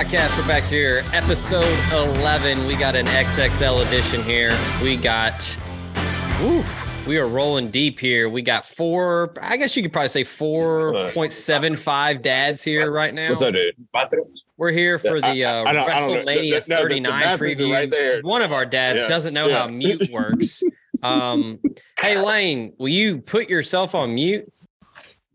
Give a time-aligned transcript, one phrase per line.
[0.00, 0.38] the Podcast.
[0.40, 2.66] We're back here, episode 11.
[2.66, 4.56] We got an XXL edition here.
[4.82, 5.34] We got,
[6.42, 8.28] oof, we are rolling deep here.
[8.28, 13.28] We got four, I guess you could probably say 4.75 dads here right now.
[13.28, 13.74] What's up, dude?
[14.56, 16.24] We're here for the uh, I- I don't- I don't know.
[16.24, 17.72] WrestleMania The- the- no, the- the 39 preview.
[17.72, 18.20] right there.
[18.22, 19.60] One of our dads Yeah, doesn't know yeah.
[19.60, 20.62] how mute works.
[21.02, 21.58] Um,
[21.98, 24.52] hey, Lane, will you put yourself on mute?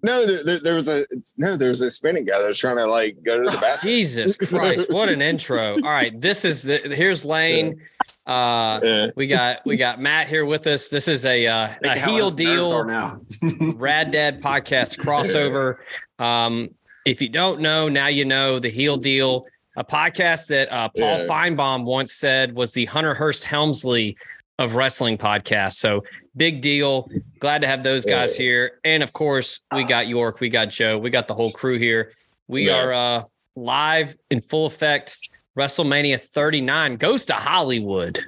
[0.06, 1.04] No, there, there, there was a
[1.38, 3.92] no, there was a spinning guy that was trying to like go to the bathroom.
[3.92, 5.74] Jesus Christ, what an intro.
[5.76, 7.82] All right, this is the here's Lane.
[8.28, 9.08] Uh Yeah.
[9.16, 10.90] we got we got Matt here with us.
[10.90, 13.20] This is a uh, a heel us nerds are deal now.
[13.78, 15.78] Rad Dad podcast crossover.
[16.24, 16.70] Um
[17.06, 21.20] if you don't know, now you know the heel deal, a podcast that uh, Paul
[21.20, 21.26] Yeah.
[21.28, 24.18] Finebaum once said was the Hunter Hearst Helmsley
[24.60, 25.74] of wrestling podcast.
[25.74, 26.02] So
[26.38, 27.10] big deal.
[27.40, 28.80] Glad to have those guys here.
[28.84, 32.14] And of course, we got York, we got Joe, we got the whole crew here.
[32.48, 32.84] We Yeah.
[32.86, 33.24] are uh,
[33.56, 35.18] live in full effect.
[35.58, 38.20] WrestleMania 39 goes to Hollywood.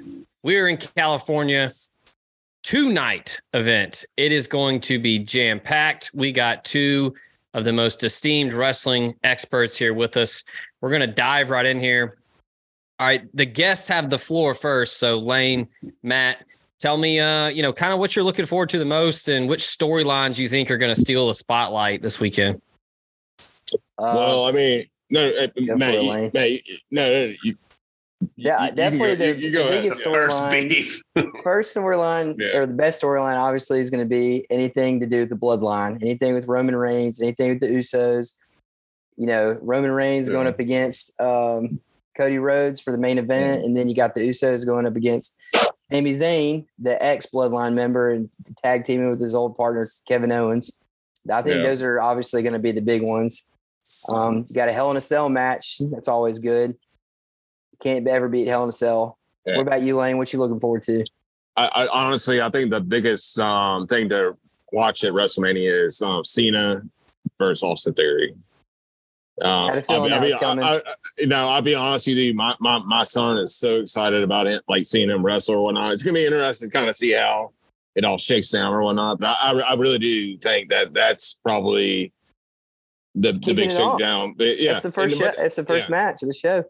[0.42, 1.66] We're in California.
[2.64, 4.04] Two night event.
[4.16, 6.10] It is going to be jam packed.
[6.12, 7.14] We got two
[7.54, 10.44] of the most esteemed wrestling experts here with us.
[10.80, 12.18] We're going to dive right in here.
[12.98, 14.98] All right, the guests have the floor first.
[14.98, 15.68] So Lane,
[16.02, 16.44] Matt,
[16.78, 19.48] tell me, uh, you know, kind of what you're looking forward to the most, and
[19.48, 22.60] which storylines you think are going to steal the spotlight this weekend.
[23.72, 26.30] Uh, well, I mean, no, uh, Go Matt, you, Lane.
[26.34, 27.54] Matt, you- no, no, you,
[28.36, 30.12] Yeah, you- you definitely go- you- the- you go the biggest Yeah.
[30.12, 30.68] First storyline.
[30.68, 31.02] beef.
[31.42, 32.58] first storyline Yeah.
[32.58, 36.00] or the best storyline obviously is going to be anything to do with the bloodline,
[36.02, 38.34] anything with Roman Reigns, anything with the Usos.
[39.16, 41.80] You know, Roman Reigns going up against um,
[42.16, 45.36] Cody Rhodes for the main event, and then you got the Usos going up against
[45.90, 48.28] Sami Zayn, the ex Bloodline member, and
[48.62, 50.82] tag teaming with his old partner Kevin Owens.
[51.32, 51.62] I think Yeah.
[51.62, 53.46] those are obviously going to be the big ones.
[54.12, 55.80] Um, got a Hell in a Cell match.
[55.90, 56.76] That's always good.
[57.80, 59.18] Can't ever beat Hell in a Cell.
[59.46, 59.56] Yeah.
[59.56, 60.18] What about you, Lane?
[60.18, 61.04] What you looking forward to?
[61.56, 64.36] I, I honestly, I think the biggest um, thing to
[64.72, 66.82] watch at WrestleMania is um, Cena
[67.38, 68.34] versus Austin Theory.
[69.42, 70.62] Um, Had a feeling I'll be, I'll be.
[70.62, 70.82] I, I,
[71.18, 72.34] you know, I'll be honest with you.
[72.34, 75.92] My, my my son is so excited about it, like seeing him wrestle or whatnot.
[75.92, 77.52] It's gonna be interesting to kind of see how
[77.94, 79.20] it all shakes down or whatnot.
[79.20, 82.12] But I, I really do think that that's probably
[83.14, 84.34] the, the big shakedown.
[84.36, 85.16] But yeah, That's the first.
[85.16, 85.96] And show, it's the first yeah.
[85.96, 86.64] match of the show.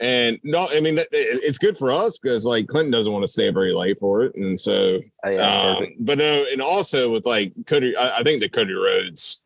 [0.00, 3.28] And no, I mean it- it's good for us because like Clinton doesn't want to
[3.28, 7.26] stay very late for it, and so Oh yeah, um, but no, and also with
[7.26, 9.42] like Cody, I, I think the Cody Rhodes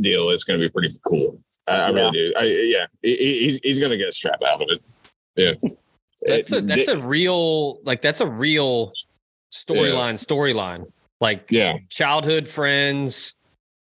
[0.00, 1.38] deal is going to be pretty cool.
[1.68, 2.32] I, I really do.
[2.38, 4.80] I, yeah, he, he- he's he's going to get a strap out of it.
[5.36, 5.52] Yeah,
[6.26, 8.92] That's a It- that's a real like that's a real
[9.52, 10.90] storyline storyline.
[11.20, 13.34] Like yeah, childhood friends,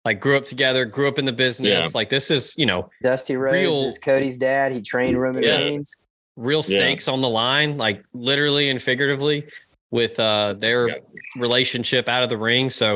[0.04, 1.84] like grew up together, grew up in the business.
[1.86, 1.90] Yeah.
[1.94, 4.72] Like this is, you know, Dusty Rhodes real- is Cody's dad.
[4.72, 5.58] He trained Roman Yeah.
[5.58, 6.02] Reigns.
[6.36, 6.76] real Yeah.
[6.78, 9.46] stakes on the line, like literally and figuratively
[9.92, 10.94] with uh their Yeah.
[11.36, 12.70] relationship out of the ring.
[12.70, 12.94] So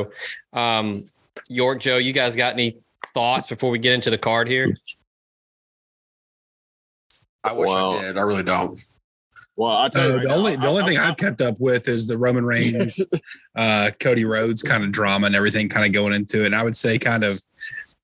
[0.53, 1.05] um
[1.49, 2.77] York Joe, you guys got any
[3.13, 4.73] thoughts before we get into the card here?
[7.43, 7.91] I wish Wow.
[7.91, 8.17] I did.
[8.17, 8.79] I really don't.
[9.57, 11.07] Well, I tell you, Uh, right the now, only the I- only I- thing I-
[11.07, 13.03] I've kept up with is the Roman Reigns,
[13.55, 16.47] uh, Cody Rhodes kind of drama and everything kind of going into it.
[16.47, 17.39] And I would say kind of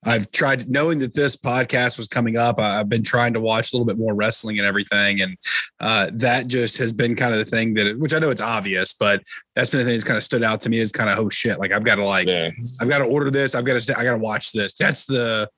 [0.05, 2.59] I've tried knowing that this podcast was coming up.
[2.59, 5.37] I- I've been trying to watch a little bit more wrestling and everything, and
[5.79, 8.93] uh, that just has been kind of the thing that, which I know it's obvious,
[8.93, 9.23] but
[9.55, 11.29] that's been the thing that's kind of stood out to me is kind of oh
[11.29, 12.49] shit, like I've got to like yeah,
[12.81, 14.73] I've got to order this, I've got to I got to watch this.
[14.73, 15.49] That's the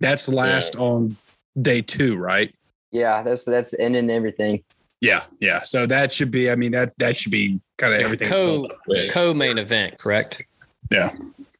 [0.00, 1.16] that's last on
[1.60, 2.54] day two, right?
[2.90, 4.62] Yeah, that's that's ending everything.
[5.00, 5.62] Yeah, yeah.
[5.62, 6.50] So that should be.
[6.50, 8.28] I mean, that that should be kind of everything.
[8.28, 8.68] Co
[9.10, 10.44] co main event, correct?
[10.90, 11.12] Yeah,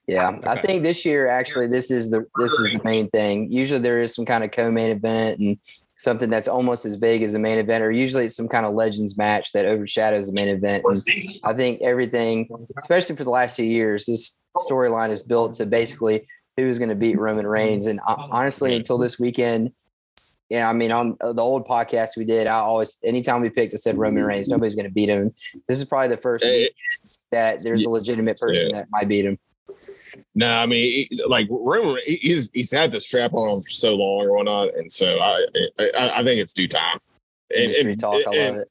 [0.09, 0.61] I Okay.
[0.67, 3.51] think this year actually this is the this is the main thing.
[3.53, 5.59] Usually there is some kind of co-main event and
[5.97, 8.75] something that's almost as big as the main event, or usually it's some kind of
[8.75, 10.83] legends match that overshadows the main event.
[10.85, 15.67] And I think everything, especially for the last two years, this storyline is built to
[15.67, 16.27] basically
[16.57, 17.87] who is going to beat Roman Reigns.
[17.87, 19.71] And uh, honestly, until this weekend,
[20.51, 23.77] yeah, I mean, on the old podcast we did, I always, anytime we picked, I
[23.79, 25.33] said Roman Reigns, nobody's going to beat him.
[25.69, 26.75] This is probably the first week
[27.31, 29.39] that there's a legitimate person that might beat him.
[30.35, 33.71] No, I mean, he- like Roman, he- he's he's had the strap on him for
[33.71, 35.45] so long or whatnot, and so I
[35.79, 36.99] I, I think it's due time.
[37.55, 38.69] And, History and, talk, I love and, it.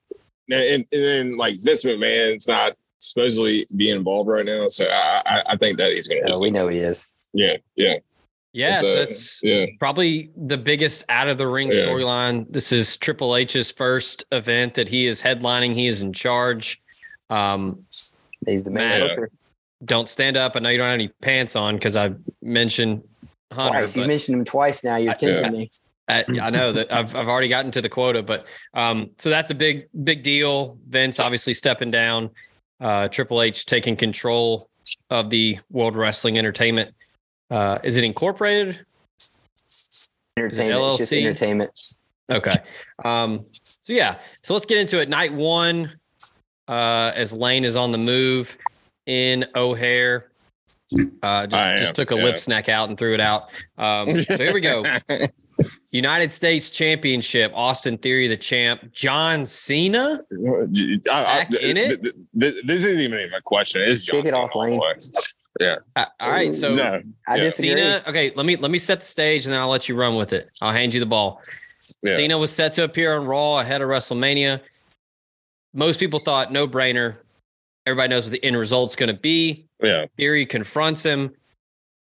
[0.50, 5.44] and, and then like Vince McMahon's not supposedly being involved right now, so I I,
[5.50, 6.22] I think that he's gonna.
[6.28, 7.08] Yeah, we know he is.
[7.34, 7.96] Yeah, yeah,
[8.54, 9.66] Yes, So, that's yeah.
[9.80, 11.84] probably the biggest out of the ring Yeah.
[11.84, 12.46] storyline.
[12.52, 15.74] This is Triple H's first event that he is headlining.
[15.74, 16.82] He is in charge.
[17.30, 17.86] Um,
[18.46, 19.28] He's the main Man.
[19.86, 20.56] Don't stand up.
[20.56, 22.12] I know you don't have any pants on because I
[22.42, 23.04] mentioned
[23.51, 23.80] Hunter.
[23.80, 23.95] Twice.
[23.95, 24.98] You mentioned him twice now.
[24.98, 25.69] You're I- tempting me.
[26.07, 29.50] I, I know that I've I've already gotten to the quota, but um, so that's
[29.51, 30.78] a big big deal.
[30.89, 32.30] Vince obviously stepping down,
[32.81, 34.68] uh, Triple H taking control
[35.10, 36.92] of the World Wrestling Entertainment.
[37.50, 38.86] Uh, is it incorporated?
[40.36, 40.98] Entertainment.
[40.98, 41.24] It's just LLC?
[41.24, 41.95] entertainment.
[42.30, 42.56] Okay.
[43.06, 45.07] Um, so yeah, so let's get into it.
[45.07, 45.92] Night one,
[46.68, 48.57] uh, as Lane is on the move
[49.06, 50.27] in O'Hare.
[51.24, 52.24] Uh, just I just am, took a yeah.
[52.24, 53.50] lip snack out and threw it out.
[53.77, 54.83] Um, so here we go.
[55.92, 57.51] United States Championship.
[57.56, 58.92] Austin Theory, the champ.
[58.92, 60.21] John Cena.
[60.31, 62.01] I- I- Back in it?
[62.03, 63.81] th- th- This isn't even a question.
[63.86, 64.80] It's John Kick it Cena off, the Lane.
[64.80, 64.94] way.
[65.95, 66.53] Uh, all right.
[66.53, 67.44] So no, I Yeah.
[67.44, 67.69] disagree.
[67.69, 68.03] Cena.
[68.07, 70.33] Okay, let me let me set the stage and then I'll let you run with
[70.33, 70.50] it.
[70.62, 71.42] I'll hand you the ball.
[72.03, 72.15] Yeah.
[72.15, 74.62] Cena was set to appear on Raw ahead of WrestleMania.
[75.74, 77.18] Most people thought no brainer.
[77.86, 79.66] Everybody knows what the end result's going to be.
[79.83, 81.31] yeah, Theory confronts him,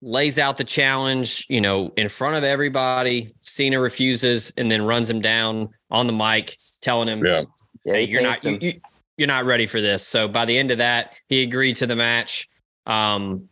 [0.02, 3.28] lays out the challenge, you know, in front of everybody.
[3.42, 7.42] Cena refuses and then runs him down on the mic, telling him, yeah.
[7.84, 8.80] Yeah, "Hey, you're not you, you-
[9.16, 11.94] you're not ready for this." So by the end of that, he agreed to the
[11.96, 12.48] match.
[12.86, 13.48] Um,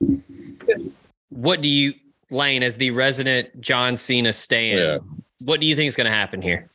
[1.28, 1.92] what do you,
[2.30, 4.80] Lane, as the resident John Cena stand?
[4.80, 4.98] Yeah.
[5.44, 6.70] What do you think is going to happen here?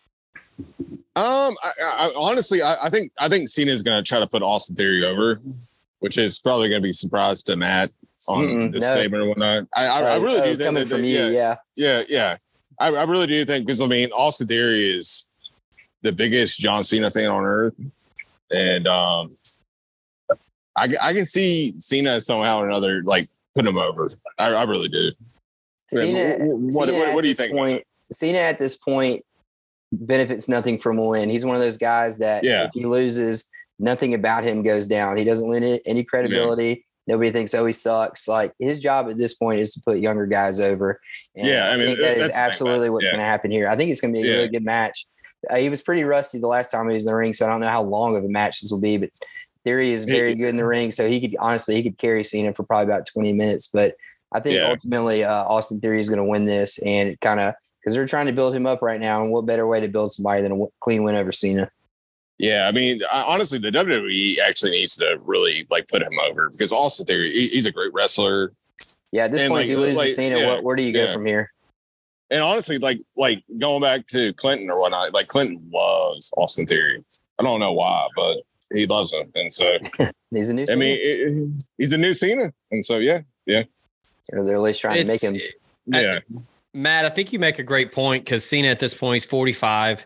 [1.16, 4.28] Um, I, I, honestly, I, I think I think Cena is going to try to
[4.28, 5.42] put Austin Theory over,
[6.00, 7.92] which is probably going to be a surprise to Matt
[8.30, 8.94] on Mm-mm, this no.
[8.94, 9.68] statement or whatnot.
[9.76, 11.16] I, I, I really Oh, do think coming that, from that- you.
[11.18, 11.56] yeah, Yeah.
[11.76, 12.38] yeah, yeah.
[12.80, 15.26] I, I really do think because I mean Austin Theory is
[16.02, 17.74] the biggest John Cena fan on earth,
[18.52, 19.36] and um,
[20.78, 24.08] I, I can see Cena somehow or another like put him over.
[24.38, 25.12] I, I really do.
[25.90, 27.52] Cena, what- Cena what- at what do you think?
[27.54, 27.84] Point,
[28.14, 29.26] Cena at this point
[29.92, 31.30] benefits nothing from a win.
[31.30, 32.64] He's one of those guys that Yeah.
[32.66, 33.50] if he loses,
[33.80, 35.18] nothing about him goes down.
[35.18, 36.86] He doesn't win any credibility.
[37.08, 38.28] Nobody thinks oh he sucks.
[38.28, 41.00] Like his job at this point is to put younger guys over.
[41.36, 43.12] And Yeah, I mean, think that's is absolutely what's Yeah.
[43.14, 43.68] going to happen here.
[43.68, 44.38] I think it's going to be a Yeah.
[44.38, 45.06] really good match.
[45.50, 47.50] Uh, he was pretty rusty the last time he was in the ring, so I
[47.50, 48.98] don't know how long of a match this will be.
[48.98, 49.10] But
[49.64, 52.54] Theory is very good in the ring, so he could honestly he could carry Cena
[52.54, 53.68] for probably about twenty minutes.
[53.68, 53.96] But
[54.32, 54.70] I think Yeah.
[54.70, 58.06] ultimately uh, Austin Theory is going to win this, and it kind of because they're
[58.08, 59.22] trying to build him up right now.
[59.24, 61.70] And what better way to build somebody than a clean win over Cena?
[62.38, 66.50] Yeah, I mean, I- honestly, the WWE actually needs to really like put him over
[66.50, 68.54] because Austin Theory, he- he's a great wrestler,
[69.12, 70.76] Yeah, at this And, point, like, if you lose like, to Cena, yeah, what, where
[70.76, 71.14] do you go yeah.
[71.14, 71.52] from here?
[72.32, 77.04] and honestly, like like going back to Clinton or whatnot, like Clinton loves Austin Theory.
[77.40, 78.38] I don't know why, but
[78.74, 79.78] he loves him, and so
[80.32, 80.62] He's a new.
[80.64, 80.78] I Cena.
[80.80, 83.20] mean, it, he's a new Cena, and so yeah,
[84.32, 85.42] or they're at least trying to make It's- him.
[85.88, 86.20] yeah,
[86.74, 90.06] Matt, I think you make a great point because Cena at this point he's 45.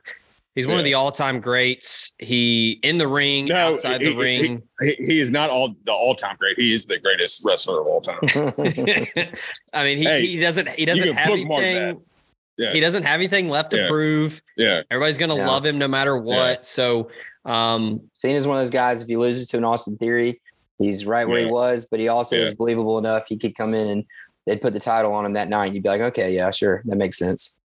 [0.55, 2.13] He's one of the all-time greats.
[2.17, 4.63] He in the ring, No, outside he- the ring.
[4.79, 6.57] he, he is not all the all time great.
[6.57, 8.19] He is the greatest wrestler of all time.
[9.73, 12.01] I mean, he, Hey, he doesn't he doesn't have anything.
[12.57, 12.71] Yeah.
[12.71, 13.87] He doesn't have anything left to Yeah.
[13.89, 14.41] prove.
[14.55, 15.45] Yeah, Everybody's gonna Yeah.
[15.47, 16.63] love him no matter what.
[16.63, 17.09] So
[17.43, 19.01] um Cena's one of those guys.
[19.01, 20.41] If he loses to an Austin Theory,
[20.79, 22.43] he's right where he was, but he also Yeah.
[22.43, 23.25] is believable enough.
[23.27, 24.05] He could come in and
[24.45, 25.73] they'd put the title on him that night.
[25.73, 27.59] You'd be like, okay, yeah, sure, that makes sense.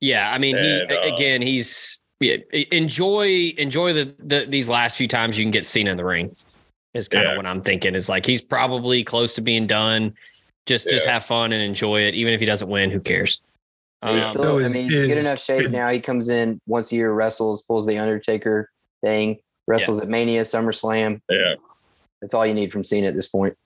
[0.00, 2.36] yeah, I mean he uh, again he's yeah,
[2.72, 6.32] enjoy enjoy the, the these last few times you can get seen in the ring.
[6.94, 7.36] Is kind of Yeah.
[7.36, 7.94] what I'm thinking.
[7.94, 10.14] Is like he's probably close to being done.
[10.66, 12.14] Just just have fun and enjoy it.
[12.14, 13.42] Even if he doesn't win, who cares?
[14.00, 14.30] Um, Yeah.
[14.30, 15.90] Still, So I mean, he's good enough shape now.
[15.90, 18.70] He comes in once a year, wrestles, pulls the Undertaker
[19.02, 21.20] thing, wrestles at Mania, SummerSlam.
[21.28, 21.54] yeah,
[22.22, 23.56] That's all you need from Cena at this point.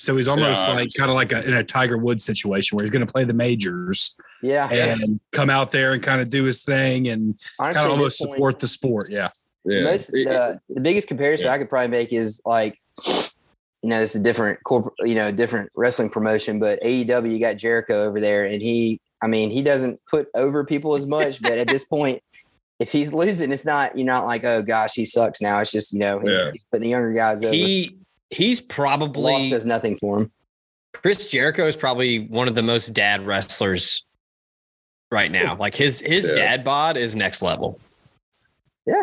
[0.00, 2.84] So he's almost Yeah, like kind of like a, in a Tiger Woods situation where
[2.84, 6.44] he's going to play the majors Yeah, and come out there and kind of do
[6.44, 9.04] his thing and kind of almost this point- support the sport.
[9.10, 9.28] Yeah.
[9.66, 9.82] yeah.
[9.84, 11.52] Most the, the biggest comparison Yeah.
[11.52, 15.30] I could probably make is like, you know, this is a different corporate, you know,
[15.32, 20.00] different wrestling promotion, but AEW got Jericho over there, and he, I mean, he doesn't
[20.10, 22.22] put over people as much, but at this point,
[22.78, 25.58] if he's losing, it's not you're not like, oh gosh, he sucks now.
[25.58, 26.50] It's just you know, he's, Yeah.
[26.52, 27.52] he's putting the younger guys over.
[27.54, 27.96] he
[28.30, 30.32] he's Loss probably does nothing for him.
[30.92, 34.04] Chris Jericho is probably one of the most dad wrestlers
[35.12, 35.56] right now.
[35.56, 36.34] Like his his Yeah.
[36.34, 37.78] dad bod is next level.
[38.86, 39.02] Yeah,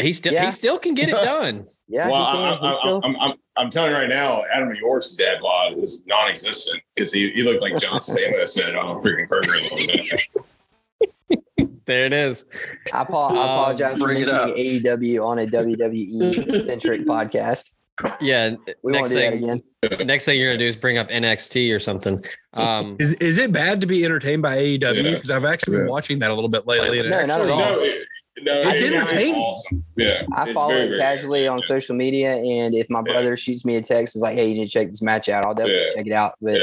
[0.00, 0.46] He still Yeah.
[0.46, 1.66] he still can get it done.
[1.88, 2.08] yeah.
[2.08, 2.42] well, he.
[2.42, 5.78] I, He's I, still, I'm, I'm, I'm telling you right now, Adam York's dad bod
[5.78, 9.42] is non-existent because he, he looked like John Stamos at um, freaking Kroger.
[9.46, 11.68] the other day.
[11.84, 12.46] There it is.
[12.92, 14.28] I, apo- I Um, apologize for bring it.
[14.28, 17.74] AEW on a WWE centric podcast.
[18.20, 18.54] Yeah.
[18.82, 20.06] We next won't do that thing again.
[20.06, 22.24] next thing you're gonna do is bring up NXT or something.
[22.54, 24.80] Um Is is it bad to be entertained by AEW?
[24.96, 25.02] Yeah.
[25.02, 25.92] Because I've actually been Yeah.
[25.92, 26.98] watching that a little bit lately.
[27.00, 27.58] And it No, not at all.
[27.58, 28.06] No, it,
[28.42, 29.34] no, It's it- entertaining.
[29.34, 29.84] awesome.
[29.96, 31.80] Yeah, I follow very, it very casually on entertaining.
[31.80, 33.12] social media, and if my Yeah.
[33.12, 35.44] brother shoots me a text, is like, "Hey, you need to check this match out,"
[35.44, 35.94] I'll definitely Yeah.
[35.96, 36.34] check it out.
[36.40, 36.60] But Yeah.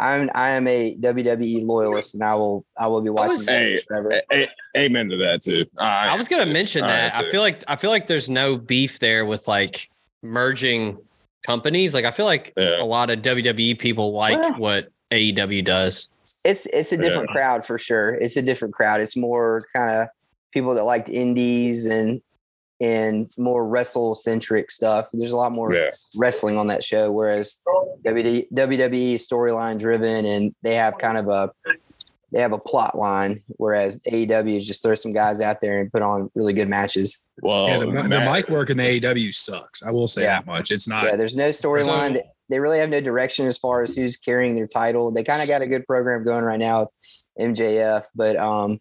[0.00, 3.78] I'm I am a WWE loyalist, and I will I will be watching was- Hey,
[3.86, 4.10] forever.
[4.32, 5.66] A- amen to that too.
[5.76, 7.14] I was gonna mention that.
[7.14, 9.88] right, I feel like I feel like there's no beef there with like
[10.22, 10.98] merging
[11.44, 11.94] companies.
[11.94, 12.80] Like I feel like Yeah.
[12.82, 14.54] a lot of WWE people like Well.
[14.54, 16.10] what AEW does.
[16.44, 18.14] It's it's a different crowd for sure.
[18.14, 19.00] It's a different crowd.
[19.00, 20.08] It's more kind of
[20.52, 22.20] people that liked indies and
[22.80, 25.08] and more wrestle centric stuff.
[25.12, 25.90] There's a lot more Yeah.
[26.18, 27.60] wrestling on that show, whereas
[28.04, 31.50] WD, WWE storyline driven and they have kind of a
[32.32, 35.90] they have a plot line, whereas AEW is just throw some guys out there and
[35.90, 37.24] put on really good matches.
[37.42, 39.82] Well, yeah, the, the mic work in the AEW sucks.
[39.82, 40.36] I will say Yeah.
[40.36, 40.70] that much.
[40.70, 41.04] It's not.
[41.04, 42.16] Yeah, there's no storyline.
[42.16, 45.10] So- they really have no direction as far as who's carrying their title.
[45.12, 46.88] They kind of got a good program going right now
[47.36, 48.80] with MJF, but um,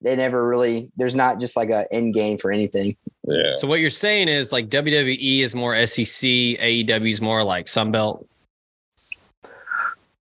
[0.00, 0.90] they never really.
[0.96, 2.92] There's not just like a end game for anything.
[3.24, 3.56] Yeah.
[3.56, 8.24] So what you're saying is like WWE is more SEC, AEW is more like Sunbelt.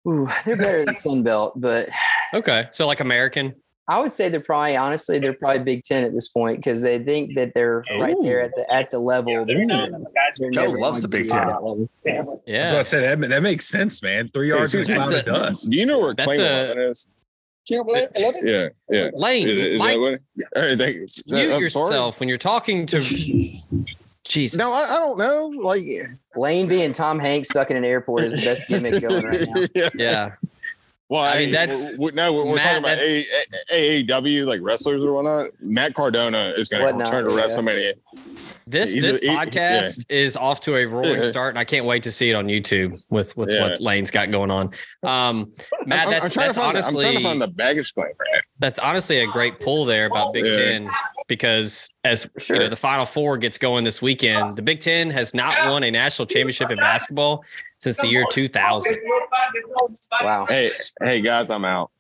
[0.07, 1.89] Ooh, they're better than Sunbelt, but
[2.33, 3.55] Okay, so like American.
[3.89, 6.99] I would say they're probably honestly they're probably Big Ten at this point because they
[6.99, 8.23] think that they're right oh.
[8.23, 9.33] there at the at the level.
[9.33, 11.47] that they're Joe never loves going the to Big be at Ten.
[11.47, 11.89] that level.
[12.05, 14.27] I was about Yeah, to say that, that makes sense, man.
[14.29, 15.69] Three yards in a cloud of dust.
[15.69, 17.07] Do you know where That's Clay a- Eleven is?
[17.69, 19.09] Yeah, yeah.
[19.13, 20.19] Lane, Is, is Mike, that what?
[20.55, 21.07] All right, thank you.
[21.27, 21.85] mute uh, I'm sorry.
[21.85, 22.99] yourself when you're talking to.
[24.23, 24.57] Jesus.
[24.57, 25.47] No, I, I don't know.
[25.47, 25.83] Like,
[26.35, 29.65] Lane being Tom Hanks stuck in an airport is the best gimmick going right now.
[29.75, 29.89] yeah.
[29.95, 30.31] yeah,
[31.09, 32.33] Well, I I mean, mean, that's- that's we, no.
[32.33, 33.25] We're, we're talking about A-
[33.71, 35.51] A- AAW, like wrestlers or whatnot.
[35.61, 37.45] Matt Cardona is going to Whatnot, return to yeah.
[37.45, 38.59] WrestleMania.
[38.67, 41.85] this He's this a- he- podcast is off to a roaring start, and I can't
[41.85, 43.61] wait to see it on YouTube with with Yeah.
[43.61, 44.71] what Lane's got going on.
[45.03, 45.53] Um,
[45.85, 46.75] Matt, I'm, that's, I'm trying that's to find.
[46.75, 48.07] The, I'm honestly trying to find the baggage claim.
[48.07, 48.41] Right?
[48.59, 50.51] that's honestly a great pull there about Big Yeah.
[50.57, 50.87] Ten
[51.29, 52.55] because as Sure.
[52.55, 54.51] you know, the Final Four gets going this weekend.
[54.53, 57.43] The Big Ten has not won a national championship in basketball
[57.77, 58.95] since the year 2000.
[60.23, 60.71] Wow, Hey,
[61.01, 61.91] hey guys, I'm out.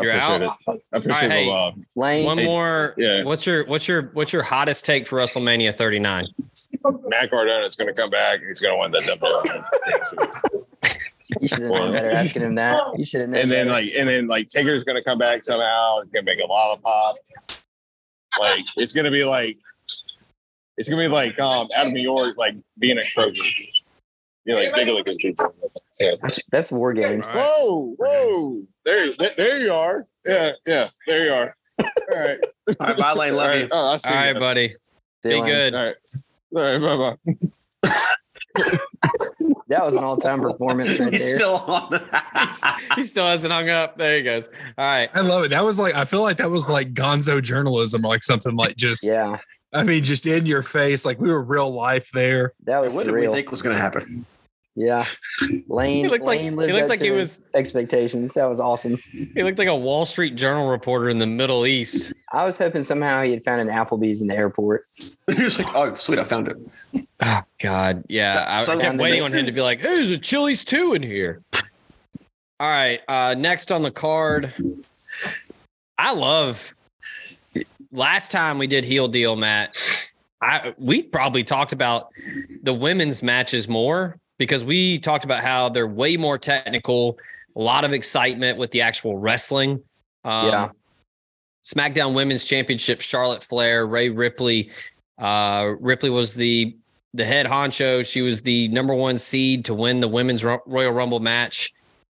[0.00, 0.58] I You're appreciate out?
[0.68, 0.82] it.
[0.92, 1.46] I appreciate All right, the hey.
[1.48, 1.74] love.
[1.96, 2.24] Lane.
[2.24, 2.94] One more.
[2.96, 3.24] Yeah.
[3.24, 6.26] What's your what's your what's your hottest take for WrestleMania 39?
[7.08, 8.38] Matt Cardona is going to come back.
[8.46, 9.00] He's going to win the
[10.30, 10.64] WWE.
[11.42, 12.80] You should have known better asking him that.
[12.96, 13.40] You should have known.
[13.42, 13.80] and then better.
[13.82, 15.98] like, and then like Tigger's going to come back somehow.
[15.98, 17.16] It's going to make a lollipop.
[18.40, 19.58] Like it's going to be like,
[20.76, 23.34] it's going to be like um out of New York, like being a Kroger.
[24.44, 25.50] You know, like big liquor pizza.
[26.00, 26.12] Yeah.
[26.22, 27.28] that's, that's war games.
[27.28, 27.42] All right.
[27.60, 28.62] Whoa, whoa!
[28.86, 30.04] There, there, there you are.
[30.24, 31.56] Yeah, yeah, there you are.
[31.80, 32.38] All right.
[32.80, 33.34] All right, bye, Lane.
[33.34, 33.62] Love All you.
[33.62, 33.68] right.
[33.72, 34.40] Oh, I see All right, you.
[34.40, 34.68] buddy.
[35.22, 35.74] See Be you, good.
[35.74, 35.96] All right.
[36.56, 37.16] All right.
[37.82, 37.92] Bye
[38.62, 38.78] bye.
[39.68, 41.36] That was an all time performance right there.
[41.36, 42.00] Still on.
[42.96, 43.98] he still hasn't hung up.
[43.98, 44.48] There he goes.
[44.78, 45.10] All right.
[45.12, 45.48] I love it.
[45.50, 48.76] That was like I feel like that was like Gonzo journalism or like something like
[48.76, 49.38] just Yeah,
[49.72, 52.54] I mean just in your face like we were real life there.
[52.64, 54.24] that was what did we think was going to happen?
[54.78, 55.02] Yeah,
[55.66, 56.04] Lane.
[56.04, 58.32] He looked like Lane he looked like he was expectations.
[58.34, 58.96] That was awesome.
[59.34, 62.12] he looked like a Wall Street Journal reporter in the Middle East.
[62.32, 64.82] I was hoping somehow he had found an Applebee's in the airport.
[65.36, 66.56] he was like, "Oh, sweet, I found it."
[67.20, 68.44] Oh God, yeah.
[68.48, 71.42] I, So- kept waiting on him to be like, "There's a Chili's two in here."
[72.60, 73.00] All right.
[73.08, 74.52] Uh, next on the card,
[75.98, 76.76] I love.
[77.90, 79.76] Last time we did heel deal, Matt.
[80.40, 82.10] I we probably talked about
[82.62, 87.18] the women's matches more because we talked about how they're way more technical,
[87.56, 89.82] a lot of excitement with the actual wrestling.
[90.24, 90.68] Um, Yeah.
[91.64, 94.70] SmackDown Women's Championship, Charlotte Flair, Rhea Ripley.
[95.18, 96.74] Uh, Ripley was the
[97.14, 98.10] the head honcho.
[98.10, 101.72] She was the number one seed to win the women's Ro- Royal Rumble match,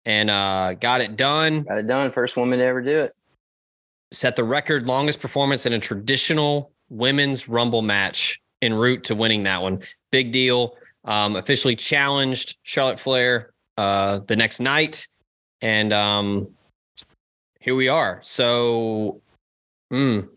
[0.05, 1.61] and uh, got it done.
[1.63, 2.11] Got it done.
[2.11, 3.13] First woman to ever do it.
[4.11, 9.43] Set the record longest performance in a traditional women's Rumble match en route to winning
[9.43, 9.81] that one.
[10.11, 10.75] Big deal.
[11.09, 15.07] Um, officially challenged Charlotte Flair uh, the next night,
[15.59, 16.49] and um,
[17.59, 18.19] here we are.
[18.21, 19.19] So,
[19.91, 20.29] mm,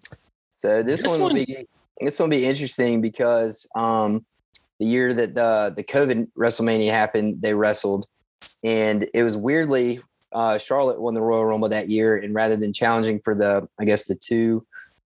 [0.51, 1.67] So this, This one will be
[2.01, 4.25] this one will be interesting because um,
[4.81, 8.07] the year that the the COVID WrestleMania happened, they wrestled,
[8.65, 10.01] and it was weirdly
[10.33, 13.85] uh, Charlotte won the Royal Rumble that year, and rather than challenging for the I
[13.85, 14.67] guess the two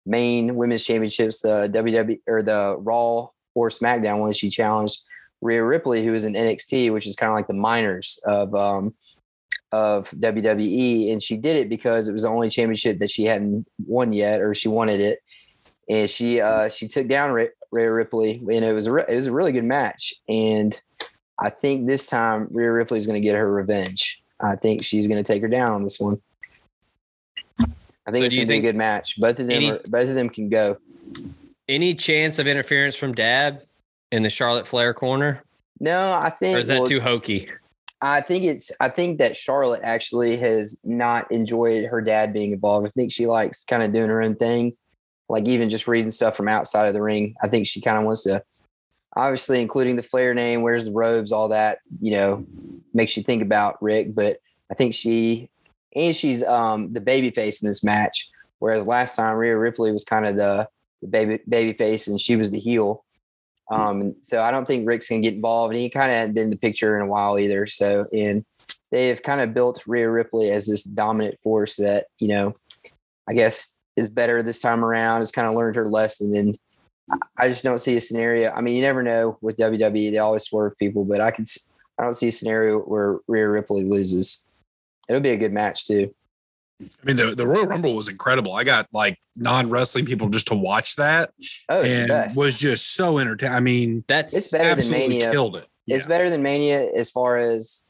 [0.06, 5.02] main women's championships, the WWE or the Raw or SmackDown one, she challenged
[5.40, 8.94] Rhea Ripley, who is in NXT, which is kind of like the minors of um,
[9.72, 13.66] of WWE, and she did it because it was the only championship that she hadn't
[13.86, 15.20] won yet, or she wanted it,
[15.88, 19.26] and she uh, she took down Rhea, Ripley, and it was a re- it was
[19.26, 20.80] a really good match, and
[21.38, 24.22] I think this time Rhea Ripley is going to get her revenge.
[24.40, 26.20] I think she's going to take her down on this one.
[28.06, 29.20] I think So it's going to be a good match.
[29.20, 30.78] Both of them, any- are, both of them can go.
[31.68, 33.62] any chance of interference from Dad
[34.12, 35.42] in the Charlotte Flair corner,
[35.78, 37.48] No, I think or is that well, too hokey?
[38.02, 42.86] I think it's I think that Charlotte actually has not enjoyed her dad being involved.
[42.86, 44.76] I think she likes kind of doing her own thing,
[45.28, 47.34] like even just reading stuff from outside of the ring.
[47.42, 48.42] I think she kind of wants to,
[49.16, 51.80] obviously, including the Flair name, where's the robes, all that.
[52.00, 52.46] You know,
[52.94, 54.14] makes you think about Ric.
[54.14, 54.38] But
[54.70, 55.50] I think she
[55.94, 60.04] and she's um the baby face in this match, whereas last time Rhea Ripley was
[60.04, 60.68] kind of the
[61.02, 63.04] the baby baby face and she was the heel.
[63.70, 66.44] Um, so I don't think Ric's gonna get involved, and he kind of hadn't been
[66.44, 67.66] in the picture in a while either.
[67.66, 68.44] So, and
[68.90, 72.52] they have kind of built Rhea Ripley as this dominant force that you know,
[73.28, 75.20] I guess is better this time around.
[75.20, 76.58] Has kind of learned her lesson, and
[77.38, 78.50] I just don't see a scenario.
[78.50, 81.44] I mean, you never know with WWE; they always swerve people, but I can,
[81.98, 84.44] I don't see a scenario where Rhea Ripley loses.
[85.08, 86.12] It'll be a good match too.
[86.80, 88.54] I mean, the, the Royal Rumble was incredible.
[88.54, 91.30] I got like non wrestling people just to watch that
[91.68, 92.38] Oh, and best.
[92.38, 93.54] was just so entertaining.
[93.54, 95.30] I mean, That's It's better than Mania.
[95.30, 95.66] killed it.
[95.86, 97.86] It's better than Mania as far as,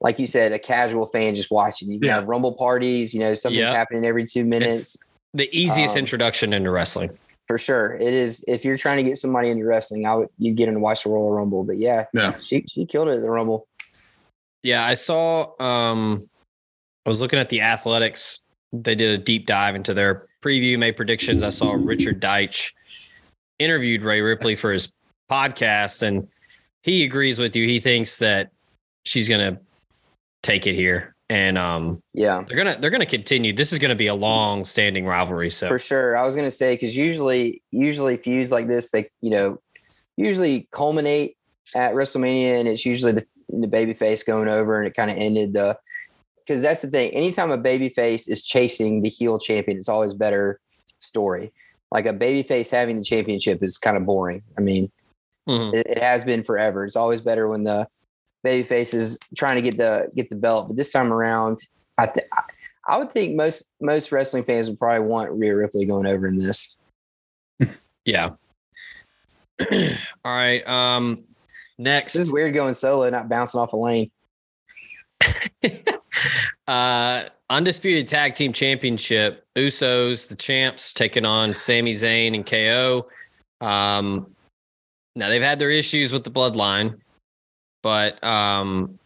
[0.00, 1.90] like you said, a casual fan just watching.
[1.90, 2.16] You Yeah.
[2.16, 3.14] have Rumble parties.
[3.14, 3.72] You know, something's Yeah.
[3.72, 4.96] happening every two minutes.
[5.32, 7.10] the easiest Um, introduction into wrestling.
[7.48, 7.94] for sure.
[7.96, 8.44] It is.
[8.46, 11.02] If you're trying to get somebody into wrestling, I would you get them to watch
[11.02, 11.64] the Royal Rumble.
[11.64, 12.34] But yeah, Yeah.
[12.40, 13.66] she she killed it at the Rumble.
[14.62, 15.50] Yeah, I saw.
[15.60, 16.28] Um,
[17.04, 18.40] I was looking at the athletics.
[18.72, 21.42] They did a deep dive into their preview, made predictions.
[21.42, 22.72] I saw Richard Deitsch
[23.58, 24.92] interviewed Rhea Ripley for his
[25.30, 26.28] podcast, and
[26.82, 27.66] he agrees with you.
[27.66, 28.50] He thinks that
[29.04, 29.60] she's gonna
[30.42, 33.52] take it here, and um, Yeah, they're gonna they're gonna continue.
[33.52, 35.50] This is gonna be a long standing rivalry.
[35.50, 36.16] So for sure.
[36.16, 39.58] I was gonna say because usually usually feuds like this, they you know
[40.16, 41.36] usually culminate
[41.76, 45.52] at WrestleMania, and it's usually the the babyface going over, and it kind of ended
[45.52, 45.76] the.
[46.46, 47.10] Because that's the thing.
[47.12, 50.60] Anytime a baby face is chasing the heel champion, it's always better
[50.98, 51.52] story.
[51.90, 54.42] Like a baby face having the championship is kind of boring.
[54.58, 54.90] I mean,
[55.48, 55.74] mhm.
[55.74, 56.84] it, it has been forever.
[56.84, 57.88] It's always better when the
[58.42, 60.68] baby face is trying to get the get the belt.
[60.68, 61.60] But this time around,
[61.98, 62.26] I th-
[62.86, 66.38] I would think most most wrestling fans would probably want Rhea Ripley going over in
[66.38, 66.76] this.
[68.04, 68.30] yeah.
[69.72, 69.76] All
[70.24, 70.66] right.
[70.66, 71.24] Um,
[71.78, 74.10] next, This is weird going solo, not bouncing off a lane.
[76.68, 79.46] uh, undisputed tag team championship.
[79.56, 83.08] Usos, the champs, taking on Sami Zayn and KO.
[83.60, 84.34] Um,
[85.16, 86.98] now they've had their issues with the bloodline,
[87.82, 88.98] but um,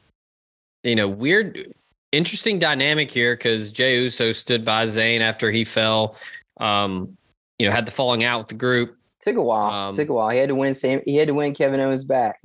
[0.82, 1.74] you know, weird,
[2.12, 6.16] interesting dynamic here because Jay Uso stood by Zayn after he fell.
[6.58, 7.16] Um,
[7.58, 8.96] you know, had the falling out with the group.
[9.20, 9.70] Took a while.
[9.70, 10.30] Um, Took a while.
[10.30, 10.72] He had to win.
[10.74, 11.00] Sam.
[11.04, 12.40] He had to win Kevin Owens back.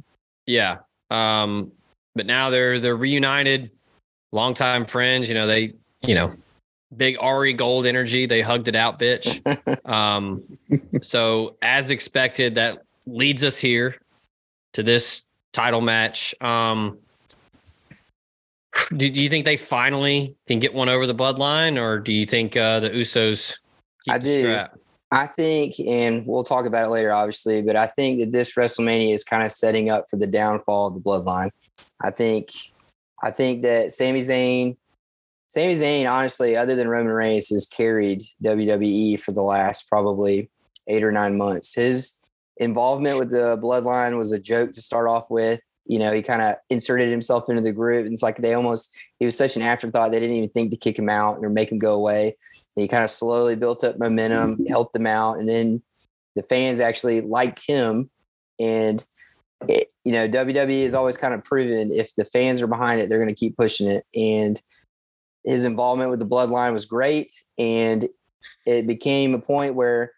[0.45, 0.79] Yeah.
[1.09, 1.71] Um,
[2.15, 3.71] but now they're they're reunited,
[4.33, 5.29] longtime friends.
[5.29, 6.31] You know, they, you know,
[6.95, 8.25] big Ari Gold energy.
[8.25, 9.41] They hugged it out, bitch.
[9.89, 10.43] um,
[11.01, 13.95] so as expected, that leads us here
[14.73, 16.35] to this title match.
[16.41, 16.97] Um,
[18.97, 22.25] do, do you think they finally can get one over the bloodline, or do you
[22.25, 23.57] think uh, the Usos
[24.03, 24.39] keep I the do.
[24.39, 24.77] strap?
[25.11, 29.13] I think, and we'll talk about it later, obviously, but I think that this WrestleMania
[29.13, 31.51] is kind of setting up for the downfall of the bloodline.
[32.01, 32.49] I think,
[33.23, 34.75] I think that Sami Zayn,
[35.47, 40.49] Sami Zayn, honestly, other than Roman Reigns, has carried WWE for the last probably
[40.87, 41.73] eight or nine months.
[41.73, 42.19] His
[42.57, 45.61] involvement with the bloodline was a joke to start off with.
[45.85, 48.05] You know, he kind of inserted himself into the group.
[48.05, 50.11] And it's like they almost, he was such an afterthought.
[50.11, 52.37] They didn't even think to kick him out or make him go away.
[52.75, 55.81] And he kind of slowly built up momentum, helped them out, and then
[56.35, 58.09] the fans actually liked him.
[58.59, 59.05] And
[59.69, 63.09] it, you know, WWE has always kind of proven if the fans are behind it,
[63.09, 64.05] they're going to keep pushing it.
[64.15, 64.61] And
[65.43, 68.07] his involvement with the Bloodline was great, and
[68.65, 70.11] it became a point where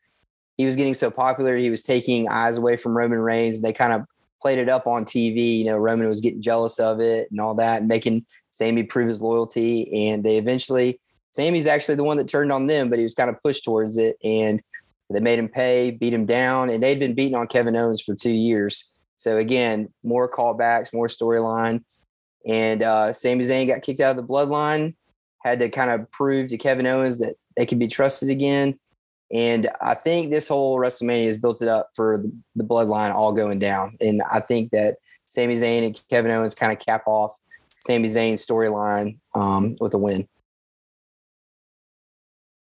[0.58, 3.56] he was getting so popular, he was taking eyes away from Roman Reigns.
[3.56, 4.06] And They kind of
[4.42, 5.58] played it up on TV.
[5.58, 9.22] You know, Roman was getting jealous of it and all that, making Sami prove his
[9.22, 10.08] loyalty.
[10.08, 11.00] And they eventually
[11.36, 13.98] Sami's actually the one that turned on them, but he was kind of pushed towards
[13.98, 14.62] it, and
[15.10, 18.16] they made him pay, beat him down, and they'd been beating on Kevin Owens for
[18.16, 18.94] two years.
[19.18, 21.84] So again, more callbacks, more storyline,
[22.48, 24.96] and uh, Sami Zayn got kicked out of the Bloodline,
[25.44, 28.78] had to kind of prove to Kevin Owens that they could be trusted again.
[29.34, 32.24] And I think this whole WrestleMania has built it up for
[32.56, 34.98] the, Bloodline all going down, and I think that
[35.28, 37.36] Sami Zayn and Kevin Owens kind of cap off
[37.80, 40.28] Sami Zayn's storyline um, with a win.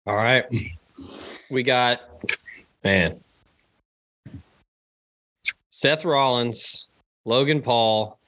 [0.06, 0.46] All right.
[1.50, 2.00] We got
[2.82, 3.20] man.
[5.78, 6.88] Seth Rollins,
[7.24, 8.18] Logan Paul.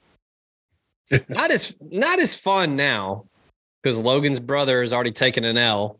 [1.27, 3.25] not as not as fun now
[3.83, 5.99] because Logan's brother has already taken an L.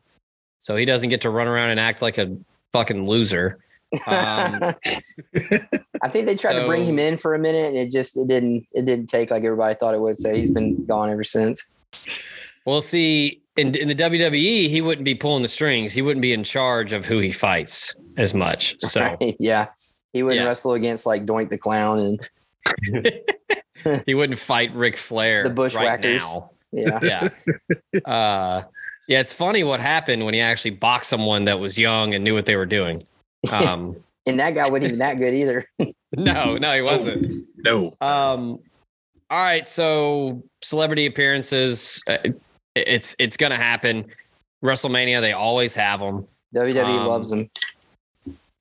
[0.59, 2.37] So he doesn't get to run around and act like a
[2.71, 3.59] fucking loser.
[4.07, 4.63] Um,
[6.01, 8.29] I think they tried to bring him in for a minute, and it just it
[8.29, 10.17] didn't it didn't take like everybody thought it would.
[10.17, 11.65] So he's been gone ever since.
[12.65, 13.41] We'll see.
[13.57, 15.93] In, in the WWE, he wouldn't be pulling the strings.
[15.93, 18.77] He wouldn't be in charge of who he fights as much.
[18.79, 19.67] So yeah,
[20.13, 20.47] he wouldn't Yeah.
[20.47, 22.29] wrestle against like Doink the Clown and
[24.05, 26.21] he wouldn't fight Ric Flair The right Bushwhackers.
[26.21, 26.51] now.
[26.71, 26.99] yeah.
[27.93, 27.99] Yeah.
[28.05, 28.63] uh,
[29.07, 32.33] yeah, it's funny what happened when he actually boxed someone that was young and knew
[32.33, 33.03] what they were doing.
[33.51, 33.95] Um,
[34.27, 35.65] And that guy wasn't even that good either.
[36.15, 37.43] no, no, he wasn't.
[37.57, 37.87] No.
[38.01, 38.59] Um,
[39.31, 42.17] all right, so celebrity appearances, uh,
[42.75, 44.05] it's it's gonna happen.
[44.63, 46.27] WrestleMania, they always have them.
[46.53, 47.49] WWE Um, loves him.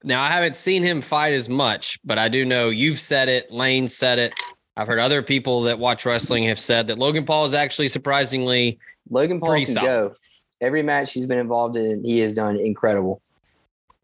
[0.02, 3.50] Now, I haven't seen him fight as much, but I do know you've said it.
[3.50, 4.32] Lane said it.
[4.76, 8.78] I've heard other people that watch wrestling have said that Logan Paul is actually surprisingly
[9.10, 9.86] Logan Paul pretty can solid.
[9.86, 10.14] go.
[10.62, 13.20] Every match he's been involved in, he has done incredible.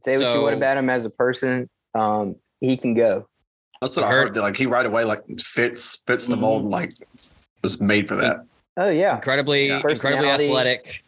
[0.00, 3.26] Say what you would So- about him as a person, um, he can go.
[3.80, 4.34] That's what I Heard- heard.
[4.34, 6.40] That like he right away like fits fits the Mhm.
[6.40, 6.92] mold and like
[7.62, 8.40] was made for that.
[8.76, 9.76] Oh yeah, incredibly, Yeah.
[9.86, 11.02] incredibly athletic.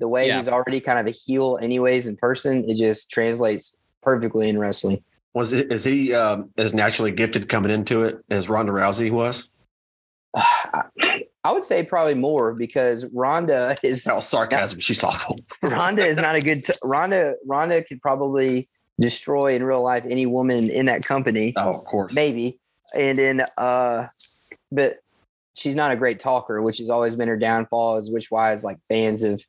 [0.00, 0.36] the way Yeah.
[0.36, 5.02] he's already kind of a heel, anyways, in person, it just translates perfectly in wrestling.
[5.34, 9.54] Was it, is he um, as naturally gifted coming into it as Ronda Rousey was?
[11.44, 14.80] I would say probably more because Ronda is was sarcasm.
[14.80, 15.38] She's awful.
[15.62, 17.34] Ronda is not a good t- Ronda.
[17.46, 18.68] Ronda could probably
[19.00, 22.14] destroy in real life any woman in that company, Oh, of course.
[22.14, 22.58] maybe.
[22.96, 24.08] And then, uh,
[24.72, 24.98] but
[25.54, 27.96] she's not a great talker, which has always been her downfall.
[27.96, 29.40] Is which why is like fans have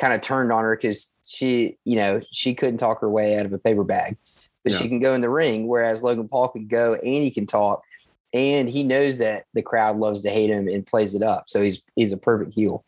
[0.00, 3.46] kind of turned on her because she, you know, she couldn't talk her way out
[3.46, 4.16] of a paper bag,
[4.62, 5.66] but she can go in the ring.
[5.66, 7.82] Whereas Logan Paul can go and he can talk,
[8.32, 11.44] and he knows that the crowd loves to hate him and plays it up.
[11.48, 12.84] So he's he's a perfect heel.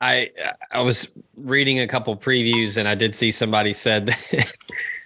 [0.00, 0.30] I
[0.70, 4.54] I was reading a couple previews and I did see somebody said that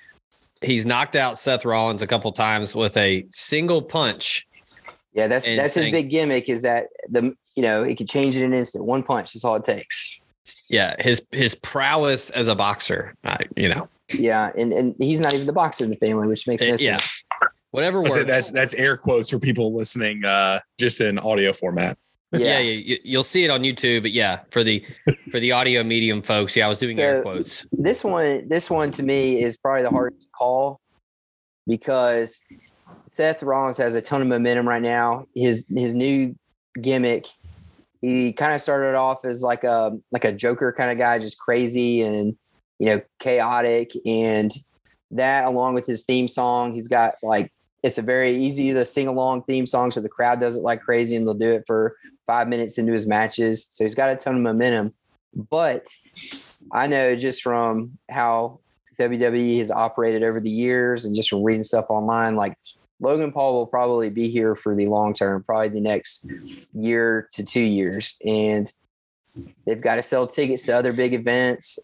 [0.63, 4.47] he's knocked out Seth Rollins a couple times with a single punch.
[5.15, 8.45] Yeah, that's that's his big gimmick is that the you know it can change in
[8.45, 8.85] an instant.
[8.85, 10.21] One punch, that's all it takes.
[10.73, 15.35] Yeah, his his prowess as a boxer, I, you know, Yeah, and and he's not
[15.35, 16.97] even the boxer in the family, which makes no Uh, yeah.
[16.97, 17.25] sense.
[17.71, 18.15] whatever works.
[18.15, 21.97] said that's that's air quotes for people listening, uh, just in audio format.
[22.33, 24.83] yeah, Yeah, yeah, you, you'll see it on YouTube, but yeah, for the
[25.31, 27.67] for the audio medium folks, yeah, I was doing air quotes.
[27.73, 30.81] this one this one to me is probably the hardest call
[31.67, 32.47] because
[33.07, 35.27] Seth Rollins has a ton of momentum right now.
[35.35, 36.35] His his new
[36.81, 37.27] gimmick,
[38.03, 41.39] he kind of started off as like a like a Joker kind of guy, just
[41.39, 42.37] crazy and
[42.79, 44.51] you know chaotic, and
[45.13, 47.51] that along with his theme song, he's got like
[47.83, 50.83] it's a very easy to sing along theme song, so the crowd does it like
[50.83, 53.69] crazy, and they'll do it for five minutes into his matches.
[53.71, 54.95] So he's got a ton of momentum,
[55.51, 55.87] but
[56.73, 58.59] I know just from how
[58.99, 62.57] WWE has operated over the years and just from reading stuff online, like
[63.03, 66.27] Logan Paul will probably be here for the long term, probably the next
[66.73, 68.17] year to two years.
[68.25, 68.73] And
[69.67, 71.81] they've got to sell tickets to other big events.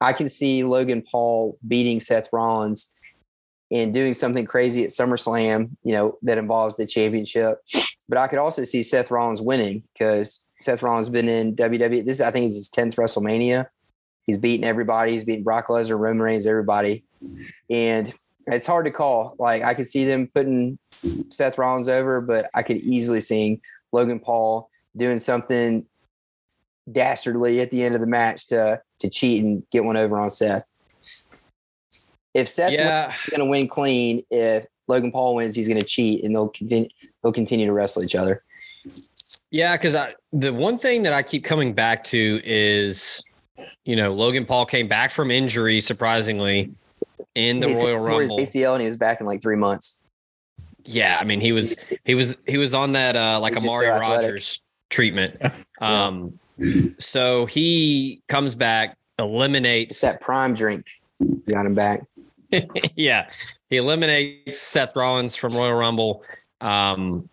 [0.00, 2.96] I can see Logan Paul beating Seth Rollins
[3.70, 7.58] and doing something crazy at SummerSlam, you know, that involves the championship.
[8.08, 12.06] But I could also see Seth Rollins winning because Seth Rollins has been in WWE.
[12.06, 13.66] This, I think, is his 10th WrestleMania.
[14.24, 15.12] He's beaten everybody.
[15.12, 17.04] He's beaten Brock Lesnar, Roman Reigns, everybody.
[17.68, 18.12] And
[18.54, 19.34] it's hard to call.
[19.38, 23.60] Like I could see them putting Seth Rollins over, but I could easily see
[23.92, 25.86] Logan Paul doing something
[26.90, 30.30] dastardly at the end of the match to to cheat and get one over on
[30.30, 30.64] Seth.
[32.34, 35.86] If Seth Yeah, is going to win clean, if Logan Paul wins, he's going to
[35.86, 36.88] cheat, and they'll continue.
[37.22, 38.42] They'll continue to wrestle each other.
[39.50, 43.22] yeah, because I the one thing that I keep coming back to is,
[43.84, 46.72] you know, Logan Paul came back from injury surprisingly
[47.34, 48.38] in the He Royal Rumble.
[48.38, 50.02] his ACL, and he was back in like three months.
[50.84, 53.66] Yeah, I mean he was he was he was on that uh like He's a
[53.66, 53.98] so Mario.
[53.98, 55.36] Rogers treatment.
[55.80, 56.38] Um
[56.98, 60.86] so he comes back, It's eliminates that prime drink.
[61.50, 62.02] Got him back.
[62.96, 63.28] yeah,
[63.68, 66.22] he eliminates Seth Rollins from Royal Rumble.
[66.60, 67.28] Um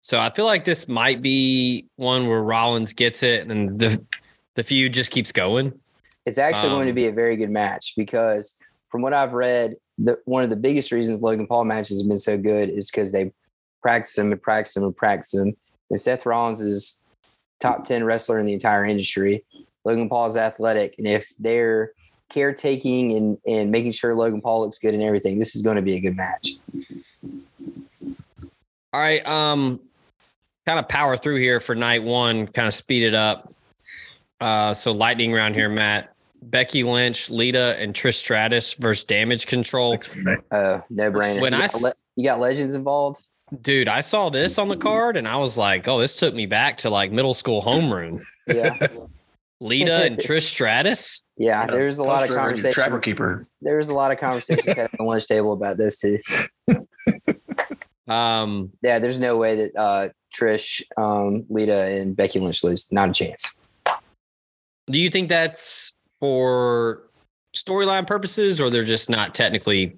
[0.00, 4.00] so I feel like this might be one where Rollins gets it and the
[4.54, 5.72] the feud just keeps going.
[6.26, 8.58] It's actually going to Um, be a very good match because
[8.94, 12.16] from what I've read, the, one of the biggest reasons Logan Paul matches have been
[12.16, 13.32] so good is because they
[13.82, 15.52] practice them and practice them and practice them.
[15.90, 17.02] And Seth Rollins is
[17.58, 19.44] top 10 wrestler in the entire industry.
[19.84, 20.94] Logan Paul is athletic.
[20.98, 21.90] And if they're
[22.28, 25.82] caretaking and, and making sure Logan Paul looks good and everything, this is going to
[25.82, 26.50] be a good match.
[28.92, 29.26] All right.
[29.26, 29.80] Um,
[30.66, 33.52] kind of power through here for night one, kind of speed it up.
[34.40, 36.13] Uh, so lightning round here, Matt.
[36.50, 39.98] Becky Lynch, Lita, and Trish Stratus versus Damage Control.
[40.50, 41.40] Uh, no brainer.
[41.40, 43.24] When you, I got le- you got legends involved.
[43.62, 46.46] Dude, I saw this on the card and I was like, oh, this took me
[46.46, 48.20] back to like middle school homeroom.
[48.46, 48.70] Yeah,
[49.60, 51.22] Lita and Trish Stratus.
[51.36, 51.66] yeah.
[51.66, 53.46] There's a lot of Poster under your Trapper keeper.
[53.62, 56.18] There was a lot of conversations at the lunch table about those two.
[58.06, 62.92] Um, Yeah, there's no way that uh, Trish, um, Lita, and Becky Lynch lose.
[62.92, 63.54] Not a chance.
[64.90, 67.02] do you think that's for
[67.54, 69.96] storyline purposes or they're just not technically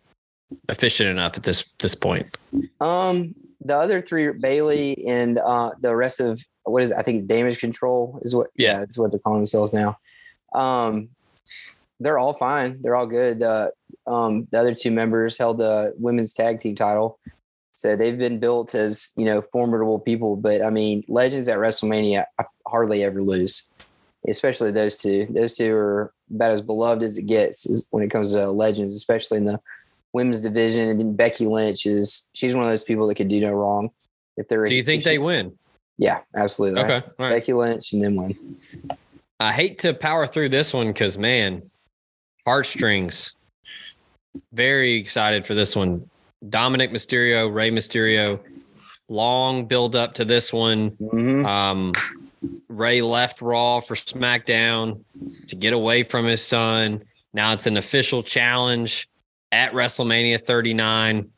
[0.68, 2.36] efficient enough at this this point?
[2.80, 6.96] Um, the other three, Bayley and uh, the rest of what is it?
[6.96, 8.48] I think damage control is what.
[8.56, 8.80] Yeah.
[8.80, 9.98] that's what they're calling themselves now.
[10.54, 11.10] Um,
[12.00, 12.80] they're all fine.
[12.82, 13.42] They're all good.
[13.42, 13.70] Uh,
[14.06, 17.18] um, the other two members held the women's tag team title,
[17.74, 20.36] so they've been built as you know formidable people.
[20.36, 23.70] But I mean, legends at WrestleMania I hardly ever lose,
[24.28, 25.26] especially those two.
[25.30, 29.38] Those two are about as beloved as it gets when it comes to legends, especially
[29.38, 29.60] in the
[30.12, 30.88] women's division.
[30.88, 33.90] And then Becky Lynch is she's one of those people that could do no wrong.
[34.36, 35.56] If they're Do you think they win?
[35.98, 36.82] Yeah, absolutely.
[36.82, 37.06] Okay.
[37.18, 37.30] Right.
[37.30, 38.56] Becky Lynch and then win.
[39.40, 41.70] I hate to power through this one because man,
[42.44, 43.32] heartstrings.
[44.52, 46.08] Very excited for this one.
[46.48, 48.40] Dominic Mysterio, Rey Mysterio.
[49.08, 50.88] Long build up to this one.
[50.88, 51.92] hmm Um,
[52.68, 55.02] Rey left Raw for SmackDown
[55.48, 57.02] to get away from his son.
[57.32, 59.08] Now it's an official challenge
[59.52, 61.30] at WrestleMania 39.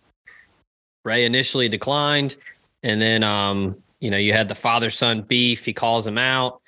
[1.05, 2.37] Rey initially declined,
[2.83, 5.65] and then um, you know you had the father son beef.
[5.65, 6.61] He calls him out.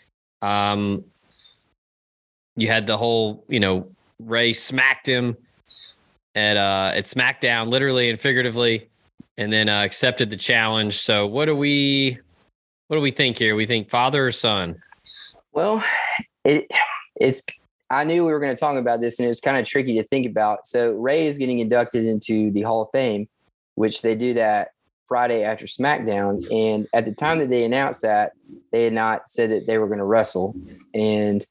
[0.43, 1.05] Um,
[2.57, 5.37] you had the whole you know Rey smacked him
[6.35, 8.89] at uh at SmackDown, literally and figuratively,
[9.37, 10.99] and then uh, accepted the challenge.
[10.99, 12.19] So what do we?
[12.91, 13.55] What do we think here?
[13.55, 14.75] We think father or son?
[15.53, 15.81] Well,
[16.45, 16.69] it
[17.15, 17.41] it's.
[17.89, 19.97] I knew we were going to talk about this, and it was kind of tricky
[19.97, 20.67] to think about.
[20.67, 23.29] So Rey is getting inducted into the Hall of Fame,
[23.77, 24.71] which they do that
[25.07, 26.43] Friday after SmackDown.
[26.53, 28.33] And at the time that they announced that,
[28.73, 30.57] they had not said that they were going to wrestle.
[30.93, 31.47] And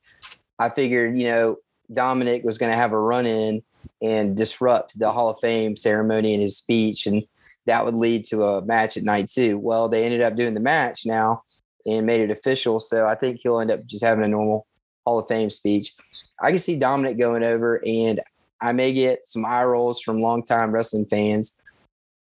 [0.59, 1.55] I figured, you know,
[1.93, 3.63] Dominic was going to have a run in
[4.01, 7.23] and disrupt the Hall of Fame ceremony and his speech, and
[7.69, 9.59] that would lead to a match at night two.
[9.59, 11.43] Well, they ended up doing the match now
[11.85, 12.79] and made it official.
[12.79, 14.65] So I think he'll end up just having a normal
[15.05, 15.93] Hall of Fame speech.
[16.41, 18.21] I can see Dominic going over, and
[18.59, 21.57] I may get some eye rolls from longtime wrestling fans.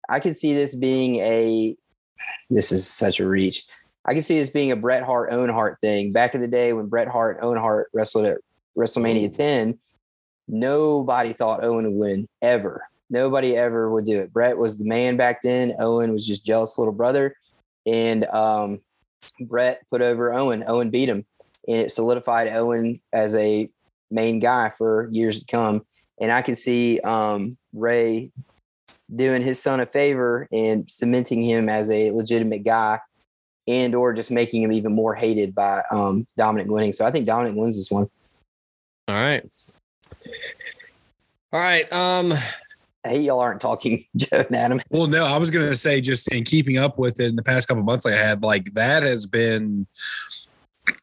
[0.08, 1.76] I can see this being a.
[2.50, 3.64] This is such a reach.
[4.04, 6.12] I can see this being a Bret Hart Owen Hart thing.
[6.12, 8.38] Back in the day when Bret Hart Owen Hart wrestled at
[8.76, 9.78] WrestleMania 10,
[10.46, 12.87] nobody thought Owen would win ever.
[13.10, 14.32] Nobody ever would do it.
[14.32, 15.74] Bret was the man back then.
[15.78, 17.34] Owen was just jealous little brother,
[17.86, 18.80] and um,
[19.40, 20.64] Bret put over Owen.
[20.66, 21.24] Owen beat him,
[21.66, 23.70] and it solidified Owen as a
[24.10, 25.86] main guy for years to come.
[26.20, 28.30] And I can see um, Rey
[29.14, 33.00] doing his son a favor and cementing him as a legitimate guy,
[33.66, 36.92] and or just making him even more hated by um, Dominic winning.
[36.92, 38.10] So I think Dominic wins this one.
[39.08, 39.48] All right.
[41.50, 41.90] All right.
[41.90, 42.34] Um,
[43.08, 44.80] Hey, y'all aren't talking, Joe and Adam.
[44.90, 47.68] Well, no, I was gonna say just in keeping up with it in the past
[47.68, 49.86] couple months I had, like that has been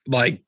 [0.07, 0.41] like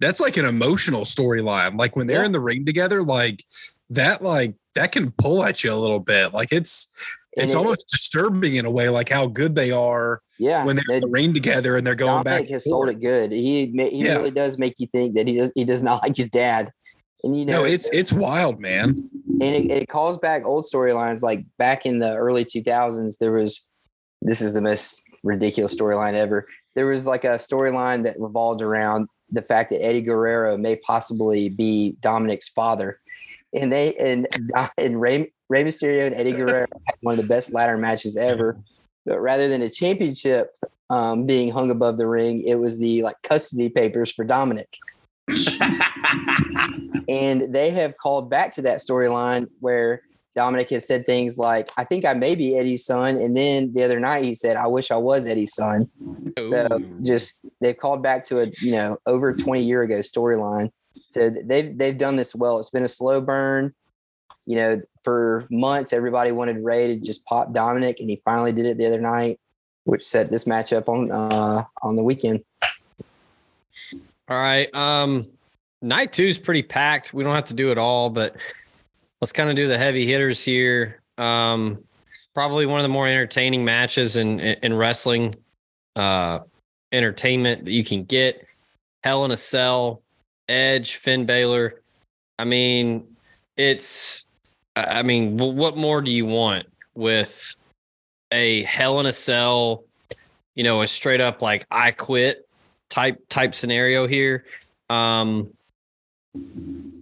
[0.00, 1.78] that's like an emotional storyline.
[1.78, 2.26] Like when they're Yeah.
[2.26, 3.44] in the ring together, like
[3.90, 6.32] that, like that can pull at you a little bit.
[6.34, 6.92] Like it's
[7.36, 10.64] And it's it- almost disturbing in a way, like how good they are yeah.
[10.64, 12.52] when they're they- in the ring together and they're going Dominic back.
[12.52, 13.30] has sold it good.
[13.30, 14.16] He he Yeah.
[14.16, 16.72] really does make you think that he does, he does not like his dad.
[17.24, 19.08] And you know, No, it's it's wild, man.
[19.40, 23.66] and it, it calls back old storylines like back in the early 2000s there was
[24.22, 29.08] this is the most ridiculous storyline ever there was like a storyline that revolved around
[29.30, 33.00] the fact that eddie guerrero may possibly be dominic's father
[33.54, 34.28] and they and
[34.78, 38.58] and Rey, Rey Mysterio and Eddie Guerrero had one of the best ladder matches ever.
[39.06, 40.50] But rather than a championship
[40.90, 44.76] um, being hung above the ring, it was the like custody papers for Dominic.
[47.08, 50.02] and they have called back to that storyline where
[50.34, 53.16] Dominic has said things like, I think I may be Eddie's son.
[53.16, 55.86] And then the other night he said, I wish I was Eddie's son.
[56.44, 56.68] So
[57.02, 60.70] just they've called back to a, you know, over 20 year ago storyline.
[61.08, 62.58] So they've they've done this well.
[62.58, 63.72] It's been a slow burn.
[64.46, 68.66] You know, for months everybody wanted Rey to just pop Dominic, and he finally did
[68.66, 69.38] it the other night,
[69.84, 72.42] which set this match up on uh on the weekend.
[74.28, 74.74] All right.
[74.74, 75.28] Um,
[75.84, 77.14] night two is pretty packed.
[77.14, 78.36] We don't have to do it all, but
[79.20, 81.00] let's kind of do the heavy hitters here.
[81.18, 81.82] Um,
[82.34, 85.36] probably one of the more entertaining matches in in wrestling
[85.96, 86.40] uh,
[86.92, 88.46] entertainment that you can get.
[89.04, 90.02] Hell in a Cell,
[90.48, 91.80] Edge, Finn Balor
[92.38, 93.16] I mean,
[93.56, 94.26] it's.
[94.76, 97.56] I mean, what more do you want with
[98.32, 99.84] a Hell in a Cell?
[100.56, 102.48] You know, a straight up like I quit
[102.90, 104.44] type type scenario here.
[104.90, 105.52] Um,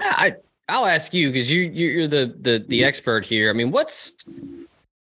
[0.00, 0.36] I
[0.68, 3.50] I'll ask you because you you're the the the expert here.
[3.50, 4.14] I mean, what's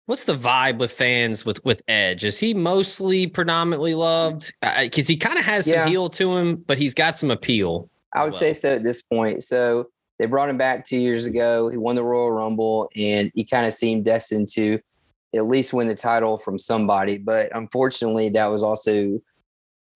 [0.06, 2.24] what's the vibe with fans with with Edge?
[2.24, 4.54] Is he mostly predominantly loved?
[4.62, 5.88] Because he kind of has some Yeah.
[5.88, 7.90] heel to him, but he's got some appeal.
[8.14, 8.40] I would well.
[8.40, 9.44] say so at this point.
[9.44, 9.88] So
[10.20, 11.70] they brought him back two years ago.
[11.70, 14.80] He won the Royal Rumble, and he kind of seemed destined to
[15.36, 17.18] at least win the title from somebody.
[17.18, 19.20] But unfortunately, that was also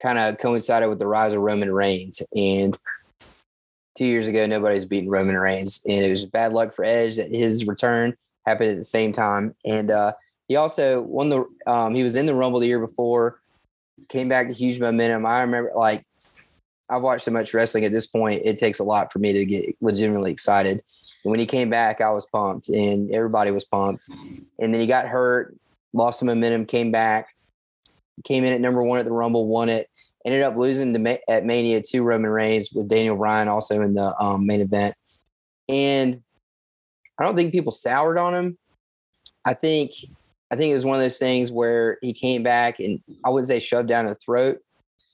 [0.01, 2.23] kind of coincided with the rise of Roman Reigns.
[2.35, 2.77] And
[3.97, 7.33] two years ago, nobody's beaten Roman Reigns, and it was bad luck for Edge that
[7.33, 9.55] his return happened at the same time.
[9.65, 10.13] And uh,
[10.47, 11.45] he also won the.
[11.65, 13.39] Um, he was in the Rumble the year before,
[14.09, 15.25] came back to huge momentum.
[15.25, 16.05] I remember like
[16.89, 19.45] I've watched so much wrestling at this point, it takes a lot for me to
[19.45, 20.81] get legitimately excited.
[21.23, 24.05] And when he came back, I was pumped and everybody was pumped.
[24.59, 25.55] And then he got hurt,
[25.93, 27.35] lost some momentum, came back,
[28.23, 29.89] came in at number one at the Rumble, won it,
[30.25, 34.15] ended up losing to at Mania to Roman Reigns with Daniel Bryan also in the
[34.21, 34.95] um, main event.
[35.69, 36.21] And
[37.19, 38.57] I don't think people soured on him.
[39.45, 39.91] I think
[40.51, 43.47] I think it was one of those things where he came back and I wouldn't
[43.47, 44.59] say shoved down a throat,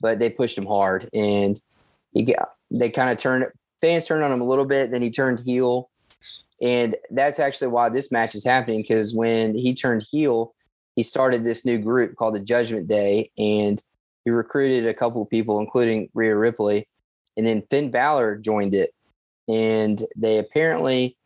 [0.01, 1.59] but they pushed him hard and
[2.11, 3.45] he got they kind of turned
[3.81, 5.89] fans turned on him a little bit then he turned heel
[6.61, 10.53] and that's actually why this match is happening because when he turned heel
[10.95, 13.83] he started this new group called the judgment day and
[14.25, 16.87] he recruited a couple of people including Rhea Ripley
[17.37, 18.93] and then Finn Balor joined it
[19.47, 21.17] and they apparently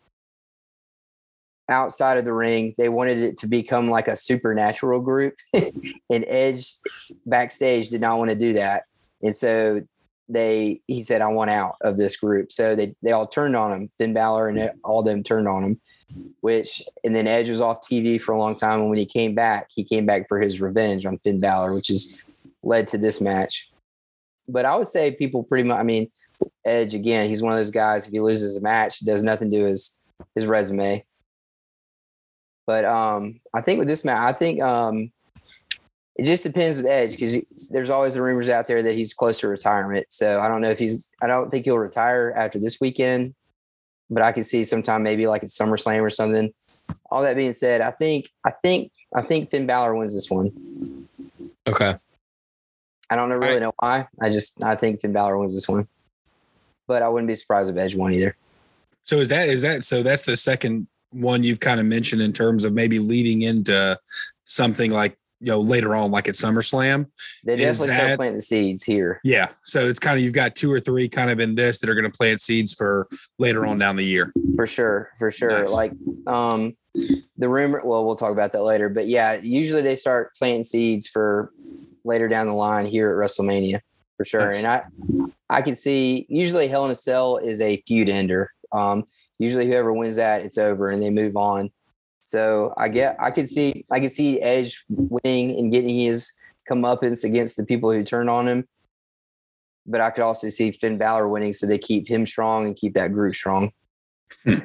[1.69, 6.75] outside of the ring they wanted it to become like a supernatural group and Edge
[7.25, 8.83] backstage did not want to do that.
[9.21, 9.81] And so
[10.29, 12.51] they he said, I want out of this group.
[12.51, 13.89] So they they all turned on him.
[13.97, 15.81] Finn Balor and all them turned on him.
[16.41, 18.81] Which and then Edge was off TV for a long time.
[18.81, 21.87] And when he came back, he came back for his revenge on Finn Balor, which
[21.89, 22.13] has
[22.67, 23.69] led to this match.
[24.47, 26.11] But I would say people pretty much I mean,
[26.65, 29.65] Edge again, he's one of those guys, if he loses a match, does nothing to
[29.65, 29.99] his
[30.35, 31.03] his resume.
[32.65, 35.11] But um, I think with this match, I think um,
[36.17, 39.39] it just depends with Edge because there's always the rumors out there that he's close
[39.39, 40.07] to retirement.
[40.09, 41.09] So I don't know if he's.
[41.21, 43.35] I don't think he'll retire after this weekend,
[44.09, 46.53] but I can see sometime maybe like at SummerSlam or something.
[47.09, 51.07] All that being said, I think I think I think Finn Balor wins this one.
[51.65, 51.95] Okay.
[53.09, 53.61] I don't really right.
[53.61, 54.07] know why.
[54.19, 55.87] I just I think Finn Balor wins this one,
[56.87, 58.35] but I wouldn't be surprised if Edge won either.
[59.03, 62.33] So is that is that so that's the second one you've kind of mentioned in
[62.33, 63.97] terms of maybe leading into
[64.43, 67.05] something like you know later on like at SummerSlam.
[67.45, 69.21] They Is definitely that- start planting seeds here.
[69.23, 69.49] Yeah.
[69.63, 71.95] So it's kind of you've got two or three kind of in this that are
[71.95, 73.07] going to plant seeds for
[73.39, 74.33] later on down the year.
[74.55, 75.69] for sure for sure Nice.
[75.71, 75.91] like
[76.25, 76.75] um
[77.37, 81.07] the rumor well we'll talk about that later but yeah usually they start planting seeds
[81.07, 81.53] for
[82.07, 83.81] later down the line here at wrestlemania
[84.15, 84.63] for sure Nice.
[84.63, 84.83] and i
[85.49, 89.05] i can see usually hell in a cell is a feud ender um
[89.37, 91.69] usually whoever wins that it's over and they move on
[92.23, 96.31] so i get i could see i could see edge winning and getting his
[96.69, 98.67] comeuppance against the people who turned on him
[99.87, 102.93] but I could also see Finn Balor winning, so they keep him strong and keep
[102.93, 103.71] that group strong.
[104.47, 104.55] All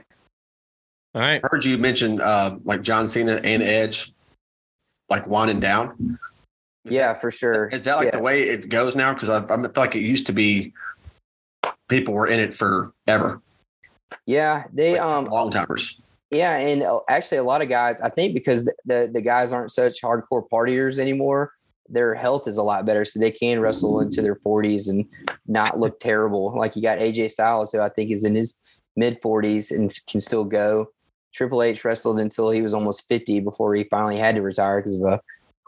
[1.15, 1.41] right.
[1.43, 4.13] I heard you mention uh, like John Cena and Edge,
[5.09, 6.19] like winding down.
[6.85, 7.69] Is yeah, for sure.
[7.69, 8.17] Is that like Yeah.
[8.17, 9.15] the way it goes now?
[9.15, 10.73] Because I, I feel like it used to be
[11.89, 13.41] people were in it forever,
[14.27, 16.01] Yeah, they like um long timers.
[16.31, 19.53] yeah, and uh, actually a lot of guys, I think because the, the the guys
[19.53, 21.53] aren't such hardcore partiers anymore,
[21.89, 25.07] their health is a lot better, so they can wrestle into their 40s and
[25.47, 26.57] not look terrible.
[26.57, 28.59] Like you got AJ Styles, who I think is in his
[28.97, 30.89] mid 40s and can still go.
[31.33, 34.97] Triple H wrestled until he was almost 50 before he finally had to retire because
[34.97, 35.21] of a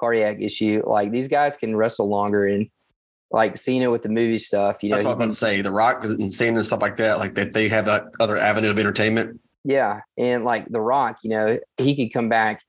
[0.04, 0.82] cardiac issue.
[0.84, 2.68] Like these guys can wrestle longer and
[3.30, 5.62] like Cena with the movie stuff, you know, That's what I'm about to say.
[5.62, 8.70] The Rock and Cena and stuff like that, like that they have that other avenue
[8.70, 9.40] of entertainment.
[9.64, 12.60] Yeah, and like The Rock, you know, he could come back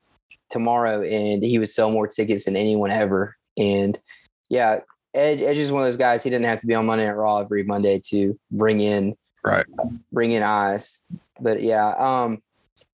[0.48, 3.36] tomorrow and he would sell more tickets than anyone ever.
[3.58, 3.98] And
[4.48, 4.80] yeah,
[5.12, 6.22] Edge, Edge is one of those guys.
[6.22, 9.14] He didn't have to be on Monday Night Raw every Monday to bring in
[9.44, 9.66] Right.
[10.10, 11.04] bring in eyes.
[11.38, 12.42] But yeah, um,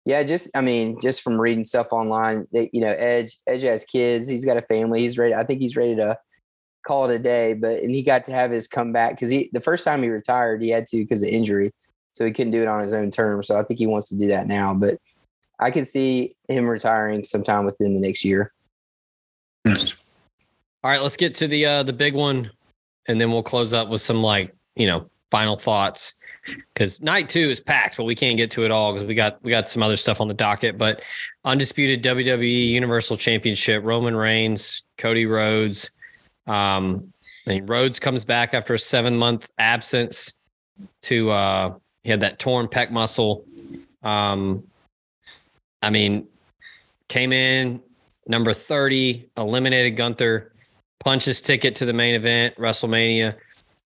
[0.05, 3.84] yeah, just I mean, just from reading stuff online, that you know, Edge Edge has
[3.84, 4.26] kids.
[4.26, 5.00] He's got a family.
[5.00, 5.34] He's ready.
[5.34, 6.18] I think he's ready to
[6.84, 7.55] call it a day.
[7.55, 10.61] But and he got to have his comeback because he the first time he retired,
[10.61, 11.72] he had to because of injury,
[12.14, 13.46] so he couldn't do it on his own terms.
[13.46, 14.74] So I think he wants to do that now.
[14.74, 14.98] But
[15.61, 18.53] I can see him retiring sometime within the next year.
[19.64, 22.50] All right, let's get to the uh the big one,
[23.07, 27.40] and then we'll close up with some like you know final thoughts because night two
[27.40, 29.82] is packed, but we can't get to it all because we got we got some
[29.82, 30.78] other stuff on the docket.
[30.78, 31.03] But
[31.45, 35.90] undisputed WWE Universal Championship, Roman Reigns, Cody Rhodes.
[36.47, 37.12] Um,
[37.47, 40.34] I mean, Rhodes comes back after a seven month absence
[41.03, 43.45] to uh he had that torn pec muscle.
[44.03, 44.64] Um,
[45.80, 46.26] I mean,
[47.09, 47.80] came in
[48.26, 50.53] number 30, eliminated Gunther,
[51.01, 53.36] punched his ticket to the main event, WrestleMania.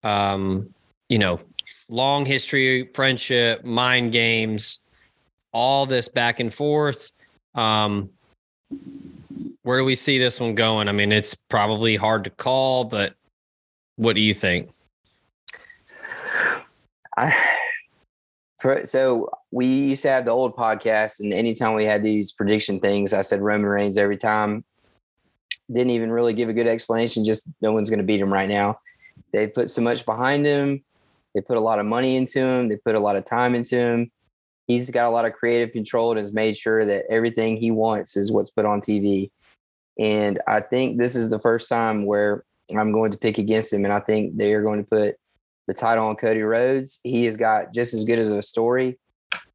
[0.03, 0.74] Um,
[1.10, 1.39] you know,
[1.90, 4.82] long history, friendship, mind games,
[5.52, 7.14] all this back and forth.
[7.54, 8.10] Um,
[9.64, 10.88] where do we see this one going?
[10.88, 13.14] I mean, it's probably hard to call, but
[13.96, 14.70] what do you think?
[17.18, 17.34] I,
[18.60, 22.80] for, so we used to have the old podcast, and anytime we had these prediction
[22.80, 24.64] things, I said Roman Reigns every time.
[25.72, 27.26] Didn't even really give a good explanation.
[27.26, 28.80] Just no one's going to beat him right now.
[29.32, 30.84] They put so much behind him.
[31.36, 32.70] They put a lot of money into him.
[32.70, 34.12] They put a lot of time into him.
[34.68, 38.18] He's got a lot of creative control and has made sure that everything he wants
[38.18, 39.30] is what's put on TV.
[40.00, 43.84] And I think this is the first time where I'm going to pick against him.
[43.84, 45.18] And I think they are going to put
[45.68, 47.00] the title on Cody Rhodes.
[47.04, 48.98] He has got just as good as a story.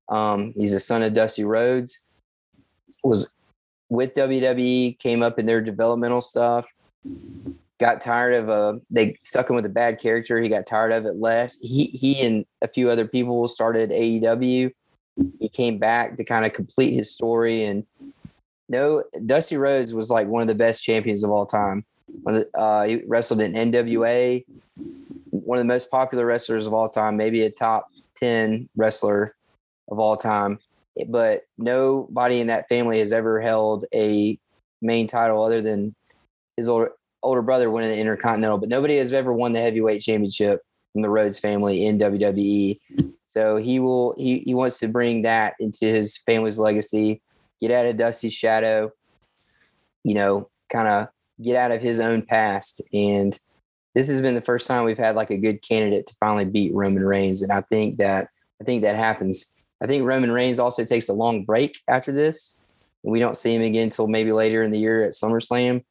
[0.08, 2.06] Um, he's the son of Dusty Rhodes.
[3.02, 3.34] Was
[3.88, 6.70] with WWE, came up in their developmental stuff.
[7.80, 10.40] Got tired of uh they stuck him with a bad character.
[10.40, 11.56] He got tired of it, left.
[11.62, 14.70] He he and a few other people started AEW.
[15.38, 17.64] He came back to kind of complete his story.
[17.64, 17.86] And
[18.68, 21.84] no, Dusty Rhodes was like one of the best champions of all time.
[22.54, 24.44] Uh, he wrestled in NWA,
[25.30, 29.34] one of the most popular wrestlers of all time, maybe a top 10 wrestler
[29.88, 30.58] of all time.
[31.08, 34.38] But nobody in that family has ever held a
[34.82, 35.94] main title other than
[36.56, 36.92] his older
[37.22, 38.58] older brother winning the Intercontinental.
[38.58, 40.62] But nobody has ever won the heavyweight championship
[40.92, 42.80] from the Rhodes family in WWE.
[43.26, 47.22] So he will he he wants to bring that into his family's legacy,
[47.60, 48.90] get out of Dusty's shadow,
[50.02, 51.08] you know, kind of
[51.42, 53.38] get out of his own past and
[53.94, 56.74] this has been the first time we've had like a good candidate to finally beat
[56.74, 58.28] Roman Reigns, and I think that
[58.60, 59.54] I think that happens.
[59.82, 62.58] I think Roman Reigns also takes a long break after this.
[63.02, 65.84] We don't see him again until maybe later in the year at SummerSlam.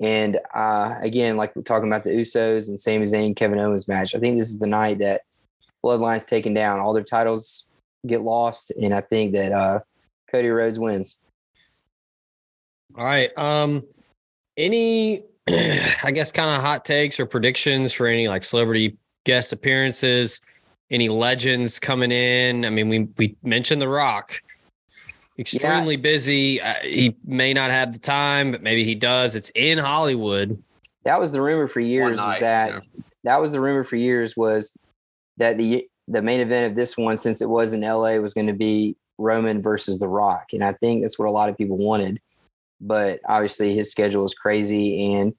[0.00, 4.14] And uh, again, like we're talking about the Usos and Sami Zayn, Kevin Owens match,
[4.14, 5.22] I think this is the night that
[5.84, 6.78] Bloodline's taken down.
[6.78, 7.66] All their titles
[8.06, 9.80] get lost, and I think that uh,
[10.30, 11.18] Cody Rhodes wins.
[12.96, 13.36] All right.
[13.36, 13.84] Um,
[14.56, 20.40] any I guess kind of hot takes or predictions for any like celebrity guest appearances,
[20.90, 22.64] any legends coming in.
[22.64, 24.42] I mean, we we mentioned The Rock.
[25.38, 26.00] Extremely yeah.
[26.00, 26.60] busy.
[26.60, 29.34] Uh, he may not have the time, but maybe he does.
[29.34, 30.62] It's in Hollywood.
[31.04, 32.16] That was the rumor for years.
[32.16, 33.02] Night, that yeah.
[33.24, 34.76] that was the rumor for years was
[35.36, 38.46] that the the main event of this one, since it was in LA, was going
[38.48, 41.76] to be Roman versus The Rock, and I think that's what a lot of people
[41.76, 42.20] wanted
[42.80, 45.12] but obviously his schedule is crazy.
[45.14, 45.34] And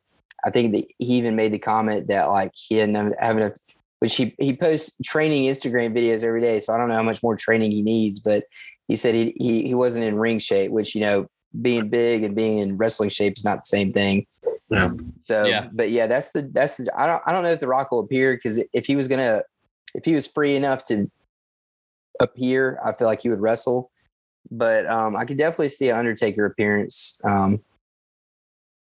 [0.45, 3.54] I think that he even made the comment that like he didn't have enough,
[4.00, 6.60] which he, he posts training Instagram videos every day.
[6.60, 8.45] So I don't know how much more training he needs, but
[8.90, 11.28] he said he, he, he wasn't in ring shape, which, you know,
[11.62, 14.28] being big and being in wrestling shape is not the same thing.
[14.70, 14.90] Yeah.
[15.24, 15.70] So, yeah.
[15.72, 18.02] but yeah, that's the, that's the, I don't, I don't know if the rock will
[18.02, 19.46] appear because if he was going to,
[19.96, 21.10] if he was free enough to
[22.20, 23.90] appear, I feel like he would wrestle
[24.52, 27.20] but um, I could definitely see an Undertaker appearance.
[27.24, 27.60] Um,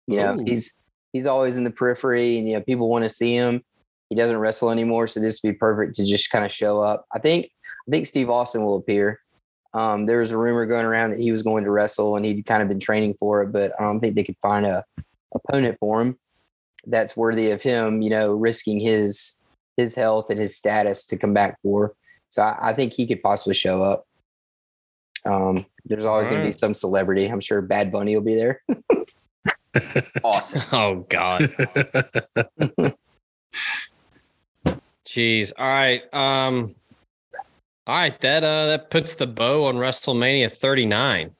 [0.07, 0.43] you know, Ooh.
[0.45, 0.81] he's
[1.13, 3.63] he's always in the periphery, and you know people want to see him.
[4.09, 7.05] He doesn't wrestle anymore, so this would be perfect to just kind of show up.
[7.13, 7.49] I think
[7.87, 9.19] I think Steve Austin will appear.
[9.73, 12.45] Um, there was a rumor going around that he was going to wrestle, and he'd
[12.45, 14.83] kind of been training for it, but I don't think they could find a
[15.33, 16.17] opponent for him
[16.85, 18.01] that's worthy of him.
[18.01, 19.37] You know, risking his
[19.77, 21.93] his health and his status to come back for.
[22.29, 24.05] So I, I think he could possibly show up.
[25.25, 27.27] Um, there's always going to be some celebrity.
[27.27, 28.61] I'm sure Bad Bunny will be there.
[30.23, 30.61] awesome.
[30.71, 31.41] Oh God.
[35.05, 35.53] Jeez.
[35.57, 36.01] All right.
[36.13, 36.75] Um.
[37.87, 38.19] All right.
[38.21, 41.31] That uh that puts the bow on WrestleMania 39.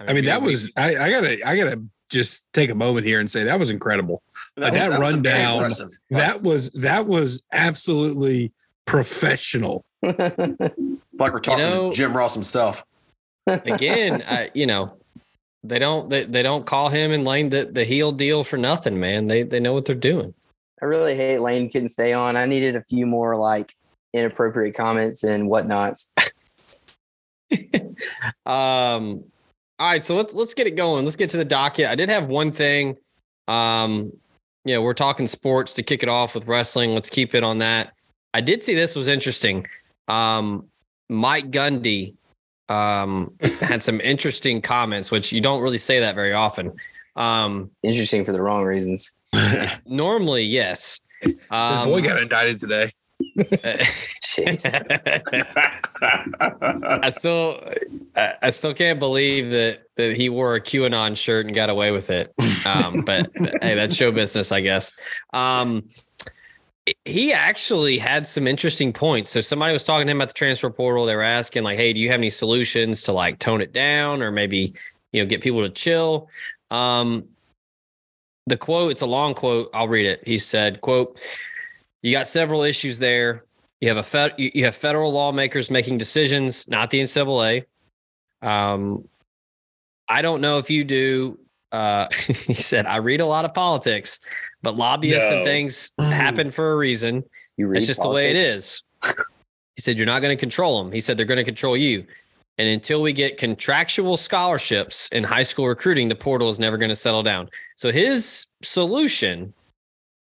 [0.00, 3.06] I mean, I mean that was I, I gotta I gotta just take a moment
[3.06, 4.22] here and say that was incredible.
[4.56, 5.70] That, was, that, that rundown
[6.10, 8.52] that was that was absolutely
[8.86, 9.84] professional.
[10.02, 10.18] like
[11.18, 12.84] we're talking you know, to Jim Ross himself
[13.48, 14.92] again, I, you know,
[15.64, 18.98] they don't they, they don't call him and Lane the, the heel deal for nothing,
[18.98, 19.26] man.
[19.26, 20.34] They they know what they're doing.
[20.80, 22.36] I really hate Lane couldn't stay on.
[22.36, 23.74] I needed a few more like
[24.12, 26.12] inappropriate comments and whatnots.
[28.46, 29.24] um
[29.80, 31.04] all right, so let's let's get it going.
[31.04, 31.86] Let's get to the docket.
[31.86, 32.96] I did have one thing.
[33.46, 34.12] Um,
[34.64, 36.94] you know, we're talking sports to kick it off with wrestling.
[36.94, 37.92] Let's keep it on that.
[38.34, 39.66] I did see this was interesting.
[40.08, 40.66] Um,
[41.08, 42.14] Mike Gundy
[42.68, 46.72] um, had some interesting comments, which you don't really say that very often.
[47.14, 49.18] Um, Interesting for the wrong reasons.
[49.86, 51.00] normally, yes.
[51.22, 52.92] This Um, boy got indicted today.
[57.00, 57.60] I still,
[58.16, 61.90] I I still can't believe that that he wore a QAnon shirt and got away
[61.90, 62.32] with it.
[62.64, 63.30] Um, but
[63.62, 64.94] hey, that's show business, I guess.
[65.32, 65.88] Um,
[67.04, 69.30] he actually had some interesting points.
[69.30, 71.04] So somebody was talking to him about the transfer portal.
[71.04, 74.22] They were asking like, "Hey, do you have any solutions to like tone it down
[74.22, 74.72] or maybe
[75.12, 76.28] you know get people to chill?"
[76.70, 77.24] Um,
[78.48, 79.70] the quote, it's a long quote.
[79.72, 80.26] I'll read it.
[80.26, 81.18] He said, "quote
[82.02, 83.44] You got several issues there.
[83.80, 87.64] You have a fed, you you have federal lawmakers making decisions, not the NCAA.
[88.42, 89.08] Um,
[90.08, 91.38] I don't know if you do."
[91.70, 94.20] Uh, he said, "I read a lot of politics."
[94.62, 97.22] But lobbyists and things happen for a reason.
[97.56, 98.82] You read It's just the way it is.
[99.76, 100.92] He said, You're not going to control them.
[100.92, 102.04] He said, They're going to control you.
[102.58, 106.88] And until we get contractual scholarships in high school recruiting, the portal is never going
[106.88, 107.48] to settle down.
[107.76, 109.54] So his solution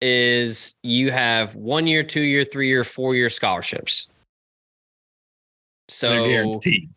[0.02, 4.08] is you have one year, two year, three year, four year scholarships.
[5.90, 6.90] So They're guaranteed.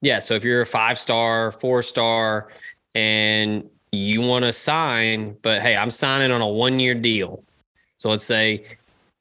[0.00, 0.18] yeah.
[0.18, 2.48] So if you're a five star, four star,
[2.96, 7.44] and you want to sign, but hey, I'm signing on a one year deal.
[7.98, 8.64] So let's say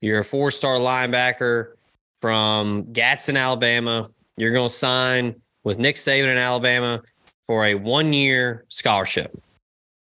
[0.01, 1.73] you're a four star linebacker
[2.17, 4.09] from Gadsden, Alabama.
[4.39, 5.35] You're going to sign
[5.65, 7.01] with Nick Saban in Alabama
[7.45, 9.37] for a one year scholarship.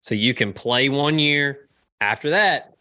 [0.02, 1.68] So you can play one year.
[2.00, 2.74] After that,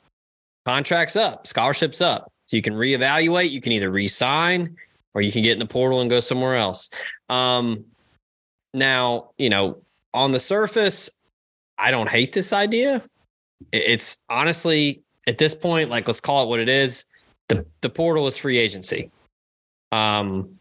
[0.65, 2.33] contract's up, scholarship's up.
[2.47, 3.51] So you can reevaluate.
[3.51, 4.77] You can either re-sign
[5.13, 6.91] or you can get in the portal and go somewhere else.
[7.29, 7.85] Um,
[8.73, 9.83] now, you know,
[10.15, 11.11] on the surface,
[11.79, 13.03] I don't hate this idea.
[13.73, 17.07] It's honestly at this point, like let's call it what it is.
[17.49, 19.11] The the portal is free agency.
[19.91, 20.61] Um,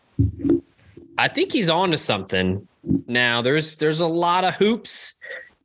[1.19, 2.65] I think he's on to something.
[3.07, 5.15] Now there's there's a lot of hoops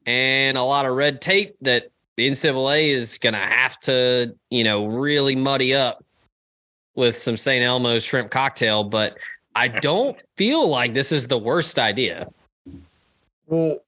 [0.04, 4.86] and a lot of red tape that the NCAA is gonna have to, you know,
[4.86, 6.04] really muddy up
[6.96, 7.64] with some St.
[7.64, 9.16] Elmo's shrimp cocktail, but
[9.54, 12.28] I don't feel like this is the worst idea.
[13.46, 13.78] Well,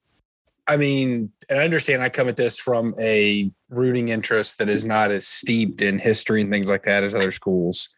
[0.68, 4.84] I mean, and I understand I come at this from a rooting interest that is
[4.84, 7.88] not as steeped in history and things like that as other schools.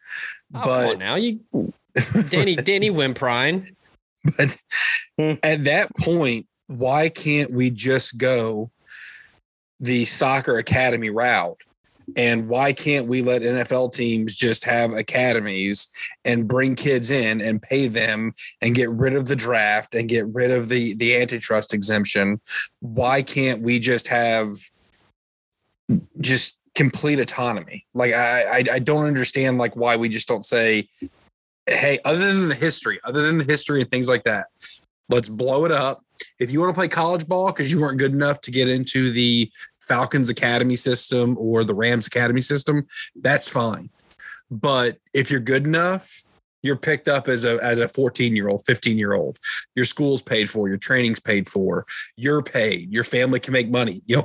[0.53, 1.39] Oh, but now you
[2.29, 3.75] Danny Danny Wimprine.
[4.37, 4.57] but
[5.17, 5.33] Hmm.
[5.43, 8.71] at that point, why can't we just go
[9.81, 11.57] the soccer academy route?
[12.15, 15.91] And why can't we let NFL teams just have academies
[16.25, 20.25] and bring kids in and pay them and get rid of the draft and get
[20.27, 22.39] rid of the the antitrust exemption?
[22.79, 24.47] Why can't we just have
[26.19, 27.85] just complete autonomy?
[27.93, 30.87] Like I I, I don't understand like why we just don't say,
[31.69, 34.47] hey, other than the history, other than the history and things like that,
[35.09, 36.03] let's blow it up.
[36.39, 39.11] If you want to play college ball because you weren't good enough to get into
[39.11, 39.51] the
[39.81, 43.89] Falcons Academy system or the Rams Academy system, that's fine.
[44.51, 46.23] But if you're good enough,
[46.61, 49.37] you're picked up as a as a 14 year old, 15 year old.
[49.75, 51.85] Your school's paid for, your training's paid for,
[52.17, 54.01] you're paid, your family can make money.
[54.07, 54.17] You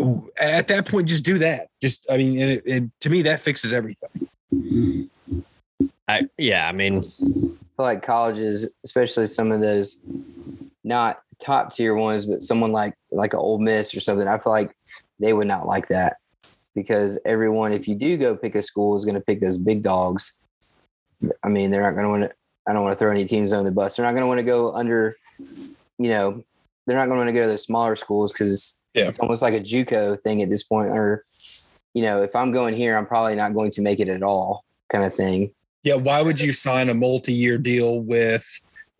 [0.00, 1.68] know, at that point, just do that.
[1.82, 5.10] Just, I mean, and it, to me, that fixes everything.
[6.08, 10.02] I yeah, I mean I feel like colleges, especially some of those
[10.84, 14.52] not top tier ones, but someone like like an Ole Miss or something, I feel
[14.52, 14.76] like
[15.20, 16.16] they would not like that
[16.74, 19.82] because everyone, if you do go pick a school, is going to pick those big
[19.82, 20.38] dogs.
[21.42, 22.32] I mean, they're not going to want to.
[22.66, 23.96] I don't want to throw any teams under the bus.
[23.96, 25.16] They're not going to want to go under.
[25.98, 26.44] You know,
[26.86, 29.08] they're not going to want to go to the smaller schools because Yeah.
[29.08, 30.90] it's almost like a JUCO thing at this point.
[30.90, 31.24] Or,
[31.94, 34.64] you know, if I'm going here, I'm probably not going to make it at all,
[34.90, 35.52] kind of thing.
[35.82, 38.46] Yeah, why would you sign a multi-year deal with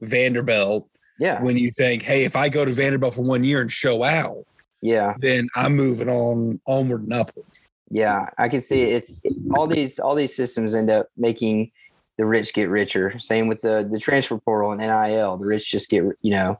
[0.00, 3.70] Vanderbilt Yeah, when you think, hey, if I go to Vanderbilt for one year and
[3.70, 4.44] show out,
[4.80, 5.14] yeah.
[5.18, 7.46] then I'm moving on onward and upward.
[7.92, 8.94] Yeah, I can see it.
[8.94, 9.12] it's
[9.54, 11.70] all these all these systems end up making
[12.16, 13.18] the rich get richer.
[13.18, 15.36] Same with the the transfer portal and NIL.
[15.36, 16.58] The rich just get you know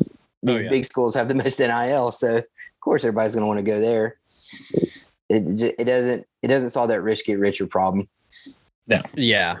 [0.00, 0.04] oh,
[0.42, 0.68] these yeah.
[0.68, 2.46] big schools have the most NIL, so of
[2.80, 4.18] course everybody's going to want to go there.
[5.30, 8.08] It it doesn't it doesn't solve that rich get richer problem.
[8.86, 9.02] Yeah.
[9.14, 9.58] Yeah.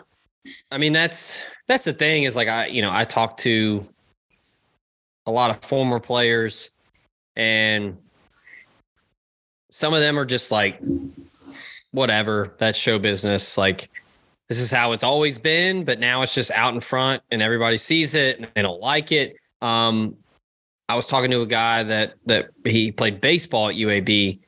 [0.70, 3.84] I mean that's that's the thing is like I you know I talked to
[5.26, 6.70] a lot of former players
[7.36, 7.96] and
[9.70, 10.80] some of them are just like
[11.92, 13.88] whatever that's show business like
[14.48, 17.78] this is how it's always been but now it's just out in front and everybody
[17.78, 20.16] sees it and they don't like it um
[20.86, 24.40] I was talking to a guy that that he played baseball at UAB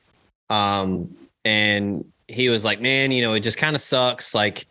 [0.51, 4.35] um and he was like, man, you know, it just kind of sucks.
[4.35, 4.65] Like,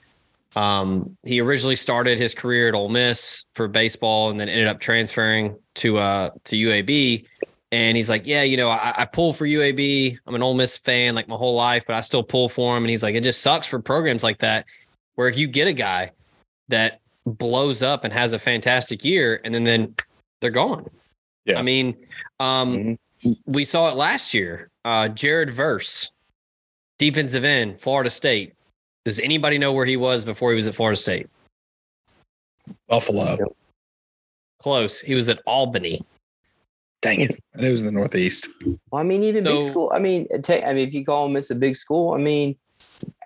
[0.55, 4.81] um, he originally started his career at Ole Miss for baseball and then ended up
[4.81, 7.27] transferring to uh to UAB.
[7.73, 10.17] And he's like, yeah, you know, I, I pull for UAB.
[10.27, 12.85] I'm an Ole Miss fan like my whole life, but I still pull for him.
[12.85, 14.67] And he's like, it just sucks for programs like that,
[15.17, 16.13] where if you get a guy
[16.69, 19.95] that blows up and has a fantastic year, and then then
[20.41, 20.89] they're gone.
[21.45, 21.59] Yeah.
[21.59, 21.97] I mean,
[22.41, 22.99] um,
[23.47, 24.71] we saw it last year.
[24.85, 26.11] Uh, Jared Verse,
[26.99, 28.55] defensive end, Florida State.
[29.05, 31.29] Does anybody know where he was before he was at Florida State?
[32.89, 33.37] Buffalo.
[34.59, 35.01] Close.
[35.01, 36.05] He was at Albany.
[37.03, 37.41] Dang it.
[37.55, 38.49] And it was in the Northeast.
[38.91, 39.93] Well, I mean, even big school.
[39.95, 42.57] I mean, ta- I mean, if you call Miss a big school, I mean,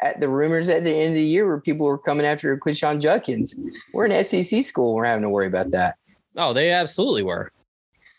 [0.03, 3.01] at the rumors at the end of the year where people were coming after Quinshon
[3.01, 3.59] Judkins,
[3.93, 4.95] we're an SEC school.
[4.95, 5.97] We're having to worry about that.
[6.37, 7.51] Oh, they absolutely were.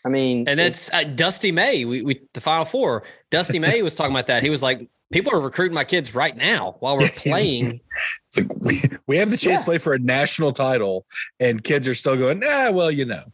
[0.04, 1.84] I mean, And that's uh, Dusty May.
[1.84, 3.04] We, we the Final Four.
[3.30, 4.42] Dusty May was talking about that.
[4.42, 7.80] He was like, people are recruiting my kids right now while we're playing.
[8.28, 9.58] It's like we, we have the chance Yeah.
[9.58, 11.04] to play for a national title,
[11.38, 13.24] and kids are still going, ah, well, you know.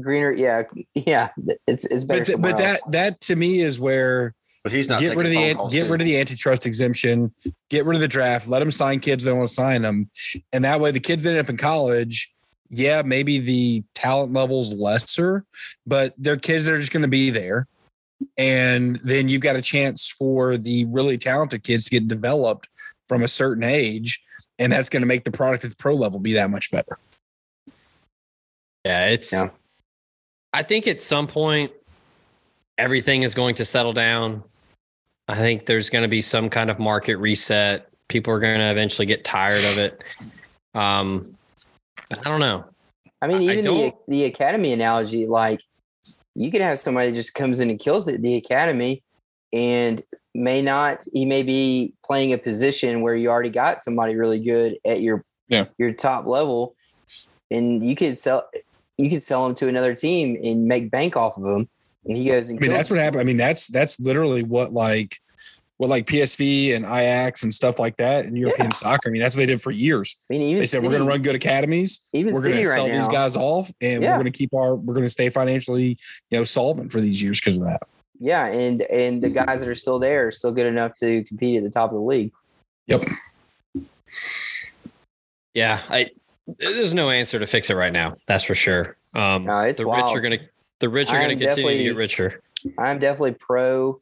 [0.00, 0.30] greener.
[0.32, 1.30] Yeah, yeah.
[1.66, 2.20] It's it's better.
[2.20, 5.24] But, th- but somewhere that that to me is where But he's not get rid
[5.24, 5.90] of the an- get too.
[5.90, 7.32] rid of the antitrust exemption,
[7.70, 10.10] get rid of the draft, let them sign kids that want to sign them,
[10.52, 12.30] and that way the kids that end up in college,
[12.68, 15.46] yeah, maybe the talent level's lesser,
[15.86, 17.66] but they're kids that are just going to be there,
[18.36, 22.68] and then you've got a chance for the really talented kids to get developed
[23.08, 24.22] from a certain age,
[24.58, 26.98] and that's going to make the product at the pro level be that much better.
[28.84, 29.32] Yeah, it's.
[29.32, 29.50] Yeah.
[30.52, 31.72] I think at some point,
[32.78, 34.42] everything is going to settle down.
[35.28, 37.88] I think there's going to be some kind of market reset.
[38.08, 40.02] People are going to eventually get tired of it.
[40.74, 41.36] Um,
[42.10, 42.64] I don't know.
[43.20, 45.60] I mean, I- I even the the academy analogy, like
[46.38, 49.02] you could have somebody that just comes in and kills it at the academy,
[49.52, 50.00] and
[50.34, 51.04] may not.
[51.12, 55.24] He may be playing a position where you already got somebody really good at your
[55.48, 55.64] Yeah.
[55.78, 56.76] your top level,
[57.50, 58.48] and you could sell
[58.96, 61.68] you could sell him to another team and make bank off of him,
[62.04, 63.20] and he goes and I mean, that's what happened.
[63.20, 65.18] I mean, that's that's literally what like
[65.78, 69.08] what like PSV and Ajax and stuff like that in European soccer.
[69.08, 70.16] I mean, that's what they did for years.
[70.28, 72.00] I mean, even They said we're going to run good academies.
[72.12, 72.98] even we're going to sell now.
[72.98, 74.10] these guys off, and Yeah.
[74.10, 75.96] we're going to keep our we're going to stay financially
[76.30, 77.80] you know solvent for these years because of that.
[78.20, 81.56] Yeah, and and the guys that are still there are still good enough to compete
[81.58, 82.32] at the top of the league.
[82.88, 83.04] Yep.
[85.54, 86.10] Yeah, I.
[86.58, 88.16] There's no answer to fix it right now.
[88.26, 88.96] That's for sure.
[89.14, 90.44] Um, No, it's the rich are going to
[90.80, 92.40] the rich are going to continue to get richer.
[92.78, 94.00] I'm definitely pro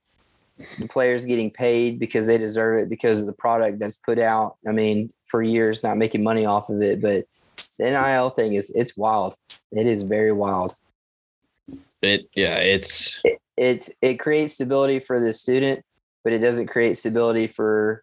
[0.79, 4.57] the players getting paid because they deserve it because of the product that's put out.
[4.67, 7.27] I mean, for years not making money off of it, but
[7.79, 9.37] the NIL thing is it's wild.
[9.73, 10.75] It is very wild.
[12.03, 13.21] It yeah, it's
[13.57, 15.85] It's it creates stability for the student,
[16.25, 18.03] but it doesn't create stability for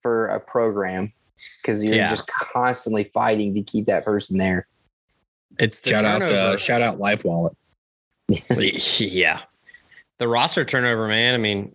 [0.00, 1.12] for a program
[1.60, 2.10] because you're Yeah.
[2.10, 4.66] just constantly fighting to keep that person there.
[5.58, 7.54] it's the shout out uh, shout out Life Wallet.
[8.98, 9.42] yeah.
[10.18, 11.34] The roster turnover, man.
[11.34, 11.74] I mean,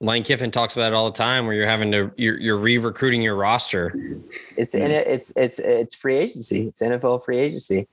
[0.00, 3.22] Lane Kiffin talks about it all the time where you're having to you're you're re-recruiting
[3.22, 3.94] your roster.
[4.56, 6.68] It's and it, it's it's it's free agency.
[6.68, 7.86] It's NFL free agency.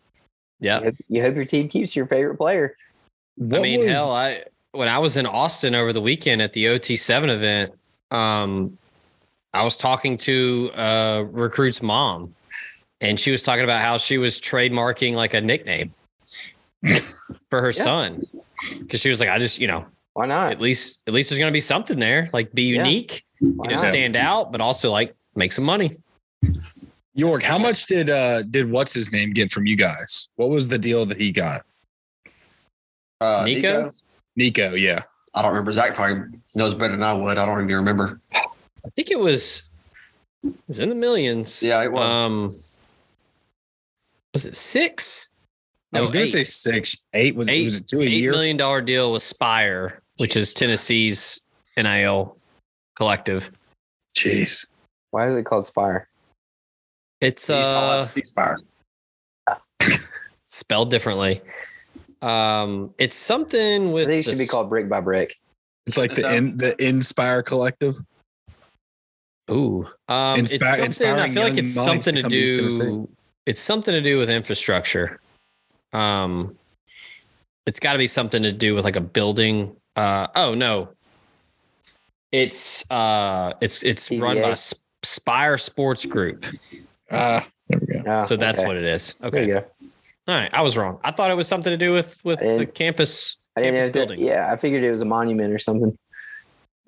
[0.59, 0.79] Yeah.
[0.79, 2.75] You hope, you hope your team keeps your favorite player.
[3.35, 6.53] What I mean, was- hell, I when I was in Austin over the weekend at
[6.53, 7.73] the OT7 event,
[8.11, 8.77] um,
[9.53, 12.33] I was talking to a recruit's mom,
[13.01, 15.93] and she was talking about how she was trademarking like a nickname
[17.49, 17.83] for her Yeah.
[17.83, 18.23] son.
[18.79, 20.51] Because she was like, I just, you know, Why not?
[20.51, 22.29] at least at least there's gonna be something there.
[22.33, 23.91] Like be unique, Why you know, not?
[23.91, 25.97] stand out, but also like make some money.
[27.13, 30.29] York, how much did uh did what's his name get from you guys?
[30.35, 31.65] What was the deal that he got?
[33.19, 33.83] Uh, Nico?
[33.83, 33.91] Nico?
[34.35, 35.03] Nico, yeah.
[35.33, 35.71] I don't remember.
[35.73, 37.37] Zach probably knows better than I would.
[37.37, 38.19] I don't even remember.
[38.33, 39.63] I think it was
[40.43, 41.61] it was in the millions.
[41.61, 42.17] Yeah, it was.
[42.17, 42.51] Um
[44.33, 45.27] was it six?
[45.93, 48.31] I was gonna say six, eight was Eight- was it two a eight year?
[48.31, 51.41] million dollar deal with Spire, which is Tennessee's
[51.77, 52.37] NIL
[52.95, 53.51] collective.
[54.15, 54.65] Jeez.
[55.11, 56.07] Why is it called Spire?
[57.19, 58.57] It's He used to call uh C-Spire.
[60.43, 61.41] spelled differently.
[62.21, 65.35] Um, it's something I with think it should be called Brick by Brick.
[65.87, 67.99] It's like the in, the Inspire Collective.
[69.49, 70.53] Ooh, um, Inspi-
[70.85, 71.07] it's something.
[71.19, 72.77] I feel like it's something to to come to Tennessee.
[72.79, 73.09] do.
[73.45, 75.19] It's something to do with infrastructure.
[75.93, 76.55] Um,
[77.65, 79.75] it's got to be something to do with like a building.
[79.95, 80.89] Uh, oh no,
[82.31, 84.55] it's uh, it's it's run by
[85.03, 86.45] Spyre Sports Group.
[87.11, 88.03] Ah, there we go.
[88.07, 88.67] Ah, So that's okay.
[88.67, 89.15] what it is.
[89.15, 89.65] There Okay, you go.
[90.27, 90.49] right.
[90.53, 90.99] I was wrong.
[91.03, 93.79] I thought it was something to do with with I the campus I didn't know.
[93.81, 94.21] campus If that, buildings.
[94.27, 95.97] yeah, I figured it was a monument or something.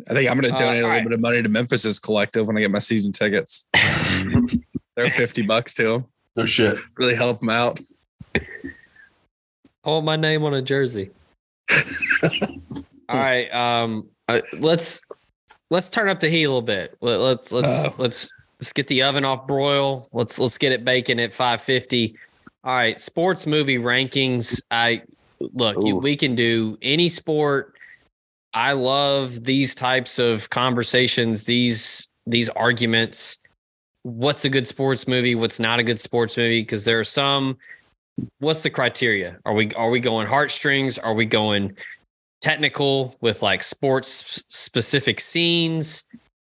[0.09, 1.03] I think I'm going to Uh, donate a little right.
[1.03, 3.67] bit of money to Memphis's collective when I get my season tickets.
[4.95, 6.05] They're 50 bucks to him.
[6.35, 6.77] No shit.
[6.97, 7.79] Really help them out.
[9.83, 11.11] I want my name on a jersey.
[13.09, 13.53] All right.
[13.53, 15.01] Um, uh, let's
[15.69, 16.97] let's turn up the heat a little bit.
[17.01, 17.93] Let, let's let's Oh.
[17.97, 20.07] let's let's get the oven off broil.
[20.13, 22.15] Let's let's get it baking at 550.
[22.63, 24.61] All right, sports movie rankings.
[24.71, 25.01] I
[25.39, 27.75] look, you, we can do any sport.
[28.53, 33.39] I love these types of conversations, these these arguments.
[34.03, 35.35] What's a good sports movie?
[35.35, 36.61] What's not a good sports movie?
[36.61, 37.57] Because there are some
[38.39, 39.37] what's the criteria?
[39.45, 40.97] Are we are we going heartstrings?
[40.97, 41.75] Are we going
[42.41, 46.03] technical with like sports specific scenes,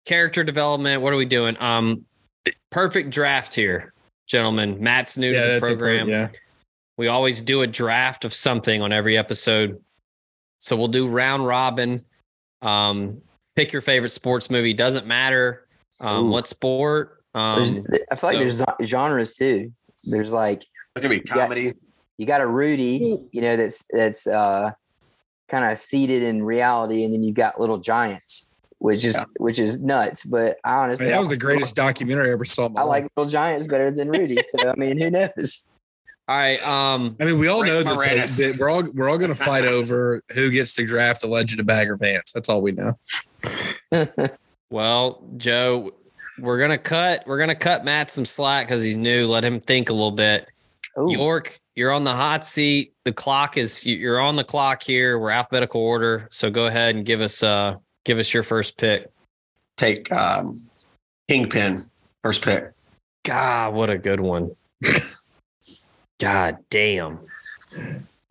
[0.06, 1.02] character development?
[1.02, 1.56] What are we doing?
[1.60, 2.04] Um,
[2.70, 3.92] perfect draft here,
[4.26, 4.80] gentlemen.
[4.80, 6.08] Matt's new to the that's a program.
[6.08, 6.28] yeah.
[6.98, 9.80] We always do a draft of something on every episode.
[10.58, 12.02] So we'll do round robin.
[12.62, 13.20] Um,
[13.54, 14.72] pick your favorite sports movie.
[14.72, 15.66] Doesn't matter
[16.00, 16.30] um, Ooh.
[16.30, 17.22] what sport.
[17.34, 17.62] Um,
[18.10, 19.72] I feel like there's genres too.
[20.04, 20.64] There's like
[20.96, 21.74] It could be comedy.
[22.18, 24.70] you got a Rudy, you know, that's that's uh
[25.48, 29.24] kind of seated in reality, and then you've got Little Giants, which is Yeah.
[29.38, 30.24] which is nuts.
[30.24, 32.66] But I I honestly, mean, that was the greatest documentary I ever saw.
[32.66, 33.02] in my I life.
[33.04, 34.36] like Little Giants better than Rudy.
[34.48, 35.66] So I mean, who knows?
[36.28, 36.66] all right.
[36.66, 38.38] Um, I mean, we all Rick know that, Moranis.
[38.38, 41.60] that we're all we're all going to fight over who gets to draft the Legend
[41.60, 42.32] of Bagger Vance.
[42.32, 42.98] That's all we know.
[44.68, 45.92] Well, Joe,
[46.40, 47.22] we're gonna cut.
[47.24, 49.28] We're gonna cut Matt some slack because he's new.
[49.28, 50.48] Let him think a little bit.
[50.98, 52.92] Ooh, York, you're on the hot seat.
[53.04, 55.18] The clock is you- you're on the clock here.
[55.18, 59.08] We're alphabetical order, so go ahead and give us uh give us your first pick.
[59.76, 60.68] Take um,
[61.28, 61.84] Kingpin
[62.22, 62.70] first pick.
[63.24, 64.50] God, what a good one.
[66.18, 67.18] God damn.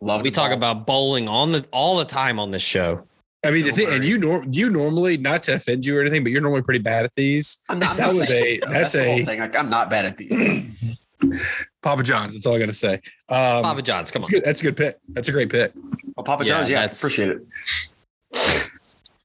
[0.00, 0.56] Love We talk ball.
[0.56, 3.04] about bowling on the all the time on this show.
[3.44, 6.24] I mean, the thing, and you nor- you normally not to offend you or anything,
[6.24, 7.58] but you're normally pretty bad at these.
[7.68, 8.70] I'm not, I'm that not was bad a- these, though.
[8.70, 9.38] that's the whole a- thing.
[9.38, 10.98] Like I'm not bad at these.
[11.86, 12.34] Papa John's.
[12.34, 12.94] That's all I got to say.
[13.28, 14.40] Um, Papa John's, come that's on.
[14.40, 14.44] good.
[14.44, 14.98] That's a good pick.
[15.10, 15.72] That's a great pick.
[16.16, 17.42] Well, Papa Yeah, John's, yeah, that's- appreciate it.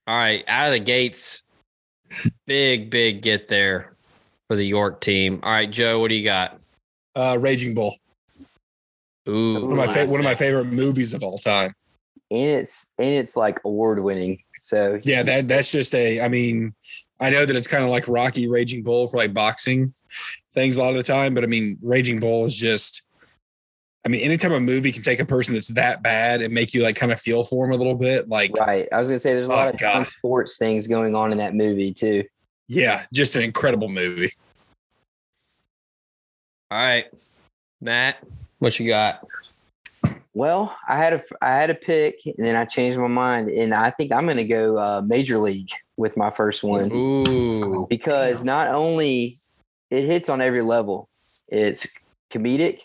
[0.07, 1.43] All right, out of the gates,
[2.45, 3.93] big, big get there
[4.47, 5.39] for the York team.
[5.43, 6.59] All right, Joe, what do you got?
[7.16, 7.95] Uh, Raging Bull.
[9.30, 11.74] Ooh, One of my fa- one of my favorite movies of all time.
[12.32, 14.39] and it's and it's like award winning.
[14.59, 16.22] So Yeah, that that's just a.
[16.22, 16.74] I mean,
[17.20, 19.93] I know that it's kind of like Rocky Raging Bull for like boxing
[20.54, 23.04] things a lot of the time, but I mean, Raging Bull is just.
[24.04, 26.82] I mean, anytime a movie can take a person that's that bad and make you
[26.82, 28.88] like kind of feel for him a little bit, like right.
[28.91, 30.08] I was gonna say there's a Oh, lot of God.
[30.08, 32.24] sports things going on in that movie too.
[32.68, 34.32] yeah, just an incredible movie.
[36.72, 37.06] all right,
[37.80, 38.24] Matt,
[38.60, 39.24] what you got?
[40.34, 43.74] Well, I had a I had a pick, and then I changed my mind, and
[43.74, 48.43] I think I'm going to go uh, Major League with my first one Ooh, because
[48.43, 49.36] not only
[49.92, 51.10] it hits on every level,
[51.50, 51.88] it's
[52.32, 52.82] comedic,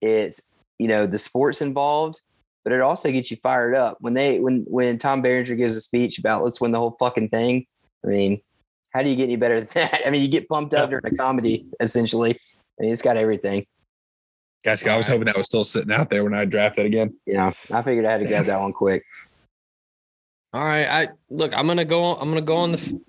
[0.00, 2.20] it's you know the sports involved,
[2.64, 5.80] but it also gets you fired up when they when when Tom Berenger gives a
[5.80, 7.66] speech about let's win the whole fucking thing.
[8.04, 8.40] I mean,
[8.94, 10.02] how do you get any better than that?
[10.06, 12.32] I mean, you get pumped up during a comedy essentially.
[12.32, 13.66] I mean, it's got everything.
[14.62, 17.14] Guys, I was hoping that was still sitting out there when I draft it again.
[17.26, 19.04] Yeah, I figured I had to grab that one quick.
[20.52, 20.86] all right.
[20.86, 21.56] I look.
[21.56, 22.14] I'm gonna go.
[22.14, 23.00] I'm gonna go on the.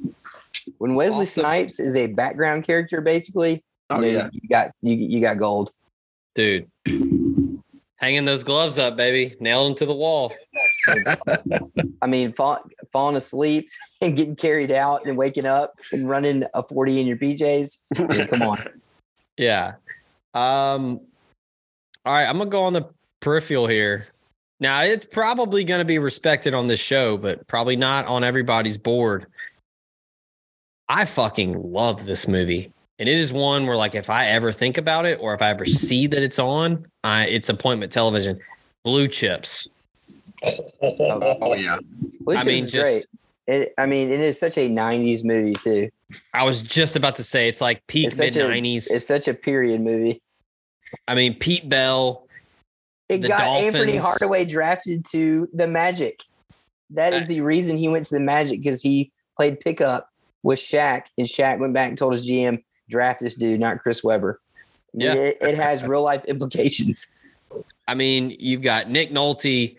[0.67, 1.41] F- When Wesley Awesome.
[1.41, 5.71] Snipes is a background character, basically, Oh you, yeah, you got you, you got gold.
[6.35, 6.69] Dude,
[7.97, 9.35] hanging those gloves up, baby.
[9.39, 10.33] Nailed them to the wall.
[12.01, 12.59] I mean, fall,
[12.91, 13.69] falling asleep
[14.01, 17.81] and getting carried out and waking up and running a forty in your PJs.
[17.97, 18.57] I mean, come on,
[19.37, 19.73] Yeah.
[20.33, 21.01] Um.
[22.05, 22.89] All right, I'm gonna go on the
[23.19, 24.05] peripheral here.
[24.61, 29.25] Now it's probably gonna be respected on this show, but probably not on everybody's board.
[30.91, 32.69] I fucking love this movie.
[32.99, 35.49] And it is one where, like, if I ever think about it or if I
[35.49, 38.39] ever see that it's on, I, it's appointment television.
[38.83, 39.69] Blue Chips.
[40.83, 41.77] oh yeah.
[42.25, 43.05] which I mean, is just- great.
[43.47, 45.89] It, I mean, it is such a '90s movie too.
[46.33, 48.87] I was just about to say it's like peak mid 90s.
[48.89, 50.21] It's such a period movie.
[51.07, 52.27] I mean, Pete Bell.
[53.09, 56.21] It The got Anfernee Hardaway drafted to the Magic.
[56.91, 60.07] That is Uh, the reason he went to the Magic because he played pickup
[60.43, 64.03] with Shaq, and Shaq went back and told his GM, "Draft this dude, not Chris
[64.03, 64.39] Webber."
[64.93, 65.13] Yeah.
[65.13, 67.15] it, it has real life implications.
[67.87, 69.75] I mean, you've got Nick Nolte.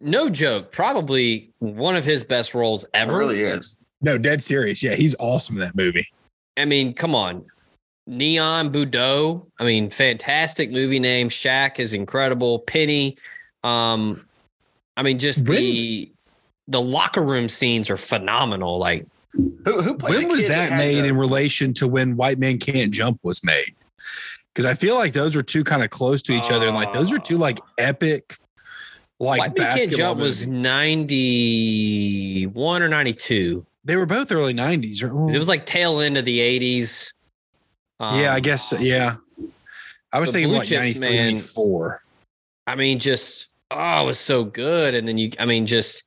[0.00, 3.18] No joke, probably one of his best roles It ever.
[3.18, 3.76] really is.
[4.00, 4.82] No, dead serious.
[4.82, 6.06] Yeah, he's awesome in that movie.
[6.56, 7.44] I mean, come on.
[8.06, 9.46] Neon Boudreaux.
[9.58, 11.28] I mean, fantastic movie name.
[11.28, 12.58] Shaq is incredible.
[12.60, 13.16] Penny.
[13.62, 14.26] Um,
[14.96, 16.10] I mean, just When- the
[16.68, 18.78] the locker room scenes are phenomenal.
[18.78, 22.38] Like Who, who played when was kid that made the- in relation to when White
[22.38, 23.74] Man Can't Jump was made?
[24.52, 26.92] Because I feel like those were two kind of close to each other, and like
[26.92, 28.36] those are two like epic,
[29.18, 30.62] like White Man Can't basketball Jump was movies.
[30.62, 33.66] 91 or 92.
[33.84, 35.02] They were both early '90s.
[35.02, 37.12] Or, 'Cause It was like tail end of the 80s.
[38.00, 39.16] yeah, I Um, guess yeah.
[40.12, 41.26] I was thinking Blue like Chips, 93, man.
[41.34, 42.02] 94.
[42.68, 44.94] I mean, just oh, it was so good.
[44.94, 46.04] And then you, I mean, just,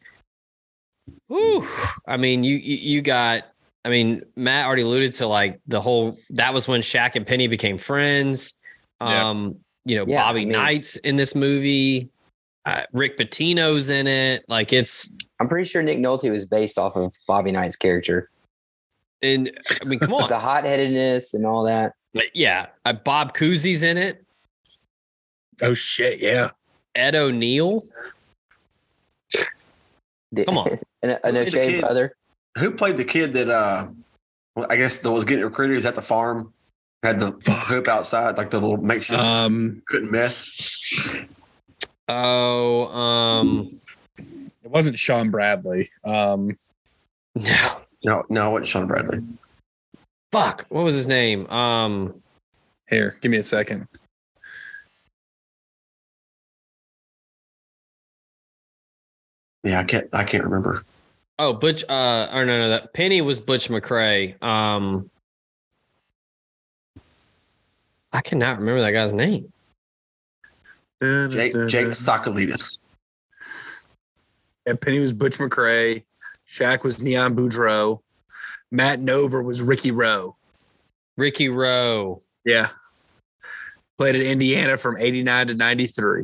[1.28, 1.68] whew,
[2.08, 3.44] I mean, you, you, you got,
[3.86, 6.18] I mean, Matt already alluded to like the whole.
[6.32, 8.56] That was when Shaq and Penny became friends.
[9.02, 9.30] Yeah.
[9.30, 9.56] Um,
[9.86, 12.10] you know, Yeah, Bobby I mean- Knight's in this movie.
[12.66, 14.44] Uh, Rick Pitino's in it.
[14.50, 15.10] Like it's,
[15.40, 18.30] I'm pretty sure Nick Nolte was based off of Bobby Knight's character.
[19.22, 19.50] and
[19.82, 21.94] I mean, come on, the hot headedness and all that.
[22.14, 22.66] But yeah.
[22.84, 24.26] Uh, Bob Cousy's in it.
[25.62, 26.50] Oh shit, yeah.
[26.94, 27.84] Ed O'Neill.
[30.32, 30.68] The- Come on.
[31.04, 32.14] an, an It's a brother.
[32.58, 33.88] Who played the kid that uh
[34.56, 35.74] well, I guess that was getting recruited?
[35.74, 36.52] He was at the farm,
[37.04, 37.32] had the
[37.68, 41.26] hoop outside, like the little makeshift Um, couldn't miss.
[42.10, 43.70] Oh, um,
[44.18, 45.90] it wasn't Shawn Bradley.
[46.06, 46.58] Um,
[47.36, 49.20] no, No, no, it wasn't Shawn Bradley.
[50.32, 50.66] fuck.
[50.70, 51.46] What was his name?
[51.52, 52.22] Um,
[52.90, 53.88] here, give me a second.
[59.64, 60.84] Yeah, I can't I can't remember.
[61.40, 61.84] oh, Butch.
[61.90, 64.42] Uh, or no, no, that Penny was Butch McRae.
[64.42, 65.10] Um,
[68.14, 69.52] I cannot remember that guy's name.
[71.02, 72.80] Jake Jake Sokolidis.
[74.66, 76.04] And Penny was Butch McRae.
[76.48, 78.00] Shaq was Neon Boudreaux.
[78.72, 80.36] Matt Nover was Ricky Roe.
[81.16, 82.22] Ricky Roe.
[82.46, 82.70] Yeah.
[83.98, 86.24] Played at Indiana from 89 to 93.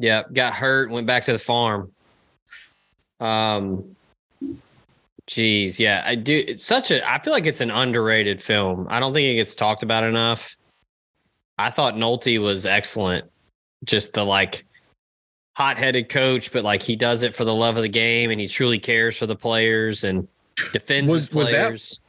[0.00, 1.92] Yeah, got hurt, went back to the farm.
[3.20, 3.94] Um,
[5.26, 6.42] geez, yeah, I do.
[6.48, 7.06] It's such a.
[7.08, 8.86] I feel like it's an underrated film.
[8.88, 10.56] I don't think it gets talked about enough.
[11.58, 13.30] I thought Nolte was excellent.
[13.84, 14.64] Just the like
[15.54, 18.46] hot-headed coach, but like he does it for the love of the game, and he
[18.46, 20.26] truly cares for the players and
[20.72, 22.00] defends Was- his was that- players.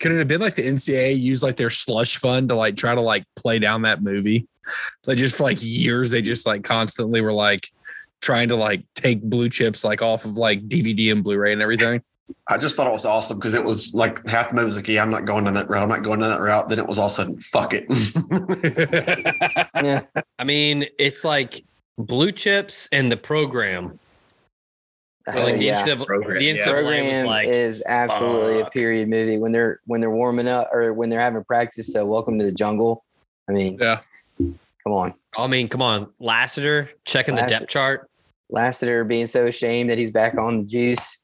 [0.00, 2.94] Could it have been like the NCAA used like their slush fund to like try
[2.94, 4.46] to like play down that movie?
[5.06, 7.70] Like just for like years, they just like constantly were like
[8.20, 12.02] trying to like take blue chips like off of like DVD and Blu-ray and everything.
[12.48, 14.88] I just thought it was awesome because it was like half the movie was like,
[14.88, 15.82] yeah, I'm not going down that route.
[15.82, 16.68] I'm not going down that route.
[16.68, 17.86] Then it was all of a sudden, fuck it.
[19.82, 20.02] Yeah.
[20.38, 21.62] I mean, it's like
[21.98, 23.98] blue chips and the program.
[25.26, 25.80] Like the, yeah.
[25.82, 26.52] NCAA, Program, the yeah.
[26.52, 30.68] NCAA was program like, is absolutely a period movie when they're when they're warming up
[30.72, 33.04] or when they're having practice to welcome to the jungle
[33.48, 34.00] i mean Yeah.
[34.38, 38.08] come on I mean, come on, Lassiter checking the depth chart.
[38.50, 41.22] lassiter being so ashamed that he's back on the juice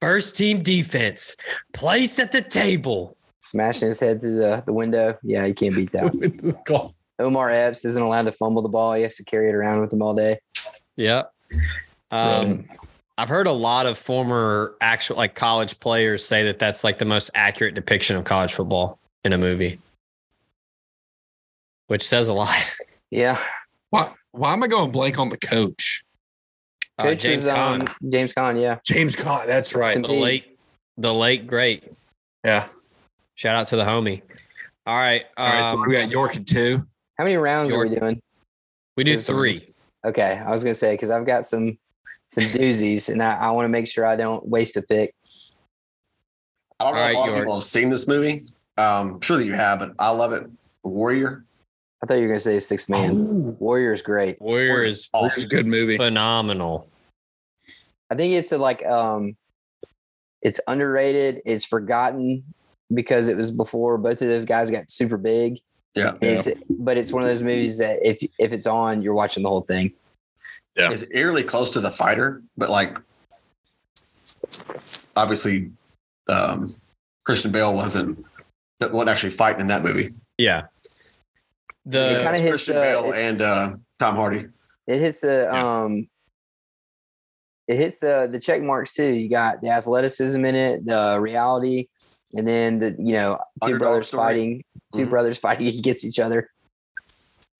[0.00, 1.36] First team defense,
[1.72, 3.16] place at the table.
[3.40, 6.94] smashing his head through the, the window yeah you can't beat that Cool.
[7.20, 9.92] omar epps isn't allowed to fumble the ball he has to carry it around with
[9.92, 10.38] him all day
[10.96, 11.30] Yep.
[12.14, 12.64] Um,
[13.18, 17.04] I've heard a lot of former actual like college players say that that's like the
[17.04, 19.78] most accurate depiction of college football in a movie,
[21.88, 22.76] which says a lot.
[23.10, 23.40] yeah
[23.90, 26.02] Why, why am I going blank on the coach?
[26.98, 29.46] Uh, Coach James was, um, Caan, james Caan, yeah James Caan.
[29.46, 30.00] That's right.
[30.00, 30.56] The late,
[30.96, 31.84] the late great.
[32.44, 32.68] Yeah.
[33.34, 34.22] Shout out to the homie.
[34.86, 35.24] All right.
[35.36, 35.70] All right.
[35.70, 36.86] so um, we got York at two.
[37.18, 38.20] how many rounds are we doing
[38.96, 39.72] we do three.
[40.04, 41.76] okay i was gonna say because i've got some
[42.28, 45.14] some doozies and i, I want to make sure i don't waste a pick
[46.80, 48.42] I don't know All if right, a lot of people have seen this movie.
[48.76, 50.44] Um, sure that you have, but I love it.
[50.82, 51.44] Warrior.
[52.02, 55.46] i thought you were gonna say six man Oh, warrior's great Warrior is it's a
[55.46, 55.96] good movie.
[55.96, 56.88] phenomenal.
[58.10, 59.36] I think it's a, like um
[60.42, 62.42] it's underrated, it's forgotten
[62.92, 65.60] because it was before both of those guys got super big.
[65.94, 66.10] Yeah.
[66.20, 69.44] And It's, but it's one of those movies that if if it's on, you're watching
[69.44, 69.92] the whole thing.
[70.76, 70.90] Yeah.
[70.92, 72.98] It's eerily close to the fighter, but like
[75.16, 75.70] obviously
[76.28, 76.74] um
[77.24, 78.24] Christian Bale wasn't
[78.80, 80.12] wasn't actually fighting in that movie.
[80.38, 80.62] Yeah.
[81.86, 84.46] The kinda It's hits, Christian uh, Bale it- and uh Tom Hardy.
[84.86, 85.82] It hits the Yeah.
[85.84, 86.08] um
[87.68, 89.06] it hits the the check marks too.
[89.08, 91.88] You got the athleticism in it, the reality,
[92.34, 94.22] and then the you know two Underdog brothers story.
[94.22, 94.64] fighting,
[94.94, 95.10] 2 Mhm.
[95.10, 96.50] brothers fighting against each other.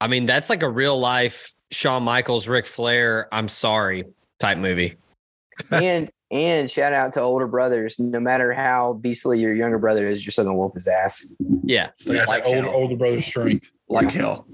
[0.00, 4.04] I mean, that's like a real life Shawn Michaels, Ric Flair, I'm sorry
[4.38, 4.96] type movie.
[5.70, 7.98] and and shout out to older brothers.
[7.98, 11.26] No matter how beastly your younger brother is, you're still gonna whoop his ass.
[11.62, 11.90] Yeah.
[11.94, 13.72] Still got Like that older, older brother strength.
[13.88, 14.46] Like hell.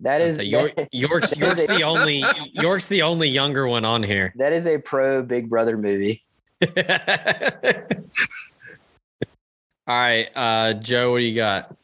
[0.00, 3.66] That is So York, York's that York's is a- the only York's the only younger
[3.68, 4.32] one on here.
[4.36, 6.22] that is a pro Big Brother movie.
[9.86, 11.76] All right, uh, Joe, what do you got?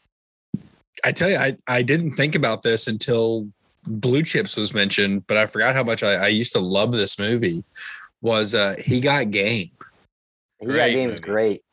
[1.04, 3.48] I tell you, I, I didn't think about this until
[3.86, 7.18] Blue Chips was mentioned, but I forgot how much I, I used to love this
[7.18, 7.64] movie.
[8.22, 9.70] Was uh, he got game?
[10.60, 11.30] He got Great game's movie.
[11.32, 11.64] great.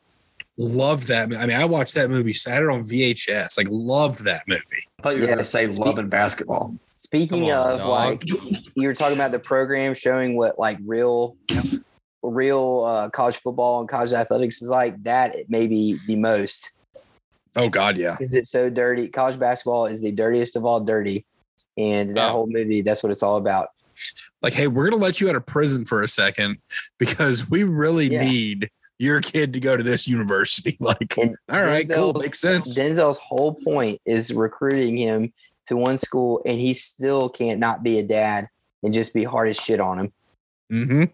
[0.56, 1.32] Love that.
[1.34, 3.56] I mean, I watched that movie Saturday on VHS.
[3.58, 4.62] Like, loved that movie.
[4.98, 6.74] I thought you were Yeah, going to say speak- love and basketball.
[6.96, 7.88] Speaking on, of dog.
[7.88, 8.28] like
[8.74, 11.36] you were talking about the program showing what like real
[12.22, 16.72] real uh, college football and college athletics is like that it may be the most
[17.56, 18.12] Oh God, yeah.
[18.12, 19.08] because it's so dirty.
[19.08, 21.24] College basketball is the dirtiest of all dirty.
[21.76, 22.32] And that Oh.
[22.32, 23.68] whole movie, that's what it's all about.
[24.42, 26.58] Like, hey, we're gonna let you out of prison for a second
[26.98, 28.24] because we really Yeah.
[28.24, 30.76] need your kid to go to this university.
[30.80, 32.76] Like, And all right, cool, makes sense.
[32.76, 35.32] Denzel's whole point is recruiting him
[35.66, 38.48] to one school, and he still can't not be a dad
[38.82, 40.12] and just be hard as shit on him.
[40.72, 41.04] Mm-hmm.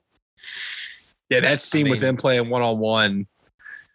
[1.31, 3.27] Yeah, that scene with mean- them playing one on one.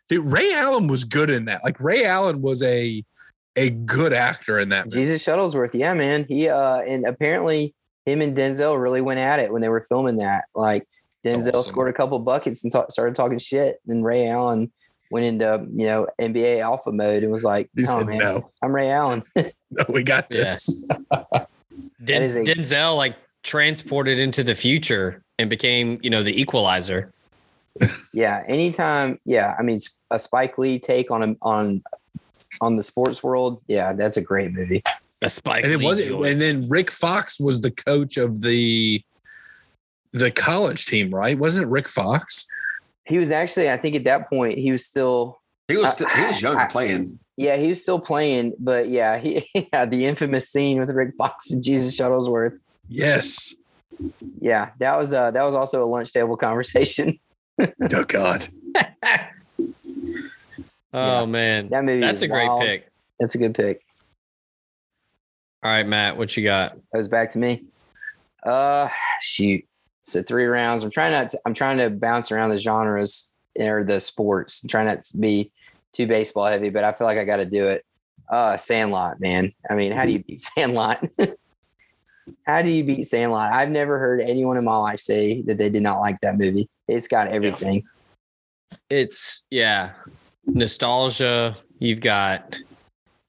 [0.10, 1.64] Dude, Ray Allen was good in that.
[1.64, 3.04] Like Ray Allen was a
[3.56, 4.86] a good actor in that.
[4.86, 4.98] movie.
[4.98, 6.26] Jesus Shuttlesworth, yeah, man.
[6.28, 7.74] He uh, and apparently
[8.06, 10.46] him and Denzel really went at it when they were filming that.
[10.56, 10.88] Like
[11.26, 11.72] Denzel awesome.
[11.72, 14.72] scored a couple buckets and ta- started talking shit, and Ray Allen
[15.12, 18.52] went into you know NBA alpha mode and was like, He "Oh said, man, "No,
[18.64, 20.44] I'm Ray Allen." no, we got Yeah.
[20.46, 20.86] this."
[22.04, 27.12] Den- a- Denzel like transported into the future and became, you know, the equalizer.
[28.14, 29.20] yeah, anytime.
[29.26, 31.84] Yeah, I mean, s- a Spike Lee take on a, on
[32.62, 33.62] on the sports world.
[33.68, 34.84] Yeah, that's a great movie.
[35.22, 36.14] A Spike And then Lee was it?
[36.14, 39.04] And then Rick Fox was the coach of the
[40.12, 41.38] the college team, right?
[41.38, 42.48] Wasn't it Rick Fox?
[43.06, 46.10] He was actually, I think, at that point, he was still He was I- still,
[46.10, 47.20] he was younger I- playing.
[47.38, 51.52] Yeah, he was still playing, but yeah, he yeah, the infamous scene with Rick Fox
[51.52, 52.60] and Jesus Shuttlesworth.
[52.90, 53.56] Yes.
[54.42, 57.20] Yeah, that was uh that was also a lunch table conversation.
[57.60, 58.48] Oh God.
[60.94, 61.70] oh man.
[61.70, 62.90] That movie That's a great pick.
[63.20, 63.82] That's a good pick.
[65.62, 66.76] All right, Matt, what you got?
[66.92, 67.66] That was back to me.
[68.44, 68.90] Uh
[69.22, 69.66] shoot.
[70.02, 70.84] So three rounds.
[70.84, 74.64] I'm trying not to, I'm trying to bounce around the genres or the sports.
[74.64, 75.52] I'm trying not to be
[75.92, 77.86] too baseball heavy, but I feel like I gotta do it.
[78.30, 79.52] Uh Sandlot, man.
[79.70, 81.04] I mean, how do you beat Sandlot?
[82.46, 83.52] how do you beat Sandlot?
[83.52, 86.70] I've never heard anyone in my life say that they did not like that movie.
[86.88, 87.84] It's got everything.
[88.90, 89.92] It's yeah.
[90.54, 91.56] Nostalgia.
[91.80, 92.58] You've got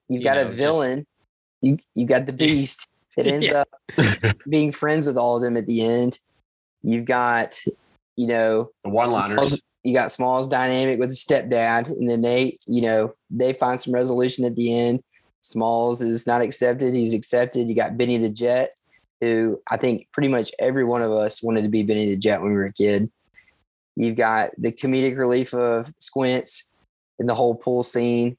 [0.09, 1.05] You've you got know, a just- villain.
[1.63, 2.89] You you got the beast.
[3.17, 3.65] It ends Yeah.
[3.65, 6.19] up being friends with all of them at the end.
[6.83, 7.59] You've got,
[8.17, 9.63] you know, One liners.
[9.85, 13.93] you got Smalls dynamic with the stepdad, and then they, you know, they find some
[13.93, 15.03] resolution at the end.
[15.43, 16.95] Smalls is not accepted.
[16.95, 17.69] He's accepted.
[17.69, 18.73] You got Benny the Jet,
[19.21, 22.41] who I think pretty much every one of us wanted to be Benny the Jet
[22.41, 23.11] when we were a kid.
[23.97, 26.73] You've got the comedic relief of Squints
[27.21, 28.37] and the whole pool scene.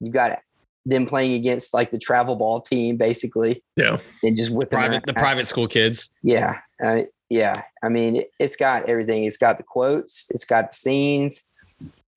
[0.00, 0.40] You've got
[0.84, 3.98] them playing against like the travel ball team, basically, Yeah.
[4.22, 6.10] and just whipping their private the private school kids.
[6.22, 6.58] Yeah.
[6.84, 7.62] Uh, yeah.
[7.82, 9.24] I mean, it, it's got everything.
[9.24, 11.44] It's got the quotes, it's got the scenes.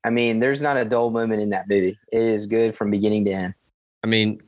[0.03, 1.97] I mean, there's not a dull moment in that movie.
[2.11, 3.53] It is good from beginning to end.
[4.03, 4.41] I mean,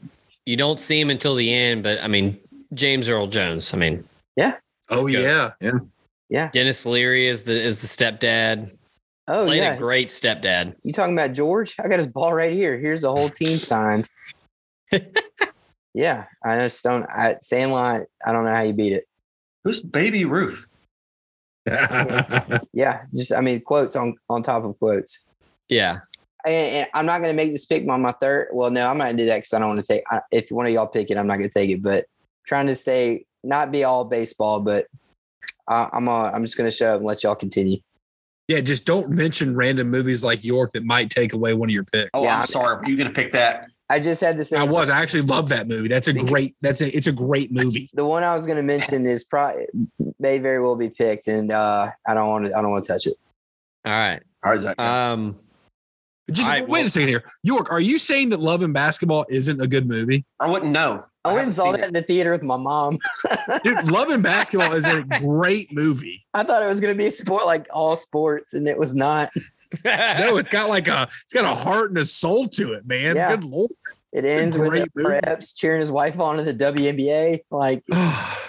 [0.46, 2.38] you don't see him until the end, but I mean,
[2.74, 3.74] James Earl Jones.
[3.74, 4.04] I mean,
[4.36, 4.56] yeah.
[4.90, 5.52] Oh Yeah.
[5.60, 5.80] yeah.
[6.30, 6.50] Yeah.
[6.54, 8.72] Denis Leary is the is the stepdad.
[9.34, 9.76] Oh, Played yeah.
[9.76, 10.76] a great stepdad.
[10.84, 11.76] You talking about George?
[11.80, 12.78] I got his ball right here.
[12.78, 14.10] Here's the whole team signed.
[15.94, 16.26] yeah.
[16.44, 19.06] I just don't, I, Sandlot, I don't know how you beat it.
[19.64, 20.68] Who's Baby Ruth?
[22.74, 23.04] Yeah.
[23.16, 25.28] Just, I mean, quotes on, on top of quotes.
[25.70, 26.00] Yeah.
[26.46, 28.50] And, and I'm not going to make this pick on my third.
[28.52, 30.04] Well, no, I'm not going to do that because I don't want to take.
[30.12, 31.82] I, if one of y'all pick it, I'm not going to take it.
[31.82, 32.06] But
[32.46, 34.88] trying to stay, not be all baseball, but
[35.70, 37.78] I, I'm uh, I'm just going to shut up and let y'all continue.
[38.56, 38.62] Yeah.
[38.62, 42.10] Just don't mention random movies like York that might take away one of your picks.
[42.14, 42.78] Oh, Yeah, I'm I'm- sorry.
[42.78, 43.68] Were you going to pick that?
[43.90, 44.58] I just had the same.
[44.60, 44.90] I was.
[44.90, 45.90] I actually love that movie.
[45.90, 46.56] That's a great.
[46.62, 46.88] That's a.
[46.96, 47.90] It's a great movie.
[47.94, 49.66] The one I was going to mention is probably
[50.18, 52.58] may very well be picked, and uh, I don't want to.
[52.58, 53.16] I don't want to touch it.
[53.84, 54.22] All right.
[54.44, 54.80] How is that?
[54.80, 55.38] Um,
[56.32, 57.70] Just All right, wait well- a second here, York.
[57.70, 61.04] Are you saying that Love and Basketball isn't a good movie, I wouldn't know.
[61.24, 61.86] I went haven't and saw that it.
[61.88, 62.98] in the theater with my mom.
[63.64, 63.92] dude?
[63.92, 66.26] Love and Basketball is a great movie.
[66.34, 68.96] I thought it was going to be a sport like all sports, and it was
[68.96, 69.30] not.
[69.86, 71.04] No, it's got like a.
[71.24, 73.16] It's got a heart and a soul to it, man.
[73.16, 73.30] Yeah.
[73.38, 73.72] Good lord.
[74.12, 77.44] It ends with the preps cheering his wife on in the WNBA.
[77.50, 78.42] Like, Me got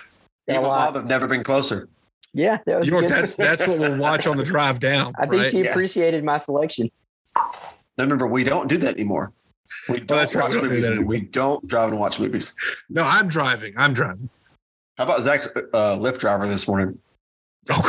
[0.49, 1.89] a and my mom have never been closer.
[2.35, 3.11] yeah, that was York, good.
[3.11, 5.13] that's that's what we'll watch on the drive down.
[5.17, 5.51] I think right?
[5.53, 5.71] she Yes.
[5.73, 6.91] appreciated my selection.
[7.37, 7.45] Now,
[7.99, 9.33] remember, we don't do that anymore.
[9.89, 11.01] We don't that's right, watch we don't do movies.
[11.07, 12.55] We don't drive and watch movies.
[12.89, 13.75] No, I'm driving.
[13.77, 14.29] I'm driving.
[14.99, 16.99] How about Zach's uh, Lyft driver this morning?
[17.71, 17.81] Oh,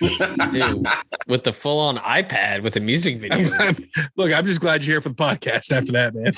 [0.00, 0.52] God.
[0.52, 0.86] Dude,
[1.26, 3.38] with the full on iPad with the music video.
[3.38, 3.76] I'm, I'm-
[4.16, 6.32] look, I'm just glad you're here for the podcast after that, man.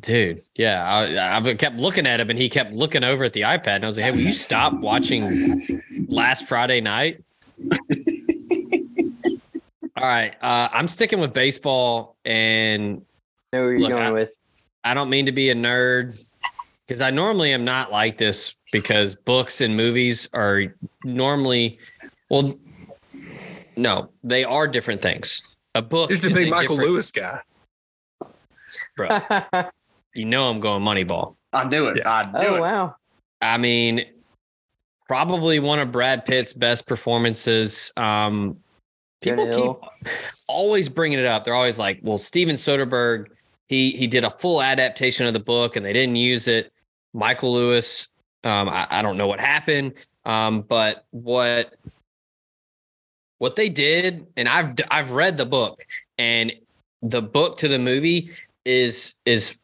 [0.00, 3.42] Dude, yeah, I, I kept looking at him and he kept looking over at the
[3.42, 3.76] iPad.
[3.76, 7.22] And I was like, hey, will you stop watching last Friday night?
[9.96, 10.34] All right.
[10.40, 13.02] Uh, I'm sticking with baseball and
[13.52, 14.32] know where you're Look, going I- with.
[14.82, 16.18] I don't mean to be a nerd
[16.86, 20.74] because I normally am not like this because books and movies are
[21.04, 21.78] normally,
[22.30, 22.58] well,
[23.76, 25.42] no, they are different things.
[25.74, 27.40] A book Here's the big Michael different- Lewis guy.
[28.96, 29.20] bro.
[30.12, 31.36] You know I'm going Moneyball.
[31.52, 31.98] I knew it.
[31.98, 32.10] Yeah.
[32.12, 32.60] I knew oh it.
[32.60, 32.96] wow.
[33.40, 34.04] I mean,
[35.06, 37.92] probably one of Brad Pitt's best performances.
[37.96, 38.56] Um,
[39.20, 40.10] people Jonah keep
[40.48, 41.44] always bringing it up.
[41.44, 43.26] They're always like, "Well, Steven Soderbergh,
[43.70, 46.72] he he did a full adaptation of the book, and they didn't use it."
[47.14, 48.08] Michael Lewis,
[48.44, 49.94] um, I, I don't know what happened,
[50.24, 51.74] um, but what
[53.38, 55.78] what they did, and I've I've read the book,
[56.18, 56.52] and
[57.02, 58.30] the book to the movie
[58.64, 59.56] is is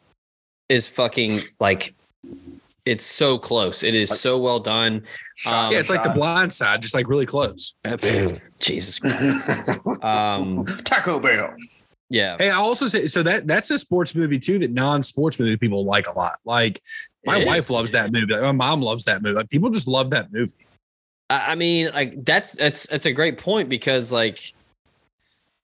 [0.68, 1.94] is fucking like
[2.84, 3.82] it's so close.
[3.82, 5.02] It is so well done.
[5.44, 6.16] Um, Yeah, it's like the shot.
[6.16, 7.74] blind side, just like really close.
[8.60, 8.98] Jesus.
[9.00, 9.80] Christ.
[10.02, 11.54] Um, Taco Bell.
[12.08, 12.36] Yeah.
[12.38, 15.84] Hey, I also say so that that's a sports movie too that non-sports movie people
[15.84, 16.38] like a lot.
[16.44, 16.82] Like
[17.24, 17.70] my It wife is.
[17.70, 18.32] loves that movie.
[18.32, 19.34] Like, my mom loves that movie.
[19.36, 20.52] Like people just love that movie.
[21.28, 24.38] I mean, like that's that's that's a great point because like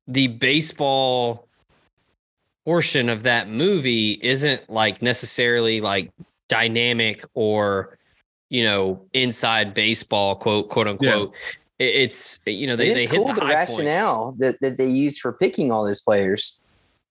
[0.09, 1.47] the baseball
[2.65, 6.11] portion of that movie isn't like necessarily like
[6.49, 7.99] dynamic or
[8.51, 11.33] you know inside baseball quote quote unquote.
[11.35, 11.57] It-
[11.89, 13.71] It's you know they It they is hit cool the the high points.
[13.73, 16.59] rationale that, that they use for picking all those players.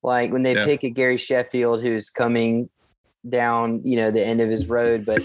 [0.04, 0.66] Like when they Yeah.
[0.66, 2.70] pick a Gary Sheffield who's coming
[3.30, 5.22] down, you know, the end of his road, but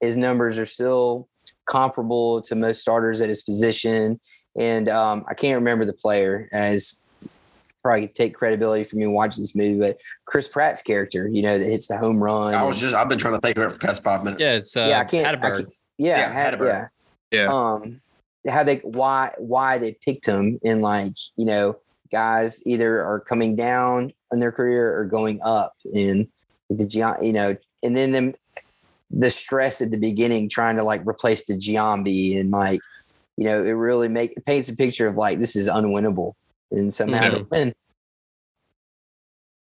[0.00, 1.28] his numbers are still
[1.66, 4.20] comparable to most starters at his position.
[4.56, 7.02] And um, I can't remember the player as
[7.82, 11.64] probably take credibility from me watching this movie, but Chris Pratt's character, you know, that
[11.64, 12.54] hits the home run.
[12.54, 14.40] i was just i've been trying to think of it for the past five minutes.
[14.40, 15.56] Yeah, it's uh, Yeah, I can't- I Hatteberg.
[15.56, 16.88] can't- yeah, Yeah, had- Hatteberg.
[17.30, 17.52] yeah, Yeah.
[17.52, 18.00] Um,
[18.48, 21.76] how they why why they picked him in like you know
[22.10, 26.28] guys either are coming down in their career or going up in
[26.70, 28.34] the you know, and then them
[29.10, 32.80] the stress at the beginning trying to like replace the Giambi and like
[33.36, 36.34] you know it really make it paints a picture of like this is unwinnable
[36.70, 37.74] and somehow they win.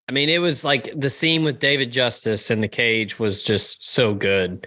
[0.08, 3.86] I mean, it was like the scene with David Justice in the cage was just
[3.86, 4.66] so good.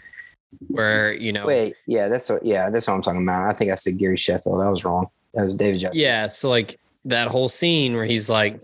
[0.67, 3.49] Where you know, Wait, yeah, that's what yeah that's what I'm talking about.
[3.49, 4.61] I think I said Gary Sheffield.
[4.61, 5.07] I was wrong.
[5.33, 5.99] That was David Justice.
[5.99, 8.61] Yeah, so like that whole scene where he's like,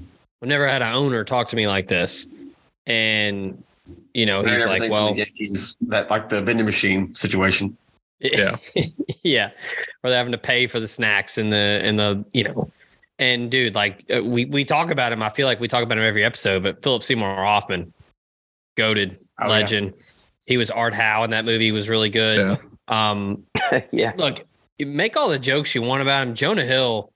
[0.00, 2.26] "I've never had an owner talk to me like this,"
[2.86, 3.62] and
[4.14, 7.76] you know, he's like, "Well, the Yankees, that like the vending machine situation.
[8.18, 8.56] Yeah.
[9.22, 9.50] yeah,"
[10.02, 12.70] or they're having to pay for the snacks and the and the you know,
[13.20, 15.22] and dude, like uh, we we talk about him.
[15.22, 17.92] I feel like we talk about him every episode, but Philip Seymour Hoffman,
[18.76, 19.90] goaded Oh, yeah.
[20.46, 20.52] Legend.
[20.52, 21.66] He was Art Howe in that movie.
[21.66, 22.58] He was really good.
[22.88, 23.10] Yeah.
[23.10, 23.44] Um,
[23.92, 24.12] yeah.
[24.16, 24.38] look,
[24.78, 26.34] you make all the jokes you want about him.
[26.34, 27.12] Jonah Hill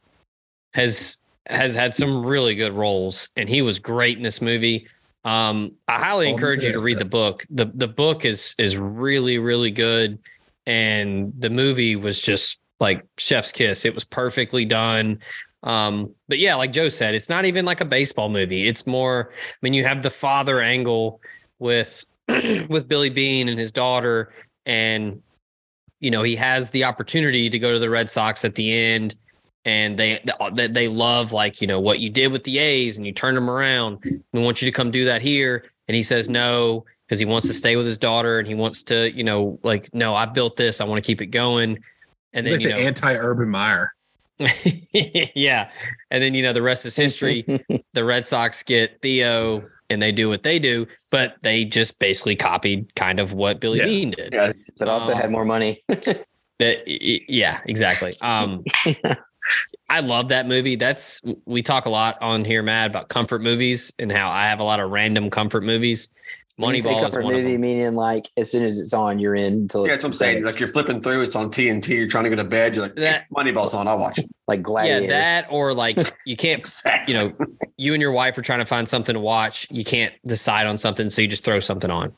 [0.74, 1.16] has
[1.48, 4.86] has had some really good roles, and he was great in this movie.
[5.24, 7.44] Um, I highly Oh, encourage you to read the book.
[7.50, 10.18] the The book is is really really good,
[10.66, 13.84] and the movie was just like chef's kiss.
[13.84, 15.18] It was perfectly done.
[15.62, 18.66] Um, but yeah, like Joe said, it's not even like a baseball movie.
[18.66, 19.30] It's more.
[19.34, 21.20] I mean, you have the father angle
[21.58, 22.06] with
[22.68, 24.32] with Billy Beane and his daughter,
[24.66, 25.22] and
[26.00, 29.16] you know he has the opportunity to go to the Red Sox at the end,
[29.64, 33.06] and they they, they love like you know what you did with the A's and
[33.06, 33.98] you turned them around.
[34.32, 37.46] We want you to come do that here, and he says no because he wants
[37.48, 40.56] to stay with his daughter and he wants to you know like no I built
[40.56, 40.80] this.
[40.80, 41.78] I want to keep it going,
[42.32, 43.92] and It's then like you the know anti-Urban Meyer.
[45.34, 45.70] yeah,
[46.10, 47.44] and then you know the rest is history.
[47.92, 52.36] the Red Sox get Theo and they do what they do, but they just basically
[52.36, 53.86] copied kind of what Billy Yeah.
[53.86, 54.32] Beane did.
[54.32, 55.80] Yeah, but also Um, had more money.
[56.58, 58.12] That yeah, exactly.
[58.22, 58.62] Um
[59.88, 60.76] I love that movie.
[60.76, 64.60] That's we talk a lot on here, Mad, about comfort movies and how I have
[64.60, 66.10] a lot of random comfort movies.
[66.66, 67.60] When you say Moneyball is one of movie, them.
[67.60, 70.44] meaning like as soon as it's on, you're in until yeah, that's what I'm saying.
[70.44, 72.96] Like you're flipping through, it's on TNT, you're trying to go to bed, you're like,
[72.96, 74.26] That- Moneyball's on, I'll watch it.
[74.48, 74.86] like glad.
[75.02, 77.14] Yeah, that or like you can't Exactly.
[77.14, 77.34] you know,
[77.76, 79.66] you and your wife are trying to find something to watch.
[79.70, 82.12] You can't decide on something, so you just throw something on.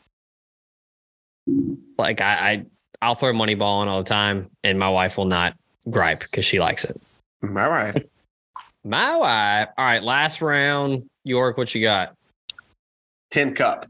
[1.99, 2.65] Like I, I
[3.01, 5.55] I'll throw Moneyball on all the time, and my wife will not
[5.91, 6.99] gripe because she likes it.
[7.43, 7.97] My wife.
[8.85, 9.69] My wife.
[9.79, 11.09] All right, last round.
[11.25, 12.17] York, what you got?
[13.31, 13.87] Tin Cup.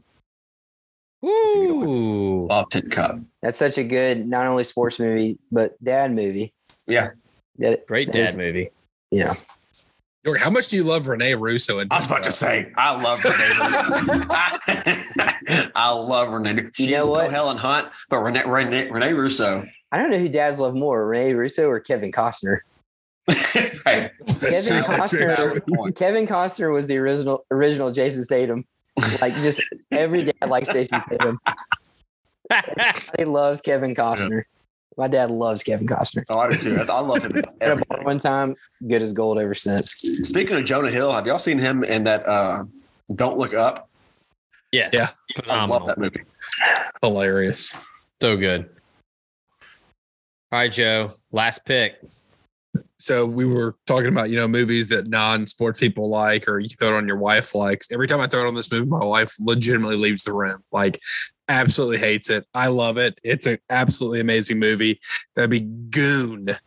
[1.23, 2.47] Ooh.
[2.49, 3.19] Love Tin Cup.
[3.41, 6.53] That's such a good, not only sports movie, but dad movie.
[6.87, 7.09] Yeah.
[7.59, 8.69] That, Great that dad is- movie.
[9.11, 9.33] Yeah.
[10.25, 11.79] York, how much do you love Renee Russo?
[11.79, 13.53] And I was about to say, I love Renee.
[13.59, 15.71] Russo.
[15.75, 16.69] I love Renee.
[16.73, 17.29] She's know no?
[17.29, 19.65] Helen Hunt, but Renee, Renee, Renee Russo.
[19.91, 22.59] I don't know who dads love more, Renee Russo or Kevin Costner.
[23.27, 24.09] hey, Kevin
[24.39, 25.53] true, that's true, Costner- true.
[25.55, 25.95] good point.
[25.97, 28.65] Kevin Costner was the original original Jason Statham.
[29.21, 29.61] Like just
[29.91, 31.39] every dad likes Jason Statham.
[33.17, 34.43] He loves Kevin Costner.
[34.97, 36.23] My dad loves Kevin Costner.
[36.29, 36.75] Oh, I do too.
[36.77, 37.35] I, I love him.
[37.37, 38.03] At a bar Everything.
[38.03, 38.55] one time,
[38.87, 39.89] good as gold ever since.
[40.23, 42.63] Speaking of Jonah Hill, have y'all seen him in that uh,
[43.15, 43.89] Don't Look Up?
[44.71, 44.93] yes.
[44.93, 45.07] Yeah.
[45.47, 46.21] I love that movie.
[47.01, 47.73] Hilarious.
[48.21, 48.69] So good.
[50.51, 51.09] All right, Joe.
[51.31, 51.95] Last pick.
[52.97, 56.89] So we were talking about, you know, movies that non-sport people like, or you throw
[56.89, 57.91] it on your wife likes.
[57.91, 60.63] Every time I throw it on this movie, my wife legitimately leaves the room.
[60.71, 60.99] Like,
[61.49, 62.47] absolutely hates it.
[62.53, 63.19] I love it.
[63.23, 64.99] It's an absolutely amazing movie.
[65.35, 66.57] That'd be Goon.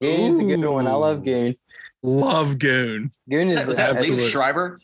[0.00, 0.86] Goon's a good one.
[0.86, 1.56] I love Goon.
[2.02, 3.12] Love Goon.
[3.28, 4.24] Goon is Was that Absolutely.
[4.24, 4.78] Liev Schreiber?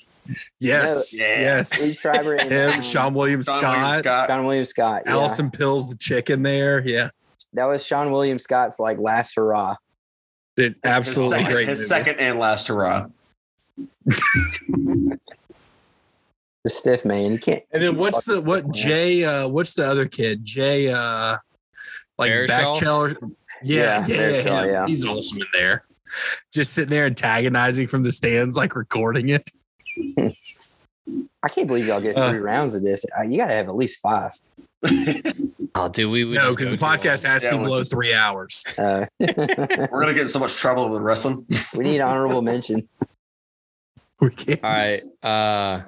[0.59, 1.17] Yes.
[1.17, 1.41] No, yeah.
[1.41, 1.83] Yes.
[1.83, 4.29] Liev Schreiber and Him, um, Sean William John Scott, William Scott.
[4.29, 5.03] Seann William Scott.
[5.07, 5.13] Yeah.
[5.13, 6.81] Alison Pill's, the chicken there.
[6.87, 7.11] Yeah.
[7.55, 9.77] That was Seann William Scott's like last hurrah.
[10.59, 11.68] It, absolutely his second, great.
[11.68, 11.86] His movie.
[11.89, 13.06] second and last hurrah.
[16.64, 17.32] The stiff man.
[17.32, 17.62] You can't.
[17.72, 20.44] And then what's the what Jay uh what's the other kid?
[20.44, 21.36] Jay uh
[22.18, 22.48] like Baruchel?
[22.48, 23.32] Backcheller.
[23.62, 24.86] Yeah, Yeah, yeah, Baruchel, yeah.
[24.86, 25.85] He's awesome in there.
[26.52, 29.51] Just sitting there antagonizing from the stands, like recording it.
[31.43, 32.30] I can't believe y'all get Uh.
[32.30, 33.05] three rounds of this.
[33.18, 34.32] Uh, you got to have at least five.
[35.75, 38.15] Oh, dude, we would no, because the podcast has to Yeah, be below just- three
[38.15, 38.65] hours.
[38.79, 41.47] Uh, We're gonna get in so much trouble with wrestling.
[41.77, 42.89] we need honorable mention.
[44.21, 44.65] We can't.
[44.65, 45.01] All right.
[45.23, 45.83] Uh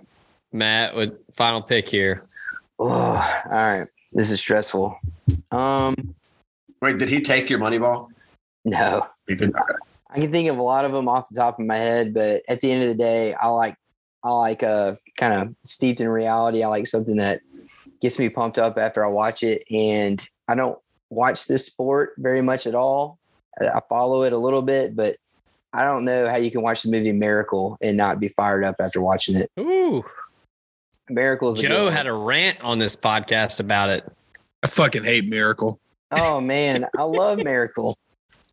[0.53, 2.23] Matt with final pick here.
[2.79, 3.87] Oh, all right.
[4.13, 4.99] This is stressful.
[5.53, 6.15] Um,
[6.83, 8.09] Wait, did he take your money ball?
[8.65, 9.67] no, He did not.
[10.11, 12.43] I can think of a lot of them off the top of my head, but
[12.49, 13.77] at the end of the day, I like
[14.25, 16.63] I like uh kind of steeped in reality.
[16.65, 17.41] I like something that
[18.01, 20.79] gets me pumped up after I watch it, and I don't
[21.11, 23.19] watch this sport very much at all.
[23.61, 25.17] I I follow it a little bit, but
[25.73, 28.77] I don't know how you can watch the movie Miracle and not be fired up
[28.81, 29.51] after watching it.
[29.61, 30.03] Ooh.
[31.09, 31.93] Miracle's a good Joe one.
[31.93, 34.05] had a rant on this podcast about it.
[34.63, 35.81] I fucking hate Miracle.
[36.13, 37.97] Oh man, I love Miracle.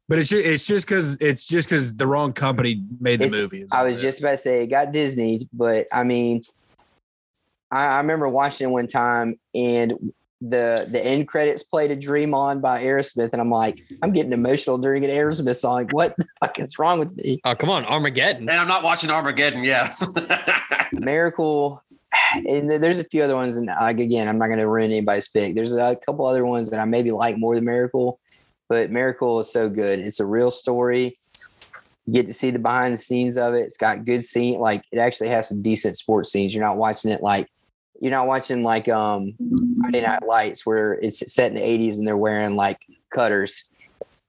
[0.10, 3.42] But it's just, it's just because it's just because the wrong company made the It's-
[3.42, 3.66] movie.
[3.74, 6.42] I was it just about to say it got Disney, but I mean,
[7.72, 12.34] I, I remember watching it one time and the the end credits played a Dream
[12.34, 15.88] On by Aerosmith, and I'm like, I'm getting emotional during an Aerosmith song.
[15.92, 17.40] What the fuck is wrong with me?
[17.44, 18.50] Oh, come on, Armageddon.
[18.50, 19.64] And I'm not watching Armageddon.
[19.64, 19.94] Yeah.
[20.92, 21.84] Miracle,
[22.34, 24.92] and then there's a few other ones, and like again, I'm not going to ruin
[24.92, 25.56] anybody's pick.
[25.56, 28.20] There's a couple other ones that I maybe like more than Miracle,
[28.70, 30.00] but Miracle is so good.
[30.00, 31.18] It's a real story.
[32.06, 33.62] You get to see the behind the scenes of it.
[33.62, 34.60] It's got good scene.
[34.60, 36.54] Like it actually has some decent sports scenes.
[36.54, 37.48] You're not watching it like
[38.00, 39.34] you're not watching like um
[39.82, 42.80] Friday Night Lights where it's set in the 80s and they're wearing like
[43.10, 43.70] cutters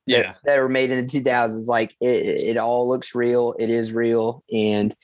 [0.07, 0.35] Yeah.
[0.45, 1.67] that were made in the 2000s.
[1.67, 2.07] Like it,
[2.51, 3.55] it all looks real.
[3.59, 4.95] It is real, and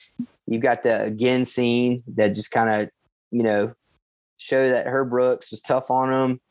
[0.47, 2.89] you got the again scene that just kind of
[3.31, 3.73] you know
[4.37, 6.41] show that Herb Brooks was tough on him,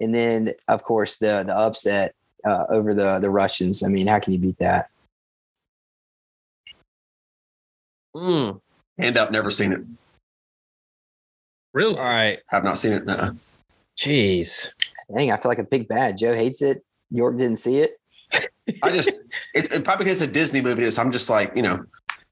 [0.00, 2.14] and then of course the the upset
[2.46, 3.82] uh, over the the Russians.
[3.82, 4.88] I mean, how can you beat that?
[8.16, 8.60] Mm.
[8.98, 9.80] Hand up, never seen it.
[11.74, 11.96] Really.
[11.98, 12.38] All right.
[12.48, 13.04] Have not seen it.
[13.04, 13.34] No.
[13.98, 14.68] Jeez.
[15.14, 16.16] Dang, I feel like a big bad.
[16.16, 16.82] Joe hates it.
[17.10, 17.98] York didn't see it.
[18.82, 19.22] I just
[19.54, 20.84] it's it probably because it's a Disney movie.
[20.84, 21.84] Is I'm just like you know.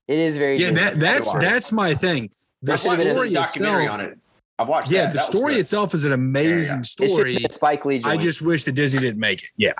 [0.08, 2.30] It is very Yeah, that, that's that's my thing.
[2.62, 4.18] The I watched story documentary itself, on it.
[4.58, 4.90] I've watched.
[4.90, 5.12] yeah, that.
[5.12, 7.36] the That story itself is an amazing It should story.
[7.36, 8.00] be Spike Lee.
[8.04, 9.48] I just wish that Disney didn't make it.
[9.56, 9.72] Yeah,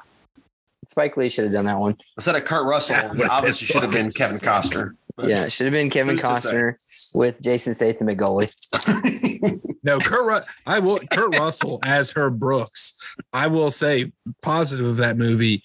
[0.86, 1.96] Spike Lee should have done that one.
[2.16, 4.94] Instead of Kurt Russell, That it obviously should have been Kevin Costner.
[5.16, 6.48] But- Yeah, it should have been Kevin Who's to say?
[6.52, 6.74] Costner
[7.14, 9.60] with Jason Statham at goalie.
[9.82, 10.26] no, Kurt.
[10.26, 12.94] Ru- I will Kurt Russell as Herb Brooks.
[13.32, 14.12] I will say
[14.42, 15.62] positive of that movie.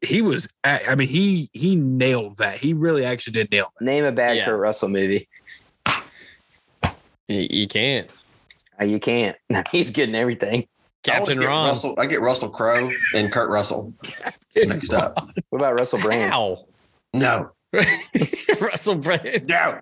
[0.00, 0.48] He was.
[0.64, 2.58] I mean, he he nailed that.
[2.58, 3.84] He really actually did nail that.
[3.84, 4.44] Name a bad Yeah.
[4.44, 5.28] Kurt Russell movie.
[7.28, 8.10] You, you can't.
[8.80, 9.36] Uh, you can't.
[9.72, 10.68] He's good in everything.
[11.02, 11.68] Captain get Ron.
[11.68, 13.92] Russell, I get Russell Crowe and Kurt Russell
[14.56, 15.18] mixed up.
[15.50, 16.32] What about Russell Brand?
[16.32, 16.64] Ow.
[17.12, 17.50] No,
[18.60, 19.46] Russell Brand.
[19.46, 19.78] no.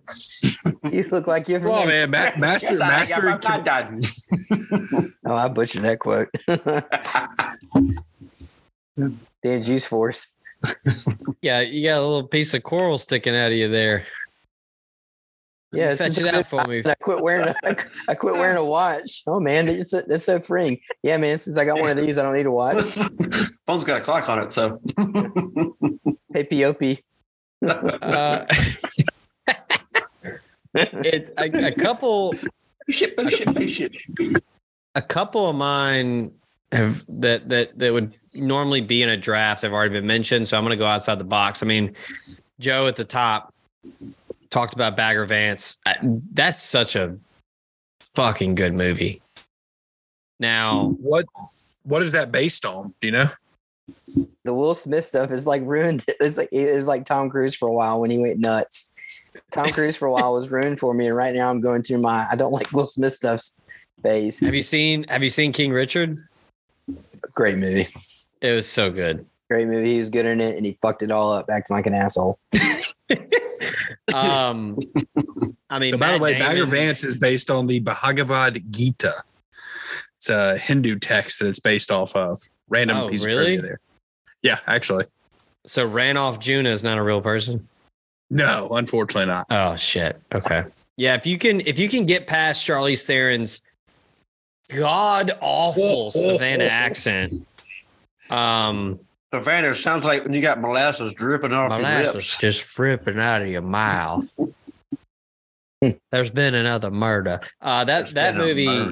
[0.91, 1.71] You look like you're from.
[1.71, 3.31] Come on, man, Ma- master, Yes, I- master.
[3.31, 4.01] I'm not done.
[5.25, 6.29] Oh, I butchered that quote.
[9.43, 10.37] Damn Juice Force.
[11.41, 14.05] Yeah, you got a little piece of coral sticking out of you there.
[15.73, 16.83] Yeah, fetch it out for me.
[16.85, 17.77] I quit wearing a, I,
[18.09, 19.23] I quit wearing a watch.
[19.27, 20.79] Oh man, that's so, that's so freeing.
[21.03, 21.39] Yeah, man.
[21.39, 22.83] Since I got one of these, I don't need a watch.
[23.67, 24.81] Phone's got a clock on it, so
[26.35, 26.99] Hey, Pop.
[27.63, 28.45] Uh,
[30.75, 32.35] it a, a couple
[32.91, 33.93] shit, shit, shit.
[34.95, 36.33] a couple of mine
[36.73, 40.49] have that that that would normally be in a draft have already been mentioned.
[40.49, 41.63] So I'm going to go outside the box.
[41.63, 41.95] I mean,
[42.59, 43.55] Joe at the top
[44.51, 45.79] talked about Bagger Vance.
[45.87, 45.97] I,
[46.33, 47.17] that's such a
[48.01, 49.21] fucking good movie.
[50.41, 51.27] Now, What
[51.85, 52.95] what is that based on?
[53.01, 53.31] Do you know?
[54.45, 56.05] The Will Smith stuff is like ruined.
[56.21, 58.93] It's like it was like Tom Cruise for a while when he went nuts.
[59.51, 61.99] Tom Cruise for a while was ruined for me, and right now I'm going through
[61.99, 63.61] my I don't like Will Smith stuff's
[64.03, 64.41] phase.
[64.41, 66.19] have you seen have you seen King Richard?
[67.35, 67.87] Great movie.
[68.41, 69.25] It was so good.
[69.51, 69.93] Great movie.
[69.93, 72.39] He was good in it, and he fucked it all up, acting like an asshole.
[74.13, 74.79] Um,
[75.71, 79.13] I mean, So by the Matt way, Bagger Vance is based on the Bhagavad Gita.
[80.19, 82.41] It's a Hindu text that it's based off of.
[82.69, 83.55] Random Oh, piece really?
[83.57, 83.81] of trivia there.
[84.43, 85.07] Yeah, actually.
[85.67, 87.69] So Rannulph Junuh is not a real person.
[88.31, 89.47] No, unfortunately not.
[89.51, 90.21] Oh shit.
[90.35, 90.65] Okay.
[90.97, 93.63] Yeah, if you can if you can get past Charlize Theron's
[94.77, 97.47] god awful Savannah accent.
[98.31, 98.99] Um
[99.33, 102.39] Savannah sounds like when you got molasses dripping off your lips.
[102.39, 104.35] just dripping out of your mouth.
[106.11, 107.41] There's been another murder.
[107.61, 108.91] Uh that There's that movie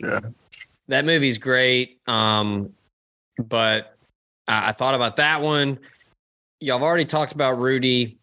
[0.90, 1.98] that movie's great.
[2.06, 2.72] Um,
[3.38, 3.96] but
[4.50, 5.78] I, I thought about that one.
[6.60, 8.18] Y'all have already talked about Rudy.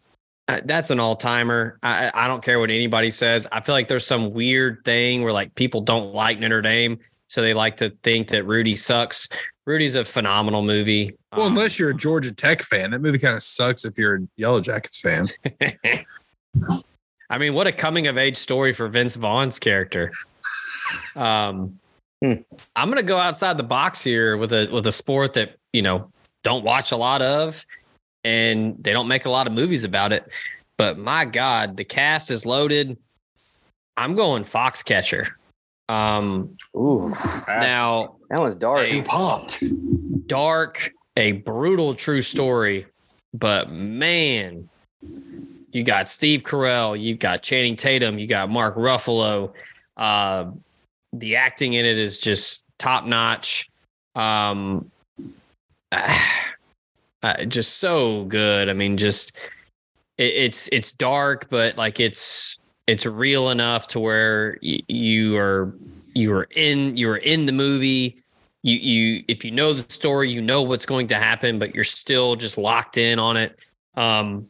[0.46, 1.78] Uh, that's an all timer.
[1.82, 3.46] I, I I don't care what anybody says.
[3.52, 6.98] I feel like there's some weird thing where like people don't like Notre Dame,
[7.28, 9.28] so they like to think that Rudy sucks.
[9.66, 11.14] Rudy's a phenomenal movie.
[11.36, 14.16] Well, Um, unless you're a Georgia Tech fan, that movie kind of sucks if you're
[14.16, 15.28] a Yellow Jackets fan.
[17.30, 20.12] I mean, what a coming of age story for Vince Vaughn's character.
[21.16, 21.78] Um,
[22.20, 22.32] Hmm.
[22.74, 26.10] I'm gonna go outside the box here with a with a sport that you know
[26.48, 27.64] don't watch a lot of,
[28.24, 30.28] and they don't make a lot of movies about it.
[30.78, 32.96] But my God, the cast is loaded.
[33.96, 35.28] I'm going Foxcatcher.
[35.88, 37.14] Um, Ooh,
[37.48, 38.86] now that was dark.
[38.86, 39.02] Hey.
[39.02, 39.62] pumped.
[40.26, 42.86] dark, a brutal true story,
[43.34, 44.68] but man,
[45.72, 49.52] you got Steve Carell, you got Channing Tatum, you got Mark Ruffalo.
[49.96, 50.50] Uh,
[51.12, 53.70] the acting in it is just top notch.
[54.14, 54.90] Um,
[57.22, 58.68] uh, just so good.
[58.68, 59.36] I mean, just
[60.18, 65.74] it, it's it's dark, but like it's it's real enough to where y- you are
[66.14, 68.22] you are in you are in the movie.
[68.62, 71.84] You you if you know the story you know what's going to happen but you're
[71.84, 73.58] still just locked in on it.
[73.94, 74.46] Um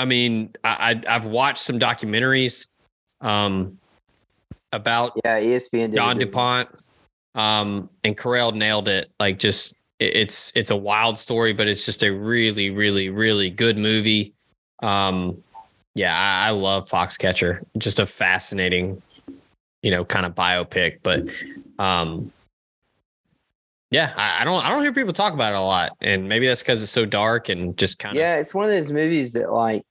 [0.00, 2.68] i mean i, I i've watched some documentaries
[3.20, 3.78] um
[4.72, 6.68] about Yeah, ESPN John du Pont
[7.34, 9.10] um and Carell nailed it.
[9.18, 13.76] Like just it's it's a wild story but it's just a really really really good
[13.76, 14.32] movie
[14.82, 15.42] um
[15.94, 19.02] yeah i, I love foxcatcher just a fascinating
[19.82, 21.28] you know kind of biopic but
[21.78, 22.32] um
[23.90, 26.46] yeah I, I don't i don't hear people talk about it a lot and maybe
[26.46, 29.32] that's because it's so dark and just kind of Yeah, it's one of those movies
[29.32, 29.82] that like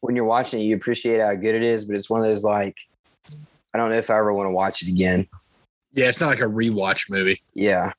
[0.00, 2.44] when you're watching it, you appreciate how good it is, but it's one of those
[2.44, 2.76] like
[3.74, 5.28] I don't know if I ever want to watch it again.
[5.92, 7.40] Yeah, it's not like a rewatch movie.
[7.54, 7.92] Yeah,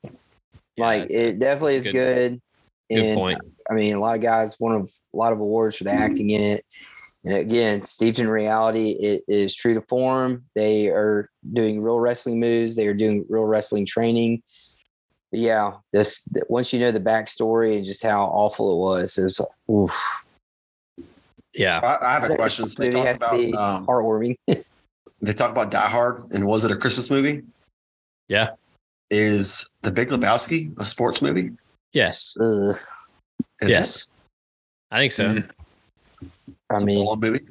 [0.78, 2.42] Yeah, like it's- it definitely is a good.
[2.90, 5.84] good and, point I mean, a lot of guys won a lot of awards for
[5.84, 6.66] the acting in it.
[7.26, 10.46] And again, steeped in reality, it is true to form.
[10.56, 12.76] They are doing real wrestling moves.
[12.76, 14.44] They are doing real wrestling training.
[15.32, 19.24] But yeah, this once you know the backstory and just how awful it was, it
[19.24, 21.04] was oof,
[21.54, 22.68] yeah I, I have a question.
[22.68, 24.38] So they movie talk has to about be um, heartwarming.
[25.22, 27.44] they talk about Die Hard and was it a Christmas movie?
[28.30, 28.52] Yeah.
[29.10, 31.52] Is The Big Lebowski a sports movie?
[31.94, 32.76] yes Ugh.
[33.62, 34.06] Is yes
[34.92, 35.50] i think so Mhm.
[36.70, 37.46] I It's a mean, bowling movie.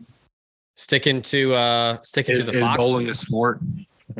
[0.76, 3.60] sticking to uh sticking Is, to the is fox bowling a sport?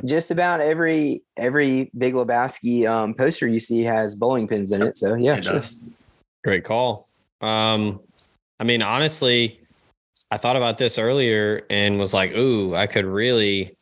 [0.05, 4.97] just about every every Big Lebowski um, poster you see has bowling pins in it.
[4.97, 5.55] So yeah, it sure.
[5.55, 5.83] does.
[6.45, 7.07] Great call.
[7.41, 8.01] Um,
[8.61, 9.61] I mean, honestly,
[10.31, 13.77] I thought about this earlier and was like, "Ooh, I could really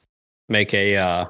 [0.49, 1.27] make a uh,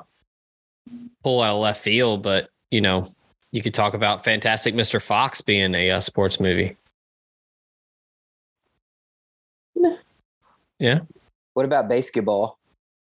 [1.24, 3.08] pull out of left field." But you know,
[3.50, 5.02] you could talk about Fantastic Mr.
[5.02, 6.76] Fox being a uh, sports movie.
[9.74, 9.98] No.
[10.78, 11.00] Yeah.
[11.54, 12.58] What about basketball?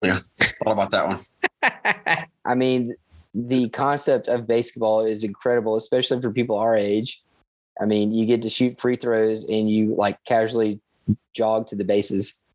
[0.03, 2.27] Yeah, thought about that one.
[2.45, 2.95] I mean,
[3.35, 7.23] the concept of basketball is incredible, especially for people our age.
[7.81, 10.81] I mean, you get to shoot free throws and you like casually
[11.35, 12.41] jog to the bases.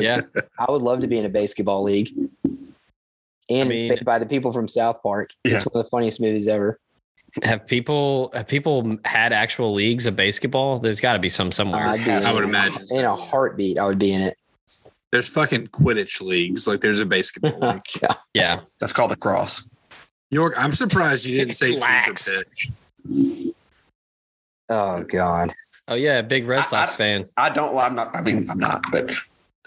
[0.00, 0.20] Yeah.
[0.60, 2.14] I would love to be in a basketball league.
[3.50, 5.30] And I it's made by the people from South Park.
[5.44, 5.56] Yeah.
[5.56, 6.78] It's one of the funniest movies ever.
[7.42, 10.78] Have people have people had actual leagues of basketball?
[10.78, 11.86] There's got to be some somewhere.
[11.86, 12.86] I'd be I would imagine.
[12.90, 14.36] In a heartbeat, I would be in it.
[15.10, 16.66] There's fucking Quidditch leagues.
[16.66, 17.82] Like there's a basketball oh, league.
[18.00, 18.16] God.
[18.34, 18.60] yeah.
[18.80, 19.68] That's called the cross.
[20.30, 22.28] York, I'm surprised you didn't say Relax.
[22.28, 23.52] fever pitch.
[24.68, 25.52] Oh God.
[25.88, 27.26] Oh yeah, big Red I- Sox I- fan.
[27.36, 27.76] I don't.
[27.76, 28.14] I'm not.
[28.14, 28.82] I mean, I'm not.
[28.92, 29.12] But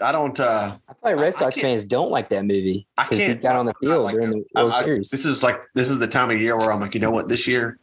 [0.02, 0.38] I don't.
[0.38, 3.26] uh I feel like Red Sox can't- fans don't like that movie I because he
[3.26, 5.10] can't- got on the I- I field like during the World I- I- Series.
[5.10, 7.28] This is like this is the time of year where I'm like, you know what?
[7.28, 7.78] This year,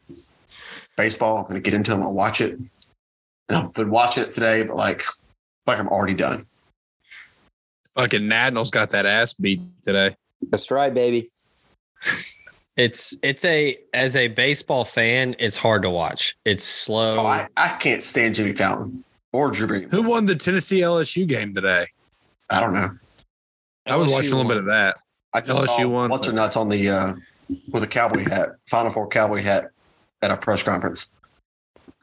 [0.97, 1.37] baseball.
[1.37, 2.01] I'm gonna get into them.
[2.03, 2.57] I'll watch it.
[3.47, 5.03] And I've been watching it today, but like,
[5.65, 6.45] like I'm already done.
[7.95, 10.15] Fucking Nadnell's got that ass beat today.
[10.49, 11.29] That's right, baby.
[12.77, 16.37] It's it's a as a baseball fan, it's hard to watch.
[16.45, 17.17] It's slow.
[17.19, 19.91] Oh, I, I can't stand Jimmy Fallon or Drew Brees.
[19.91, 21.87] Who won the Tennessee LSU game today?
[22.49, 22.89] I don't know.
[23.85, 24.97] I was LSU watching a little bit of that.
[25.33, 26.09] I just LSU saw won.
[26.09, 27.13] what's her nuts on the uh
[27.71, 29.71] with a cowboy hat, Final Four cowboy hat
[30.21, 31.11] at a press conference.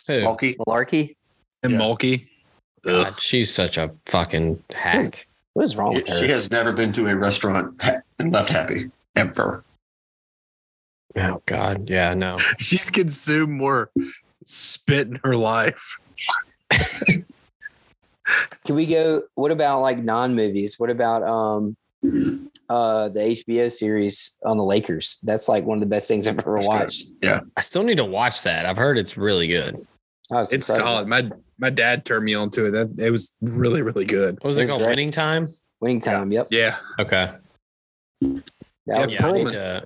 [0.07, 0.23] Who?
[0.23, 0.57] Mulkey.
[0.59, 1.17] Malarkey.
[1.63, 1.79] And Yeah.
[1.79, 2.29] Mulkey.
[2.85, 5.27] God, she's such a fucking hack.
[5.55, 6.19] What is wrong with her?
[6.19, 7.81] She has never been to a restaurant
[8.19, 9.65] and left happy ever.
[11.17, 12.37] Oh God, yeah, no.
[12.59, 13.91] She's consumed more
[14.45, 15.99] spit in her life.
[18.65, 19.23] Can we go?
[19.35, 20.79] What about like non movies?
[20.79, 21.77] What about um
[22.69, 25.19] uh the HBO series on the Lakers?
[25.23, 27.07] That's like one of the best things I've ever watched.
[27.23, 27.41] Yeah.
[27.57, 28.67] I still need to watch that.
[28.67, 29.77] I've heard it's really good.
[30.31, 31.07] Oh, it's It's solid.
[31.07, 32.71] My my dad turned me on to it.
[32.73, 34.35] That it was really really good.
[34.41, 34.83] What was it It's called?
[34.83, 34.97] great.
[34.97, 35.49] Winning time.
[35.81, 36.33] Winning time.
[36.33, 36.49] Yep.
[36.51, 36.79] Yeah.
[36.99, 37.31] Okay.
[38.23, 38.43] That
[38.87, 39.85] Yeah, was Yeah, I need to.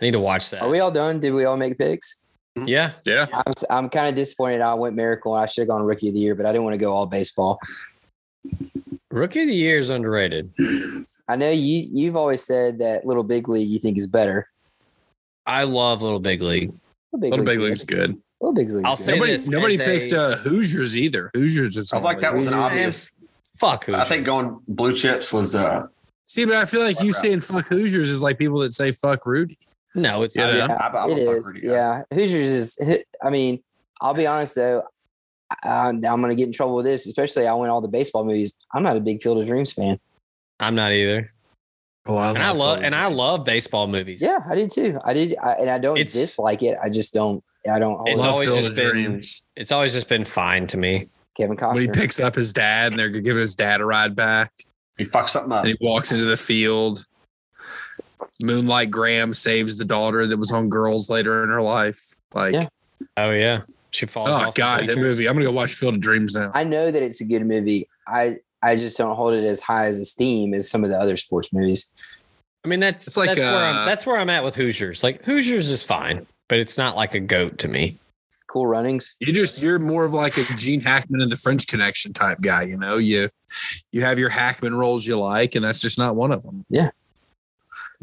[0.00, 0.62] I need to watch that.
[0.62, 1.20] Are we all done?
[1.20, 2.22] Did we all make picks?
[2.66, 2.92] Yeah.
[3.04, 3.26] Yeah.
[3.32, 4.60] I'm, I'm kind of disappointed.
[4.60, 5.34] I went Miracle.
[5.34, 7.06] I should have gone Rookie of the Year, but I didn't want to go all
[7.06, 7.60] baseball.
[9.10, 10.52] Rookie of the year is underrated.
[11.28, 11.88] I know you.
[11.92, 14.48] You've always said that Little Big League you think is better.
[15.46, 16.72] I love Little Big League.
[17.12, 18.18] Little Big Little Big League's League's good.
[18.40, 18.86] Little Big League.
[18.86, 21.30] I'll say Nobody this nobody as a- picked uh, Hoosiers either.
[21.34, 23.10] Hoosiers is I like that was an obvious.
[23.56, 23.94] Fuck who?
[23.94, 25.86] I think going blue chips was uh
[26.26, 29.24] See, but I feel like you saying fuck Hoosiers is like people that say fuck
[29.26, 29.56] Rudy.
[29.94, 30.66] No, it's Yeah.
[30.66, 30.70] not.
[30.94, 31.52] I- I'm a it fuck is.
[31.54, 31.60] Guy.
[31.62, 33.04] Yeah, Hoosiers is.
[33.22, 33.62] I mean,
[34.00, 34.82] I'll be honest though.
[35.64, 38.24] I, I'm going to get in trouble with this, especially I went all the baseball
[38.24, 38.54] movies.
[38.74, 39.98] I'm not a big Field of Dreams fan.
[40.60, 41.32] I'm not either.
[42.06, 44.20] Oh, I And I love and I love baseball movies.
[44.22, 44.98] Yeah, I did too.
[45.04, 46.78] I did, I, and I don't It's- dislike it.
[46.82, 47.42] I just don't.
[47.70, 48.00] I don't.
[48.08, 49.44] It's Always, Love always just been Dreams.
[49.56, 51.08] it's always just been fine to me.
[51.36, 54.52] Kevin when he picks up his dad and they're giving his dad a ride back,
[54.96, 55.64] He fucked something up.
[55.64, 57.04] and he walks into the field.
[58.40, 62.00] Moonlight Graham saves the daughter that was on Girls later in her life.
[62.34, 62.68] Like, Yeah.
[63.16, 63.62] Oh yeah.
[63.90, 65.26] She falls oh off god, that movie!
[65.26, 66.52] I'm gonna go watch Field of Dreams now.
[66.54, 67.88] I know that it's a good movie.
[68.06, 71.16] I I just don't hold it as high as esteem as some of the other
[71.16, 71.90] sports movies.
[72.64, 75.02] I mean that's It's like, that's where uh, I'm that's where I'm at with Hoosiers.
[75.02, 77.98] Like Hoosiers is fine, but it's not like a goat to me.
[78.46, 79.14] Cool Runnings.
[79.20, 82.62] You just you're more of like a Gene Hackman and the French Connection type guy.
[82.62, 83.30] You know, you
[83.92, 86.64] you have your Hackman roles you like, and that's just not one of them.
[86.68, 86.90] Yeah,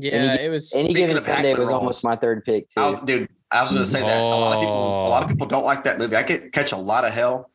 [0.01, 2.67] Any- it was Any Speaking given of Sunday Hackman was roles, almost my third pick
[2.69, 2.73] too.
[2.81, 5.29] Oh, dude, I was going to say that a lot of people, a lot of
[5.29, 5.31] Oh.
[5.33, 6.15] people don't like that movie.
[6.15, 7.49] I get catch a lot of hell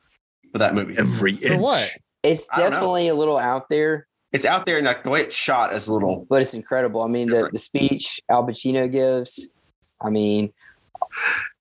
[0.52, 0.96] for that movie.
[0.98, 1.90] Every for what?
[2.22, 2.76] it's I don't know.
[2.76, 5.88] definitely a little out there, It's out there, and like the way it's shot is
[5.88, 6.26] a little.
[6.30, 7.02] but it's incredible.
[7.02, 9.54] I mean, the, the speech Al Pacino gives.
[10.00, 10.52] I mean,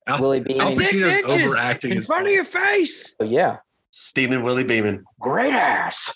[0.07, 0.61] Al- Willie Beamen.
[0.61, 3.15] Al Pacino's overacting in front of your face.
[3.19, 3.57] Oh, yeah,
[3.91, 5.03] Stephen Willie Beamen.
[5.19, 6.13] great ass.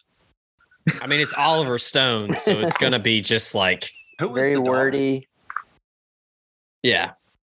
[1.01, 3.83] I mean, it's Oliver Stone, so it's gonna be just like
[4.19, 5.27] Who was Very the wordy.
[6.83, 7.11] yeah.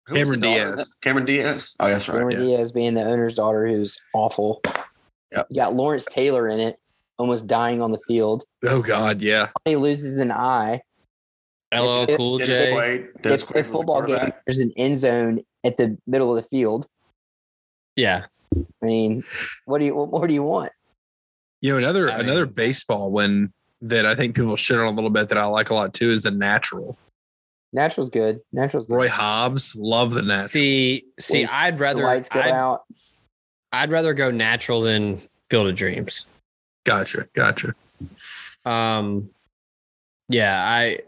[0.06, 0.40] Who Cameron?
[0.40, 0.94] Diaz.
[1.02, 1.74] Cameron Diaz.
[1.80, 2.16] Oh, that's right.
[2.18, 2.56] Cameron Yeah.
[2.56, 4.62] Diaz being the owner's daughter, who's awful.
[5.32, 5.46] Yep.
[5.50, 6.78] You got Lawrence Taylor in it,
[7.18, 8.44] almost dying on the field.
[8.64, 9.48] Oh God, yeah.
[9.66, 10.80] He loses an eye.
[11.74, 12.72] LL If- Cool Dennis J.
[12.72, 13.22] Quaid.
[13.22, 16.34] Dennis If Quaid the was the football game, there's an end zone at the middle
[16.34, 16.86] of the field.
[17.96, 18.24] Yeah.
[18.56, 19.22] I mean,
[19.66, 19.94] what do you?
[19.94, 20.72] What more do you want?
[21.60, 24.90] You know, another I mean- another baseball one that I think people shit on a
[24.90, 26.96] little bit that I like a lot too is the Natural.
[27.72, 28.40] Natural's good.
[28.52, 28.94] Natural's good.
[28.94, 30.48] Roy Hobbs, love the Natural.
[30.48, 32.84] See, see, Waste I'd the rather lights go I'd, out.
[33.72, 35.18] I'd rather go natural than
[35.50, 36.26] Field of Dreams.
[36.84, 37.74] Gotcha, gotcha.
[38.64, 39.30] Um,
[40.28, 41.00] yeah, I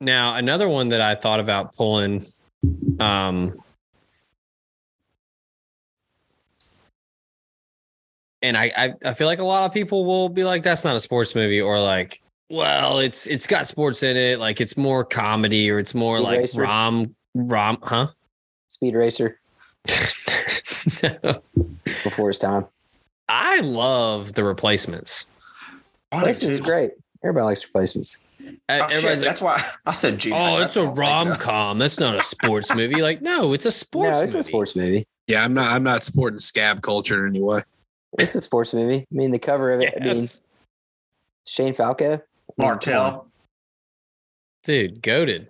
[0.00, 2.24] now another one that I thought about pulling.
[3.00, 3.62] Um,
[8.42, 10.96] and I, I I feel like a lot of people will be like, "That's not
[10.96, 12.20] a sports movie," or like,
[12.50, 16.24] "Well, it's it's got sports in it, like it's more comedy or it's more Speed
[16.26, 16.60] like Racer?
[16.62, 18.08] rom rom, huh?"
[18.68, 19.38] Speed Racer
[21.02, 21.42] No.
[22.04, 22.66] before his time.
[23.28, 25.26] I love the replacements.
[26.10, 26.64] Oh, I do Racer's too.
[26.64, 26.90] great.
[27.24, 28.24] Everybody likes replacements.
[28.68, 30.32] Oh, shit, like, that's why I said G.
[30.34, 31.38] oh, That's it's a what I was thinking rom of.
[31.38, 31.78] com.
[31.78, 33.00] That's not a sports movie.
[33.00, 34.18] Like, no, it's a sports.
[34.18, 34.40] no, it's movie.
[34.40, 35.06] a sports movie.
[35.28, 35.70] Yeah, I'm not.
[35.72, 37.60] I'm not supporting scab culture in any way.
[38.18, 39.00] It's a sports movie.
[39.10, 39.94] I mean, the cover of it.
[40.00, 40.42] I mean, Yes.
[41.46, 42.20] Shane Falco,
[42.58, 43.26] Martell.
[44.62, 45.48] dude, goaded.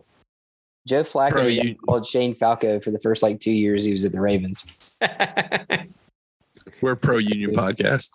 [0.86, 4.04] Joe Flacco Bro, you- called Shane Falco for the first like two years he was
[4.04, 4.94] at the Ravens.
[6.80, 8.10] We're pro union podcast.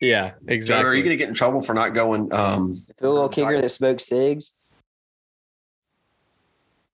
[0.00, 0.84] yeah, Joe, exactly.
[0.86, 2.32] are you going to get in trouble for not going?
[2.32, 4.72] Um, The field goal kicker that smoked cigs.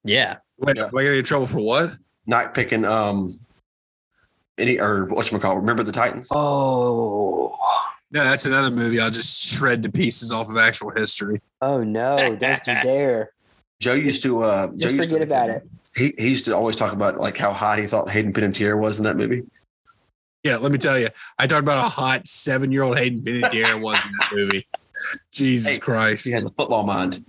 [0.04, 0.84] yeah, Wait, Yeah.
[0.84, 1.94] am I gonna get in trouble for what?
[2.26, 3.38] not picking um
[4.62, 6.28] any or what you call remember the Titans?
[6.30, 7.56] Oh,
[8.10, 9.00] No, that's another movie.
[9.00, 11.40] I'll just shred to pieces off of actual history.
[11.60, 12.16] oh no!
[12.36, 13.32] Don't you dare!
[13.80, 15.68] Joe used to uh Joe Just used forget to, about it.
[15.96, 18.98] He he used to always talk about like how hot he thought Hayden Panettiere was
[18.98, 19.42] in that movie.
[20.44, 21.08] Yeah, let me tell you,
[21.38, 24.66] I talked about how hot seven-year-old Hayden Panettiere was in that movie.
[25.32, 26.24] Jesus Hey, Christ!
[26.24, 27.24] He has a football mind.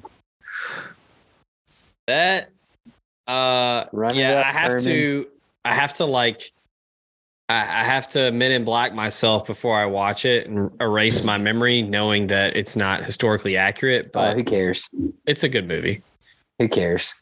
[2.07, 2.49] that.
[3.25, 4.83] Uh, Run yeah, I have Herman.
[4.85, 5.27] to.
[5.65, 6.41] I have to like.
[7.53, 11.37] I, I have to Men in Black myself before I watch it and erase my
[11.37, 14.07] memory, knowing that it's not historically accurate.
[14.07, 14.89] Uh, But who cares?
[15.27, 16.01] it's a good movie.
[16.59, 17.13] Who cares?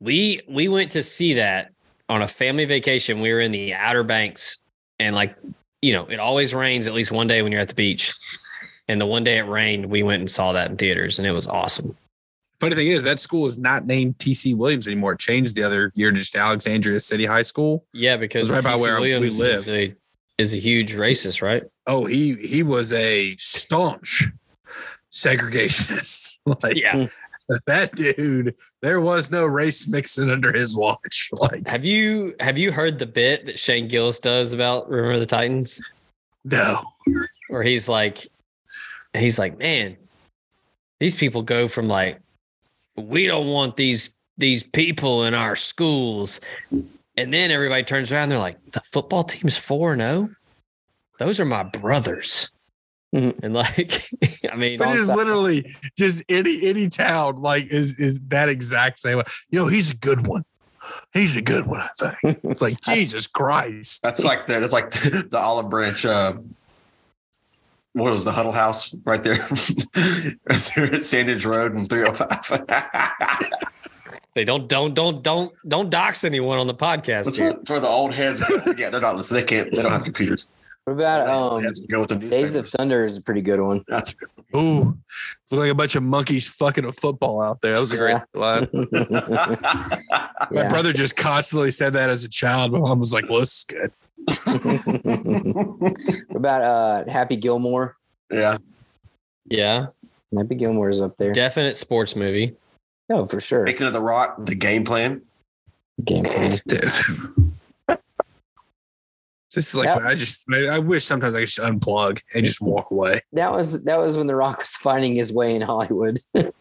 [0.00, 1.72] We we went to see that
[2.08, 3.20] on a family vacation.
[3.20, 4.60] We were in the Outer Banks,
[4.98, 5.36] and like
[5.82, 8.12] you know, it always rains at least one day when you're at the beach.
[8.88, 11.32] And the one day it rained, we went and saw that in theaters, and it
[11.32, 11.94] was awesome.
[12.60, 15.12] Funny thing is, that school is not named TC Williams anymore.
[15.12, 17.84] It changed the other year to just Alexandria City High School.
[17.92, 19.54] Yeah, because right by where we Williams live.
[19.54, 19.94] is a
[20.38, 21.62] is a huge racist, right?
[21.86, 24.28] Oh, he he was a staunch
[25.12, 26.38] segregationist.
[26.62, 27.06] like Yeah.
[27.66, 31.30] that dude, there was no race mixing under his watch.
[31.40, 35.26] Like Have you have you heard the bit that Shane Gillis does about Remember the
[35.26, 35.80] Titans?
[36.44, 36.82] no.
[37.48, 38.18] Where he's like,
[39.16, 39.96] he's like, man,
[41.00, 42.20] these people go from like,
[42.98, 48.38] we don't want these these people in our schools, and then everybody turns around, they're
[48.38, 50.28] like, the football team's four and zero.
[51.18, 52.50] Those are my brothers,
[53.14, 53.40] Mhm.
[53.42, 54.08] and like,
[54.52, 55.16] I mean, This is side.
[55.16, 59.24] literally just any any town like is is that exact same way.
[59.50, 60.44] You know, he's a good one.
[61.12, 61.88] He's a good one, I
[62.22, 62.38] think.
[62.44, 64.02] It's like Jesus Christ.
[64.02, 64.62] That's like that.
[64.62, 64.90] It's like
[65.30, 66.34] the olive branch uh
[67.98, 69.38] what was the Huddle House right there?
[69.40, 69.50] right
[70.74, 73.50] there at Sandage Road and 305.
[74.34, 77.24] they don't don't don't don't don't dox anyone on the podcast.
[77.24, 77.46] That's here.
[77.46, 78.72] where, that's where the old heads go.
[78.76, 79.40] Yeah, they're not listening.
[79.42, 80.48] They can't they don't have computers.
[80.84, 82.70] What about The um, heads go with the Days of newspapers.
[82.70, 83.84] Thunder is a pretty good one.
[83.88, 84.14] That's
[84.56, 84.96] Ooh,
[85.50, 87.74] look like a bunch of monkeys fucking a football out there.
[87.74, 88.40] That was a great Yeah.
[88.40, 88.68] line.
[90.50, 90.68] My yeah.
[90.68, 92.72] brother just constantly said that as a child.
[92.72, 93.92] My mom was like, "Well, this is good."
[94.28, 97.96] What about uh, Happy Gilmore?
[98.30, 98.58] yeah.
[99.50, 99.86] Yeah,
[100.36, 101.32] Happy Gilmore is up there.
[101.32, 102.54] definite sports movie.
[103.08, 103.66] Oh, for sure.
[103.66, 105.22] Speaking of the rock, the game plan.
[106.04, 106.52] Game plan.
[109.54, 110.02] This is like Yep.
[110.02, 113.22] I just I, I wish sometimes I could just unplug and just walk away.
[113.32, 116.18] That was that was when The Rock was finding his way in Hollywood.
[116.34, 116.52] You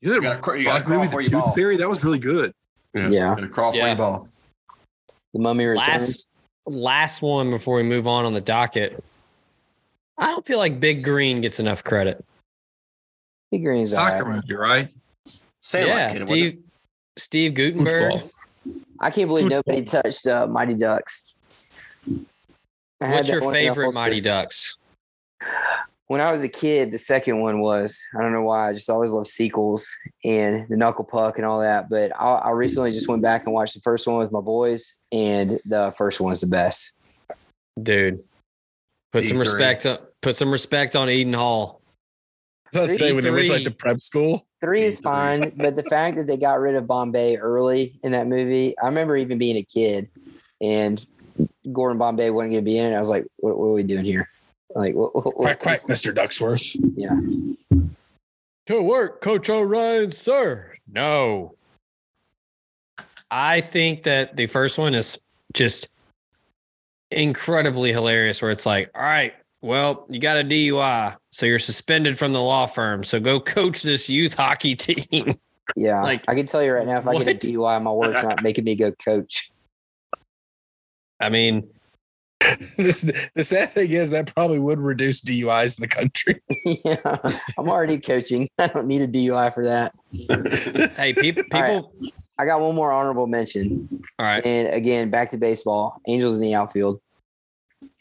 [0.00, 1.52] You got a, cr- you gotta rock crawl movie, The Tooth ball.
[1.52, 2.54] Fairy, that was really good.
[2.94, 3.34] Yeah.
[3.36, 3.94] Gonna crawl Yeah.
[3.94, 4.26] ball.
[5.34, 5.88] The Mummy Returns.
[5.88, 6.30] Last
[6.66, 9.02] last one before we move on on the docket.
[10.16, 12.24] I don't feel like Big Green gets enough credit.
[13.50, 14.36] Big Green's Soccer alright.
[14.36, 14.88] movie, right?
[15.60, 16.58] Say yeah, like it, Steve
[17.16, 18.12] Steve Guttenberg.
[18.12, 18.30] Football.
[19.00, 19.62] I can't believe Football.
[19.66, 21.34] nobody touched uh, Mighty Ducks.
[23.00, 23.92] I What's your one in a favorite.
[23.92, 24.78] Mighty Ducks?
[26.06, 28.90] When I was a kid, the second one was I don't know why I just
[28.90, 29.88] always loved sequels
[30.22, 31.88] and the Knuckle Puck and all that.
[31.88, 35.00] But I, I recently just went back and watched the first one with my boys,
[35.12, 36.92] and the first one's the best.
[37.82, 38.20] Dude.
[39.12, 39.40] Put some D3.
[39.40, 41.80] respect on put some respect on Eden Hall.
[42.74, 43.64] I was about say when they went like D3.
[43.64, 44.46] the prep school.
[44.60, 45.02] Three is D3.
[45.02, 48.86] fine, but the fact that they got rid of Bombay early in that movie, I
[48.86, 50.10] remember even being a kid
[50.60, 51.04] and
[51.72, 52.96] Gordon Bombay wasn't going to be in it.
[52.96, 54.28] I was like, what, what are we doing here?
[54.74, 56.12] Like, what, what, Quack quack, Mr.
[56.12, 56.76] Ducksworth.
[56.96, 57.18] Yeah.
[58.66, 60.74] To work, Coach O'Ryan, sir.
[60.90, 61.54] No.
[63.30, 65.20] I think that the first one is
[65.52, 65.88] just
[67.10, 72.18] incredibly hilarious, where it's like, all right, well, you got a DUI, so you're suspended
[72.18, 73.04] from the law firm.
[73.04, 75.34] So go coach this youth hockey team.
[75.76, 76.02] Yeah.
[76.02, 77.24] Like, I can tell you right now, if I what?
[77.24, 79.50] get a DUI, my work's not making me go coach.
[81.20, 81.68] I mean,
[82.76, 83.02] this,
[83.34, 86.40] the sad thing is that probably would reduce DUIs in the country.
[86.84, 87.16] yeah.
[87.58, 88.48] I'm already coaching.
[88.58, 89.94] I don't need a DUI for that.
[90.96, 91.68] hey, people, All right.
[91.68, 91.92] people.
[92.38, 93.88] I got one more honorable mention.
[94.18, 94.44] All right.
[94.44, 96.00] And again, back to baseball.
[96.08, 97.00] Angels in the outfield.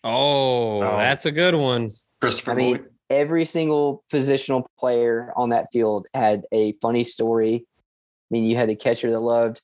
[0.04, 0.98] Oh, Oh.
[0.98, 1.92] that's a good one.
[2.20, 2.90] Christopher I mean, Lloyd.
[3.10, 7.66] every single positional player on that field had a funny story.
[7.68, 9.62] I mean, you had the catcher that loved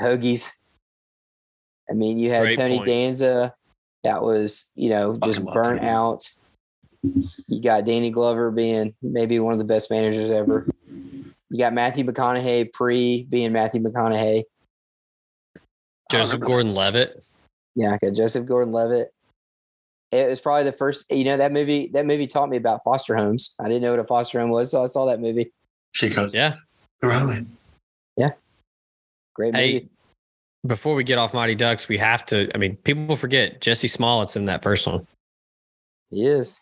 [0.00, 0.50] hoagies.
[1.90, 2.86] I mean, you had Great Tony point.
[2.88, 3.54] Danza
[4.04, 6.30] that was, you know, just Fucking burnt out.
[7.02, 10.66] You got Danny Glover being maybe one of the best managers ever.
[11.50, 14.44] You got Matthew McConaughey pre being Matthew McConaughey.
[16.10, 17.26] Joseph Gordon Levitt.
[17.74, 19.12] Yeah, I got Joseph Gordon-Levitt.
[20.12, 21.06] It was probably the first.
[21.10, 21.90] You know that movie.
[21.92, 23.54] That movie taught me about foster homes.
[23.58, 25.52] I didn't know what a foster home was, so I saw that movie.
[25.92, 26.54] She goes, Yeah.
[27.02, 27.48] Around
[28.16, 28.30] Yeah.
[29.34, 29.88] Great Hey, movie.
[30.66, 32.48] Before we get off Mighty Ducks, we have to.
[32.54, 35.06] I mean, people forget Jussie Smollett's in that first one.
[36.10, 36.60] He is.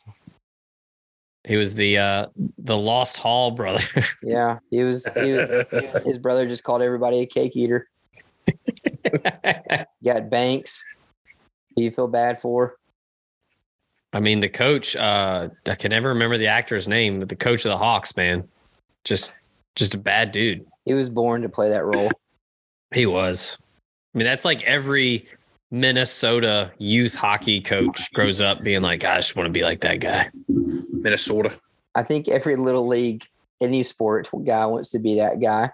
[1.44, 2.26] He was the uh
[2.58, 3.84] the Lost Hall brother.
[4.22, 5.06] Yeah, he was.
[5.14, 5.64] He was
[6.04, 7.88] his brother just called everybody a cake eater.
[10.04, 10.84] Got Banks.
[11.76, 12.76] Who you feel bad for?
[14.12, 14.94] I mean, the coach.
[14.94, 18.46] Uh, I can never remember the actor's name, but the coach of the Hawks, man,
[19.04, 19.34] just
[19.74, 20.66] just a bad dude.
[20.84, 22.10] He was born to play that role.
[22.92, 23.58] He was.
[24.14, 25.26] I mean, that's like every
[25.70, 30.00] Minnesota youth hockey coach grows up being like, I just want to be like that
[30.00, 30.30] guy.
[30.48, 31.58] Minnesota.
[31.94, 33.24] I think every little league,
[33.60, 35.70] any sport guy wants to be that guy.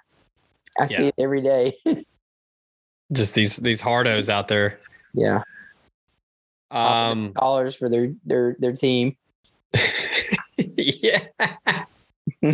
[0.79, 1.75] I see it every day.
[3.13, 4.79] Just these these hardos out there.
[5.15, 5.43] yeah,
[6.71, 9.17] Um, dollars for their their their team.
[10.57, 11.25] yeah.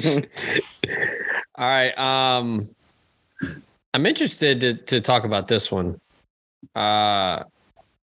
[1.56, 1.98] All right.
[1.98, 2.66] Um,
[3.94, 6.00] I'm interested to to talk about this one.
[6.74, 7.44] Uh,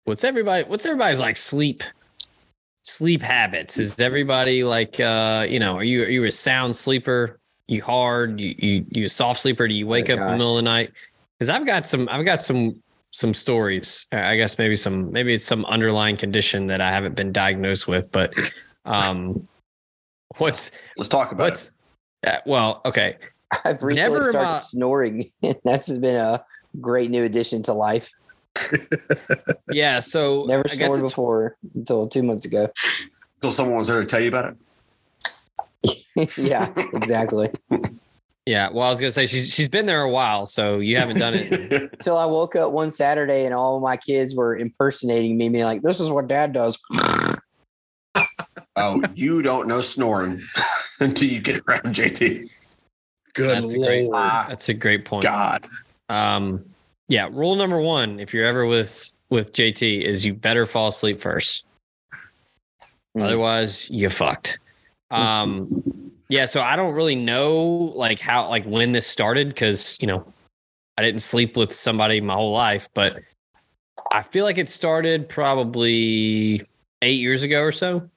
[0.06, 0.64] what's everybody?
[0.64, 1.84] What's everybody's like sleep?
[2.84, 3.78] Sleep habits.
[3.78, 5.76] Is everybody like uh, you know?
[5.76, 7.40] Are you are you a sound sleeper?
[7.68, 8.40] You hard?
[8.40, 9.68] You you you a soft sleeper?
[9.68, 10.94] Do you wake Oh, up in the middle of the night?
[11.38, 12.08] Because I've got some.
[12.10, 12.82] I've got some
[13.12, 14.08] some stories.
[14.14, 18.10] I guess maybe some maybe it's some underlying condition that I haven't been diagnosed with.
[18.12, 18.34] But
[18.86, 19.46] um,
[20.38, 21.72] what's Let's talk about what's
[22.26, 23.18] uh, well okay
[23.66, 25.32] I've recently Never started mi- snoring.
[25.64, 26.44] That's been a
[26.80, 28.12] great new addition to life.
[29.72, 32.70] yeah so Never I snored it's- before until two months ago.
[33.38, 34.56] Until someone was there to tell you about
[36.16, 36.38] it.
[36.38, 37.50] yeah, exactly.
[38.46, 41.18] yeah well I was gonna say she's she's been there a while so you haven't
[41.18, 41.50] done it
[41.94, 45.64] Until I woke up one Saturday and all of my kids were impersonating me, being
[45.64, 46.78] like, "This is what Dad does."
[48.76, 50.42] oh, you don't know snoring
[51.00, 52.50] until you get around JT.
[53.34, 54.16] Good That's a great- lord.
[54.18, 55.68] Ah, that's a great point God.
[56.10, 56.64] um
[57.08, 61.20] yeah rule number one if you're ever with with JT is you better fall asleep
[61.22, 61.66] first
[63.18, 63.24] Mm.
[63.24, 64.60] otherwise you fucked
[65.10, 65.84] um
[66.30, 70.26] yeah so I don't really know like how like when this started because you know
[70.98, 73.20] I didn't sleep with somebody my whole life but
[74.14, 76.62] I feel like it started probably
[77.02, 78.10] eight years ago or so.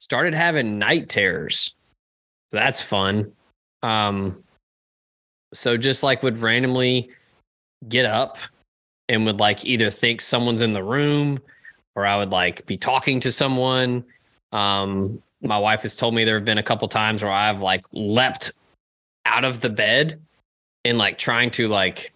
[0.00, 1.74] Started having night terrors.
[2.50, 3.30] So that's fun.
[3.82, 4.42] Um,
[5.52, 7.10] so just like would randomly
[7.88, 8.38] get up
[9.08, 11.40] and would like either think someone's in the room
[11.96, 14.04] or I would like be talking to someone.
[14.52, 17.82] Um, my wife has told me there have been a couple times where I've like
[17.92, 18.52] leapt
[19.26, 20.20] out of the bed
[20.84, 22.12] and like trying to like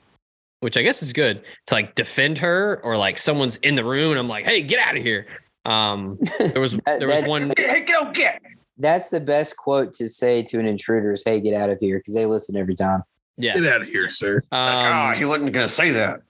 [0.61, 4.13] which I guess is good to like defend her or like someone's in the room
[4.13, 5.27] and I'm like, hey, get out of here.
[5.67, 8.41] Um, there was That- there was that- one Hey, get out, get.
[8.79, 11.99] That's the best quote to say to an intruder is, "Hey, get out of here,"
[11.99, 13.03] because they listen every time.
[13.37, 13.55] yeah.
[13.55, 14.35] Get out of here, sir.
[14.37, 16.23] Like, ah, Um, he wasn't going to say that.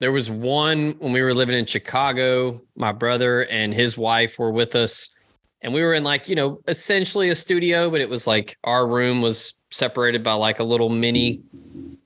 [0.00, 2.60] there was one when we were living in Chicago.
[2.76, 5.08] My brother and his wife were with us,
[5.62, 8.86] and we were in like you know essentially a studio, but it was like our
[8.86, 11.42] room was separated by like a little mini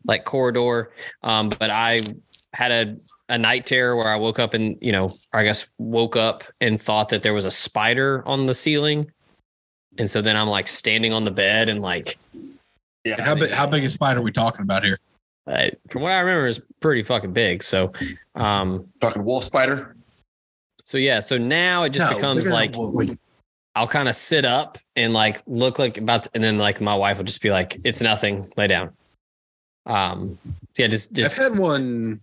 [0.06, 0.92] like corridor.
[1.22, 2.00] Um, but I
[2.52, 2.96] had a
[3.28, 6.80] a night terror where I woke up and you know I guess woke up and
[6.80, 9.10] thought that there was a spider on the ceiling,
[10.00, 12.18] and so then I'm like standing on the bed and like
[13.04, 13.22] Yeah.
[13.22, 13.50] How big?
[13.50, 14.98] How big a spider are we talking about here?
[15.46, 17.62] uh, from what I remember is pretty fucking big.
[17.62, 17.92] So,
[18.34, 19.96] um, Talking wolf spider.
[20.84, 23.10] so yeah, so now it just No, becomes like than a wolf.
[23.76, 26.94] I'll kind of sit up and like look like about, to, and then like my
[26.94, 28.92] wife will just be like, "It's nothing, lay down."
[29.86, 30.38] Um,
[30.76, 32.20] yeah, just, I've had one.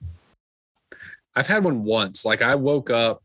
[1.36, 2.26] I've had one once.
[2.26, 3.22] Like I woke up,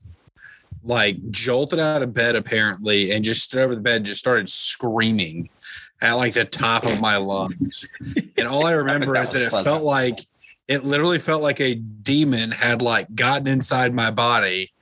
[0.84, 4.48] like jolted out of bed apparently, and just stood over the bed, and just started
[4.48, 5.48] screaming
[6.00, 7.86] at like the top of my lungs.
[8.36, 9.74] And all I remember that is that it pleasant.
[9.74, 10.20] felt like
[10.68, 14.72] it literally felt like a demon had like gotten inside my body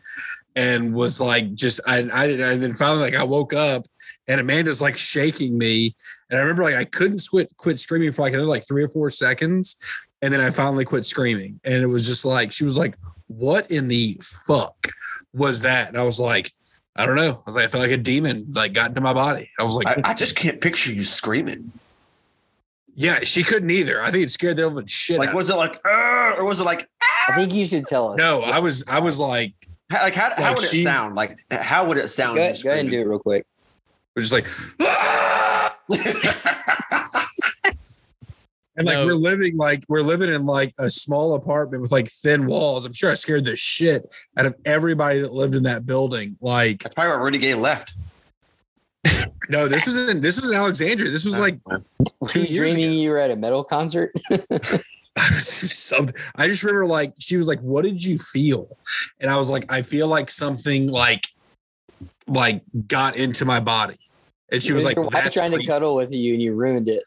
[0.56, 3.86] and was like just I I and then finally like I woke up
[4.27, 5.94] and Amanda's like shaking me
[6.28, 8.89] and I remember like I couldn't quit quit screaming for like another like three or
[8.89, 9.77] four seconds
[10.22, 12.97] and then I finally quit screaming and it was just like she was like
[13.28, 14.89] what in the fuck
[15.35, 16.52] was that and I was like
[16.97, 17.31] I don't know.
[17.31, 19.48] I was like, I felt like a demon like got into my body.
[19.59, 21.70] I was like, I, I just can't picture you screaming.
[22.97, 24.02] yeah, she couldn't either.
[24.02, 25.19] I think it scared the living shit.
[25.20, 26.89] Like, out was it like, or was it like,
[27.28, 28.19] I think you should tell us.
[28.19, 29.55] no, I was I was like,
[29.89, 31.15] how- like how, how Like would it sound?
[31.15, 32.36] Like, how would it sound?
[32.36, 33.47] Go, you ahead- go ahead and do it real quick.
[34.16, 34.47] it was just like,
[34.82, 35.77] "Ah!"
[38.81, 39.07] and like No.
[39.07, 42.85] we're living like we're living in like a small apartment with like thin walls.
[42.86, 46.36] I'm sure I scared the shit out of everybody that lived in that building.
[46.40, 47.97] Like, That's probably why Rudy Gay left.
[49.48, 51.11] no, this was in this was in Alexandria.
[51.11, 51.78] This was like uh,
[52.20, 54.12] Were Two you years dreaming you were at a metal concert?
[54.31, 56.15] I was something.
[56.36, 58.77] I just remember like she was like, "What did you feel?"
[59.20, 61.28] And I was like, "I feel like something like
[62.27, 63.98] like got into my body."
[64.52, 66.89] And she was like, Your wife "That's trying to cuddle with you and you ruined
[66.89, 67.02] it.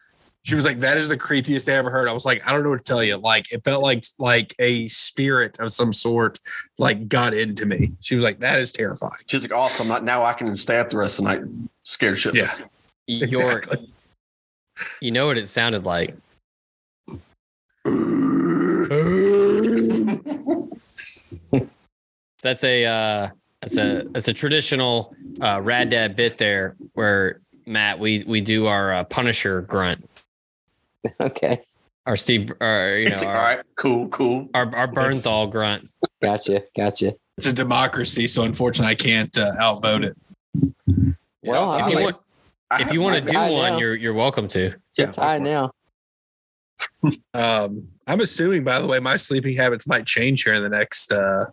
[0.45, 2.63] She was like, "That is the creepiest I ever heard." I was like, "I don't
[2.63, 6.39] know what to tell you." Like it felt like like a spirit of some sort
[6.77, 7.93] like got into me.
[8.01, 9.87] She was like, "That is terrifying." She's like, awesome.
[9.87, 10.23] Not now.
[10.23, 11.43] I can stay up the rest of the night
[11.83, 12.65] scared shitless.
[13.07, 13.89] Your, Exactly.
[15.01, 16.15] you know what it sounded like.
[22.41, 23.29] That's a uh,
[23.61, 28.65] that's a that's a traditional uh, rad dad bit there where Matt we we do
[28.67, 30.09] our uh, Punisher grunt,
[31.21, 31.61] Okay.
[32.05, 34.49] our Steve, or you know, like, our, all right, cool, cool.
[34.53, 35.89] our our Bernthal grunt.
[36.21, 36.63] Gotcha.
[36.75, 37.13] Gotcha.
[37.37, 40.17] It's a democracy, so unfortunately, I can't uh, outvote it.
[41.43, 42.17] Well, so I If you like- want,
[42.79, 43.77] if you want to do one, know.
[43.79, 44.73] you're you're welcome to.
[44.97, 45.71] yeah, It's high now.
[47.33, 51.11] Um, I'm assuming, by the way, my sleeping habits might change here in the next.
[51.11, 51.45] Uh,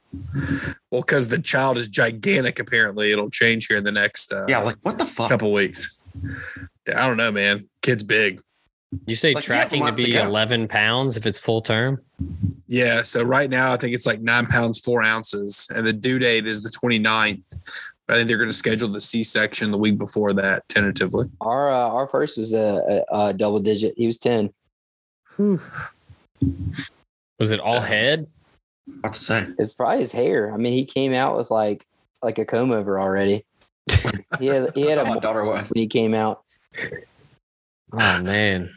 [0.90, 4.58] well, because the child is gigantic, apparently it'll change here in the next uh, yeah,
[4.60, 5.28] like what the fuck?
[5.28, 6.00] couple weeks.
[6.86, 7.68] I don't know, man.
[7.82, 8.40] Kid's big.
[9.06, 10.24] You say Like, we have a tracking to month to be go.
[10.24, 12.00] 11 pounds if it's full term.
[12.66, 13.02] Yeah.
[13.02, 16.46] So right now, I think it's like nine pounds, four ounces, and the due date
[16.46, 17.60] is the 29th.
[18.06, 21.28] But I think they're going to schedule the C section the week before that, tentatively.
[21.40, 23.94] Our uh, our first was a, a, a double digit.
[23.96, 24.52] He was ten.
[25.38, 25.60] Was
[27.52, 28.26] it all So- head?
[29.02, 29.46] What to say?
[29.58, 30.52] It's probably his hair.
[30.52, 31.86] I mean, he came out with like
[32.22, 33.44] like a comb over already.
[34.40, 35.70] He had he had a my daughter was.
[35.70, 36.42] when he came out.
[37.92, 38.70] Oh man.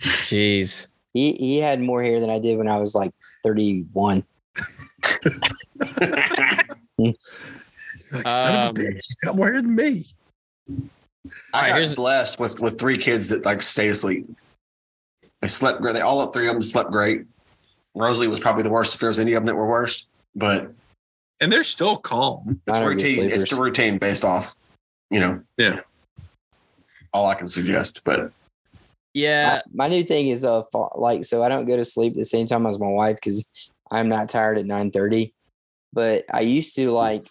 [0.00, 0.88] Jeez.
[1.12, 4.24] He he had more hair than I did when I was like thirty one.
[8.12, 10.06] Like, son of a Um, bitch, he's got more hair than me.
[10.70, 10.90] I Alright,
[11.70, 14.26] got here's- blessed with with three kids that like stayed asleep.
[15.42, 15.94] They slept great.
[15.94, 17.24] They all up three of them slept great.
[17.94, 20.06] Rosalie was probably the worst if there was any of them that were worse.
[20.36, 20.70] But
[21.40, 22.60] And they're still calm.
[22.66, 23.30] it's Mine routine.
[23.30, 24.54] It's the routine based off,
[25.10, 25.42] you know.
[25.56, 25.80] Yeah.
[27.12, 28.02] All I can suggest.
[28.04, 28.30] But
[29.14, 29.60] Yeah.
[29.72, 32.18] my, my new thing is uh fa- like so I don't go to sleep at
[32.18, 33.50] the same time as my wife because
[33.90, 35.34] I'm not tired at nine thirty.
[35.92, 37.28] But I used to like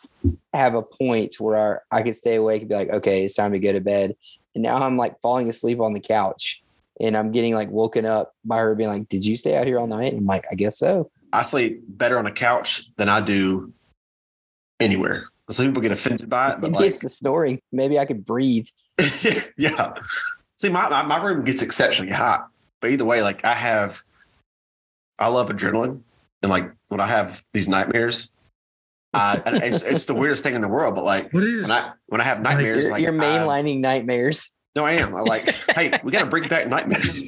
[0.54, 3.52] have a point where I I could stay awake and be like, okay, it's time
[3.52, 4.16] to go to bed.
[4.56, 6.64] And now I'm like falling asleep on the couch
[7.00, 9.80] and I'm getting like woken up by her being like, Did you stay out here
[9.80, 10.14] all night?
[10.14, 11.12] And I'm like, I guess so.
[11.32, 13.74] I sleep better on a couch than I do
[14.80, 15.26] anywhere.
[15.50, 17.60] Some people get offended by it, but Maybe like it's the snoring.
[17.72, 18.68] Maybe I could breathe.
[19.58, 19.94] yeah.
[20.64, 22.48] See, my, my my room gets exceptionally hot,
[22.80, 24.02] but either way, like I have,
[25.20, 26.00] I love adrenaline,
[26.42, 28.32] and like when I have these nightmares,
[29.14, 30.96] uh, it's it's the weirdest thing in the world.
[30.96, 33.82] But like What is when I when I have nightmares, You're, like you're I- mainlining
[33.82, 34.56] nightmares.
[34.74, 35.14] no, I am.
[35.14, 37.26] I like, hey, we got to bring back nightmares.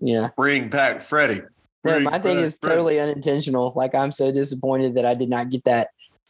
[0.00, 0.30] Yeah.
[0.34, 1.42] Bring back Freddy.
[1.84, 2.74] No, Bring my thing is Freddy.
[2.76, 3.74] totally unintentional.
[3.76, 5.88] Like I'm so disappointed that I did not get that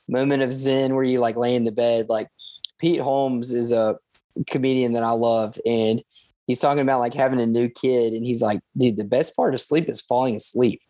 [0.09, 2.09] moment of zen where you like lay in the bed.
[2.09, 2.27] Like
[2.81, 3.97] Pete Holmes is a
[4.49, 6.03] comedian that I love, and
[6.49, 9.55] he's talking about like having a new kid, and he's like, dude, the best part
[9.55, 10.81] of sleep is falling asleep.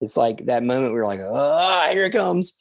[0.00, 2.60] It's like that moment where you're like, oh, here it comes.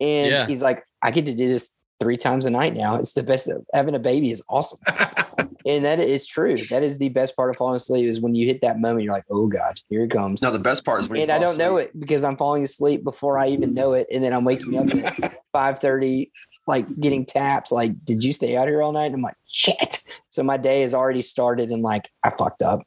[0.00, 0.46] And Yeah.
[0.48, 2.96] he's like, I get to do this three times a night now.
[2.96, 3.48] It's the best.
[3.72, 4.80] Having a baby is awesome.
[5.66, 6.56] and that is true.
[6.70, 9.12] That is the best part of falling asleep is when you hit that moment, you're
[9.12, 11.38] like, oh God, here it comes Now the best part is when you and I
[11.38, 14.44] don't know it because I'm falling asleep before I even know it, and then I'm
[14.44, 16.32] waking up at five thirty,
[16.66, 17.72] like getting taps.
[17.72, 19.06] Like, did you stay out here all night?
[19.06, 20.02] And I'm like, shit.
[20.28, 22.80] So my day has already started, and like I fucked up.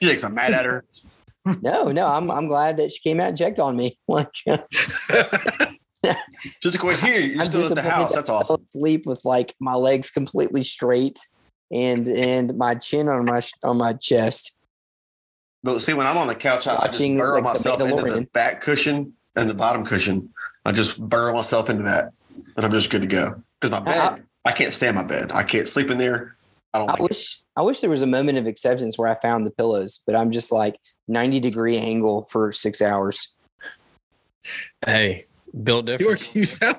[0.00, 0.84] She thinks I'm mad at her.
[1.62, 3.98] No, no, I'm I'm glad that she came out and checked on me.
[4.08, 4.28] Like,
[6.60, 8.14] She's like, wait, here, you're I'm still at the house.
[8.14, 8.64] That's awesome.
[8.72, 11.18] Asleep with like my legs completely straight
[11.72, 14.58] and and my chin on my on my chest.
[15.62, 18.22] But see, when I'm on the couch, I, I just burrow like, myself into the
[18.32, 20.32] back cushion and the bottom cushion.
[20.68, 22.12] I just burrow myself into that,
[22.56, 23.42] and I'm just good to go.
[23.58, 23.96] Because my bed,
[24.44, 25.32] I- I, can't stand my bed.
[25.32, 26.36] I can't sleep in there.
[26.74, 27.08] I don't I like it.
[27.08, 30.14] wish I wish there was a moment of acceptance where I found the pillows, but
[30.14, 30.78] I'm just like
[31.08, 33.34] 90 degree angle for six hours.
[34.84, 35.24] Hey,
[35.62, 36.20] built different.
[36.20, 36.76] York, you sound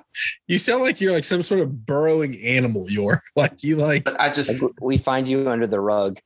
[0.48, 3.24] you sound like you're like some sort of burrowing animal, York.
[3.36, 6.20] Like you like But I just Like, we find you under the rug.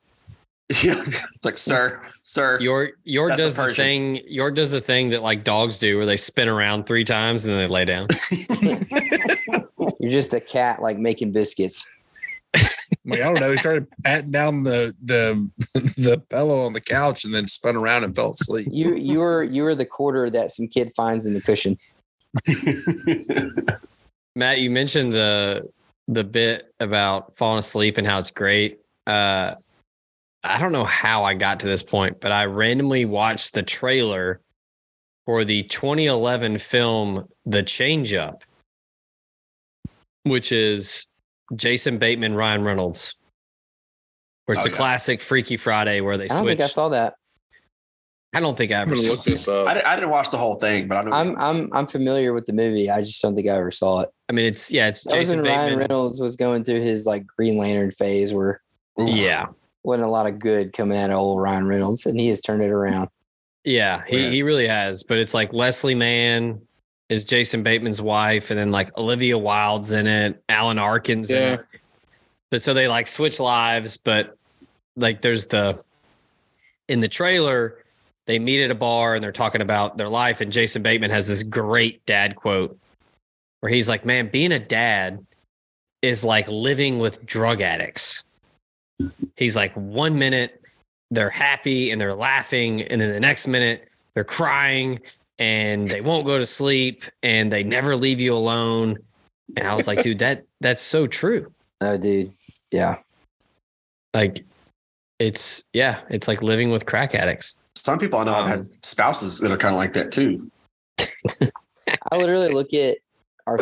[0.83, 0.95] yeah,
[1.43, 2.59] like sir, sir.
[2.59, 4.21] York York does the thing.
[4.27, 7.53] York does the thing that like dogs do, where they spin around three times and
[7.53, 8.07] then they lay down.
[9.99, 11.89] You're just a cat like making biscuits.
[12.53, 13.51] like, I don't know.
[13.51, 18.05] He started patting down the the the pillow on the couch and then spun around
[18.05, 18.67] and fell asleep.
[18.71, 21.77] You you were you were the quarter that some kid finds in the cushion.
[24.35, 25.69] Matt, you mentioned the
[26.07, 28.79] the bit about falling asleep and how it's great.
[29.05, 29.55] Uh,
[30.43, 34.41] I don't know how I got to this point, but I randomly watched the trailer
[35.25, 38.43] for the 2011 film The Change Up,
[40.23, 41.07] which is
[41.55, 43.15] Jason Bateman, Ryan Reynolds,
[44.45, 44.75] where it's Oh, a yeah.
[44.77, 46.57] classic Freaky Friday where they I don't switch.
[46.57, 47.15] think I saw that.
[48.35, 49.67] I don't think I ever gonna saw this up.
[49.67, 51.11] I, I didn't watch the whole thing, but I know.
[51.15, 52.89] I'm I'm I'm familiar with the movie.
[52.89, 54.09] I just don't think I ever saw it.
[54.27, 57.05] I mean, it's yeah, it's That was Jason when Ryan Reynolds was going through his
[57.05, 58.59] like Green Lantern phase where
[58.99, 59.07] Oof.
[59.09, 59.45] Yeah,
[59.83, 62.63] wasn't a lot of good coming out of old Ryan Reynolds, and he has turned
[62.63, 63.09] it around.
[63.65, 65.03] Yeah, he, he really has.
[65.03, 66.61] But it's like Leslie Mann
[67.09, 71.53] is Jason Bateman's wife, and then like Olivia Wilde's in it, Alan Arkin's in Yeah.
[71.53, 71.65] it.
[72.51, 74.37] But so they like switch lives, but
[74.95, 75.81] like there's the
[76.87, 77.79] in the trailer,
[78.27, 81.27] they meet at a bar and they're talking about their life, and Jason Bateman has
[81.27, 82.77] this great dad quote
[83.61, 85.25] where he's like, Man, being a dad
[86.01, 88.23] is like living with drug addicts.
[89.35, 90.61] He's like, one minute
[91.11, 94.99] they're happy and they're laughing, and then the next minute they're crying
[95.39, 98.97] and they won't go to sleep and they never leave you alone.
[99.57, 101.51] And I was like, dude, that that's so true.
[101.81, 102.31] Oh, dude,
[102.71, 102.97] yeah.
[104.13, 104.45] Like
[105.19, 107.57] it's yeah, it's like living with crack addicts.
[107.75, 110.49] Some people I know have had um, spouses that are kind of like that too.
[112.11, 112.97] I literally look at
[113.45, 113.57] our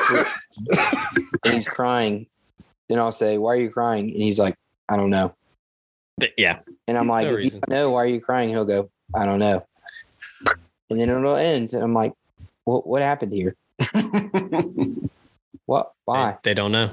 [1.44, 2.28] and he's crying.
[2.90, 4.56] Then I'll say, "Why are you crying?" And he's like,
[4.92, 5.34] "I don't know."
[6.20, 6.60] Th- Yeah.
[6.88, 9.40] And I'm No like, if "You know why are you crying?" He'll go, "I don't
[9.40, 9.66] know."
[10.90, 12.14] And then it'll end, and I'm like,
[12.66, 12.86] "What?
[12.86, 13.56] What happened here?
[15.66, 15.92] What?
[16.04, 16.38] Why?
[16.44, 16.90] they don't know.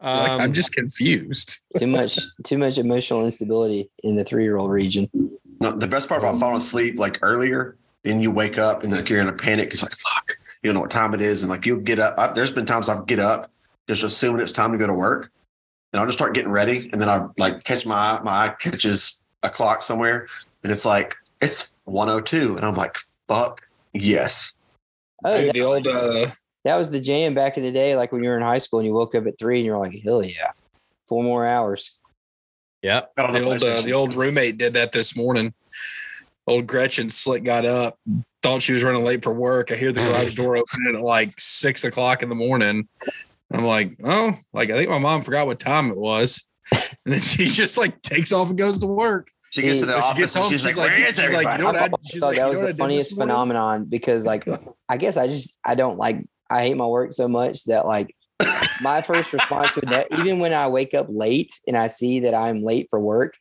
[0.00, 1.58] Like, Um, I'm just confused.
[1.78, 2.18] Too much?
[2.44, 5.10] Too much emotional instability in the three year old region."
[5.60, 9.10] No, the best part about falling asleep like earlier, then you wake up and like
[9.10, 9.72] you're in a panic.
[9.72, 10.30] It's like fuck,
[10.62, 12.14] you don't know what time it is, and like you'll get up.
[12.16, 13.50] I, there's been times I'll get up
[13.88, 15.30] just assuming it's time to go to work,
[15.92, 18.54] and I'll just start getting ready, and then I like catch my eye, my eye
[18.58, 20.26] catches a clock somewhere,
[20.62, 22.96] and it's like it's 102, and I'm like
[23.28, 23.62] fuck
[23.92, 24.54] yes.
[25.24, 26.26] Oh, Hey, that, the old uh
[26.64, 28.80] that was the jam back in the day, like when you were in high school
[28.80, 30.52] and you woke up at three and you're like, "Hell yeah,
[31.08, 31.98] four more hours."
[32.82, 33.14] yep.
[33.16, 35.54] Got on the old uh, the old roommate did that this morning.
[36.46, 37.98] Old Gretchen slick got up,
[38.42, 39.70] thought she was running late for work.
[39.70, 42.88] I hear the garage door opening at like six o'clock in the morning.
[43.52, 46.48] I'm like, oh, like I think my mom forgot what time it was.
[47.06, 49.28] And then she just like takes off and goes to work.
[49.50, 51.08] She gets to the When she office gets and home, she's, she's like, like- "Where
[51.08, 52.74] is she's like, everybody?" you know I I- thought that like, you was know the
[52.76, 54.46] funniest phenomenon because, like,
[54.88, 58.14] I guess I just I don't like I hate my work so much that like
[58.82, 62.34] my first response would ne- even when I wake up late and I see that
[62.34, 63.34] I'm late for work,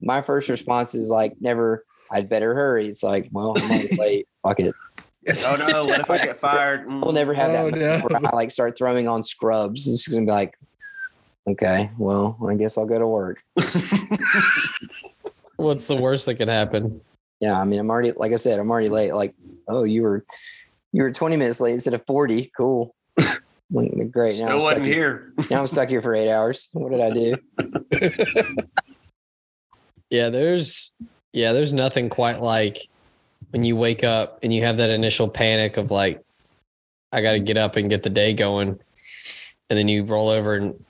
[0.00, 1.84] my first response is like never.
[2.10, 2.86] I'd better hurry.
[2.86, 4.28] It's like, well, I'm late.
[4.42, 4.74] Fuck it.
[5.28, 6.86] Oh no, what if I get fired?
[6.88, 7.02] Mm.
[7.02, 8.32] We'll never have that Oh, moment where.
[8.32, 9.86] I like start throwing on scrubs.
[9.88, 10.58] It's gonna be like,
[11.48, 13.42] okay, well, I guess I'll go to work.
[15.56, 17.00] What's the worst that could happen?
[17.40, 19.12] Yeah, I mean, I'm already like I said, I'm already late.
[19.12, 19.34] Like,
[19.68, 20.24] oh, you were
[20.92, 22.50] you were 20 minutes late instead of 40.
[22.56, 22.94] Cool.
[23.72, 24.38] Like, Great.
[24.38, 24.94] Now Still I'm, stuck wasn't here.
[24.94, 25.46] here.
[25.50, 26.68] now I'm stuck here for eight hours.
[26.72, 27.34] What did I do?
[30.08, 30.94] Yeah, there's
[31.32, 32.78] yeah, there's nothing quite like
[33.50, 36.22] when you wake up and you have that initial panic of like,
[37.12, 38.68] I got to get up and get the day going,
[39.70, 40.84] and then you roll over and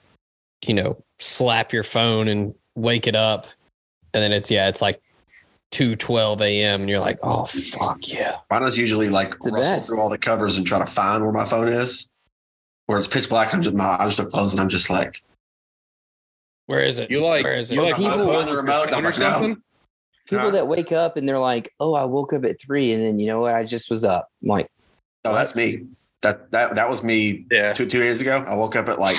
[0.67, 3.47] you know slap your phone and wake it up,
[4.15, 5.01] and then it's yeah, it's like
[5.71, 6.81] two twelve a.m.
[6.81, 9.89] and you're like, oh fuck yeah, Mine is usually like the rustle best.
[9.89, 12.09] through all the covers and try to find where my phone is.
[12.87, 15.23] Where it's pitch black, I'm just my eyes are closed and I'm just like,
[16.67, 17.11] where is it?
[17.11, 17.75] You like where is it?
[17.77, 19.57] you like People- people Find the remote, or like, no.
[20.29, 20.39] Something?
[20.39, 20.57] People Huh?
[20.57, 23.27] that wake up and they're like, oh, I woke up at three, and then you
[23.27, 23.55] know what?
[23.55, 24.29] I just was up.
[24.43, 24.69] I'm like,
[25.25, 25.87] no, that's me.
[26.23, 27.73] That that that was me Yeah.
[27.73, 28.45] two two days ago.
[28.47, 29.17] I woke up at like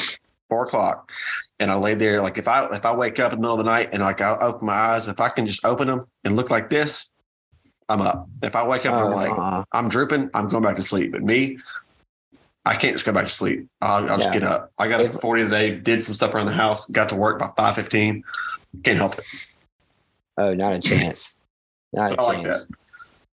[0.49, 1.11] four o'clock,
[1.59, 2.21] and I laid there.
[2.21, 4.21] Like if I if I wake up in the middle of the night and like
[4.21, 7.11] I open my eyes, if I can just open them and look like this,
[7.89, 8.27] I'm up.
[8.41, 9.63] If I wake up and oh, I'm like uh-uh.
[9.71, 11.11] I'm drooping, I'm going back to sleep.
[11.11, 11.59] But me,
[12.65, 13.67] I can't just go back to sleep.
[13.81, 14.71] I'll, I'll just get up.
[14.77, 17.15] I got up If- at 40 today, did some stuff around the house, got to
[17.15, 18.23] work by 5:15.
[18.83, 19.25] Can't help it.
[20.37, 21.39] Oh, not a chance.
[21.93, 22.69] Not a I like chance.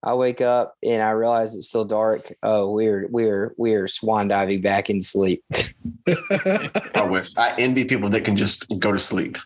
[0.03, 2.33] I wake up and I realize it's still dark.
[2.43, 5.43] Oh, we're we're we're swan diving back into sleep.
[6.09, 7.31] I wish.
[7.37, 9.37] I envy people that can just go to sleep.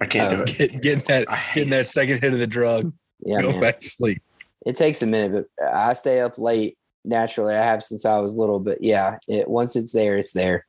[0.00, 0.42] I can't do oh.
[0.42, 0.56] it.
[0.56, 2.92] Get, getting that I getting that second hit of the drug,
[3.24, 3.60] Yeah, go man.
[3.60, 4.22] back to sleep.
[4.66, 7.54] it takes a minute, but I stay up late naturally.
[7.54, 10.64] I have since I was little, but yeah, it once it's there, it's there.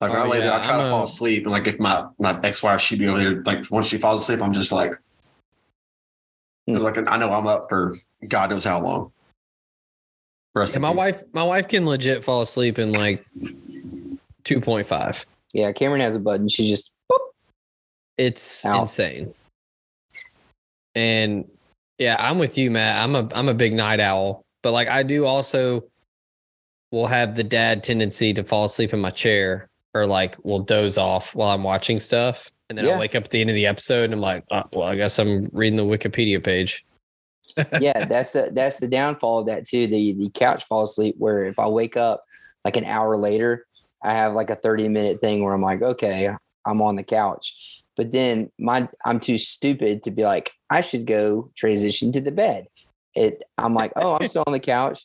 [0.00, 1.78] Like Oh, I lay there, yeah, I try I'm to fall asleep, and like if
[1.78, 4.72] my my ex wife she'd be over there, like once she falls asleep, I'm just
[4.72, 4.92] like.
[6.66, 6.74] Hmm.
[6.74, 7.96] 'cause, like I know I'm up for
[8.26, 9.12] God knows how long.
[10.54, 10.96] Rest Yeah, my peace.
[10.98, 13.24] wife, my wife can legit fall asleep in like
[14.44, 15.24] two point five.
[15.52, 16.48] Yeah, Cameron has a button.
[16.48, 17.18] She just boop.
[18.16, 18.80] It's Ow.
[18.80, 19.34] insane.
[20.94, 21.48] And
[21.98, 23.02] yeah, I'm with you, Matt.
[23.02, 25.84] I'm a I'm a big night owl, but like I do also
[26.90, 30.98] will have the dad tendency to fall asleep in my chair or like will doze
[30.98, 32.50] off while I'm watching stuff.
[32.68, 32.96] And then Yeah.
[32.96, 34.94] I wake up at the end of the episode and I'm like, oh, well, I
[34.94, 36.84] guess I'm reading the Wikipedia page.
[37.80, 39.88] yeah, that's the that's the downfall of that too.
[39.88, 42.24] The the couch fall asleep where if I wake up
[42.64, 43.66] like an hour later,
[44.02, 46.30] I have like a 30 minute thing where I'm like, okay,
[46.64, 47.82] I'm on the couch.
[47.96, 52.30] But then my I'm too stupid to be like, I should go transition to the
[52.30, 52.68] bed.
[53.16, 55.04] It I'm like, oh, I'm still on the couch.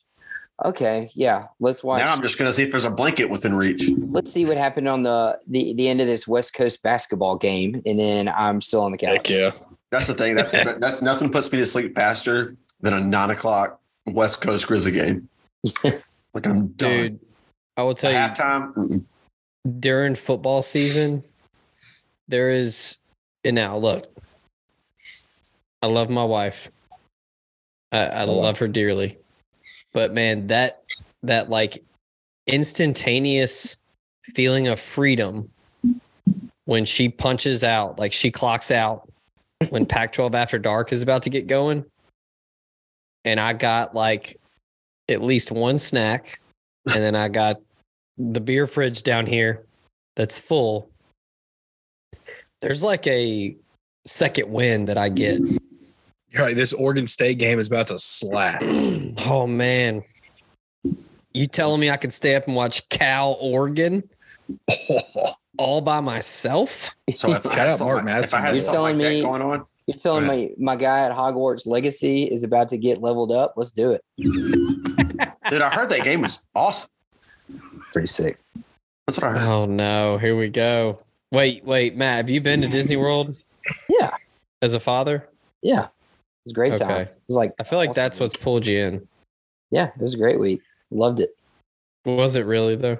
[0.64, 2.00] Okay, yeah, let's watch.
[2.00, 3.90] Now I'm just gonna see if there's a blanket within reach.
[4.10, 7.82] let's see what happened on the, the the end of this West Coast basketball game,
[7.86, 9.30] and then I'm still on the couch.
[9.30, 9.52] yeah.
[9.92, 10.36] That's the thing.
[10.36, 14.92] That's that's nothing puts me to sleep faster than a nine o'clock West Coast Grizzly
[14.92, 15.30] game.
[15.84, 16.92] like I'm done.
[16.92, 17.20] Dude,
[17.78, 18.74] I will tell you halftime.
[18.76, 19.06] mm-mm.
[19.80, 21.24] during football season,
[22.28, 22.98] there is
[23.44, 24.10] and now look.
[25.82, 26.72] I love my wife.
[27.92, 29.20] I, I oh, love her dearly.
[29.96, 30.84] But man, that
[31.24, 31.82] that like
[32.48, 33.78] instantaneous
[34.36, 35.50] feeling of freedom
[36.66, 39.10] when she punches out, like she clocks out
[39.70, 41.86] when Pac 12 After Dark is about to get going.
[43.24, 44.38] And I got like
[45.08, 46.42] at least one snack.
[46.88, 47.62] And then I got
[48.18, 49.64] the beer fridge down here
[50.18, 50.90] that's full.
[52.60, 53.56] There's like a
[54.06, 55.40] second wind that I get.
[56.36, 56.56] You're right.
[56.56, 58.62] This Oregon State game is about to slap.
[59.26, 60.04] oh man.
[61.34, 64.04] You telling me I could stay up and watch Cal Oregon
[65.58, 66.92] all by myself?
[67.14, 69.22] So if I Shout had out Mark like, if I had You're telling like me-
[69.22, 73.32] going on, You're telling me my guy at Hogwarts Legacy is about to get leveled
[73.32, 73.54] up?
[73.56, 74.04] Let's do it.
[74.18, 76.90] dude, I heard that game was awesome.
[77.92, 78.38] Pretty sick.
[79.08, 79.48] That's what I heard.
[79.48, 81.00] Oh no, here we go.
[81.32, 83.36] Wait, wait, Matt, have you been to Disney World
[83.90, 84.12] Yeah,
[84.62, 85.28] as a father?
[85.62, 85.90] yeah, it
[86.46, 87.02] was a great time.
[87.02, 88.02] It was like I feel like awesome.
[88.04, 89.08] that's what's pulled you in.
[89.72, 90.62] Yeah, it was a great week.
[90.92, 91.36] Loved it.
[92.06, 93.00] Was it really though?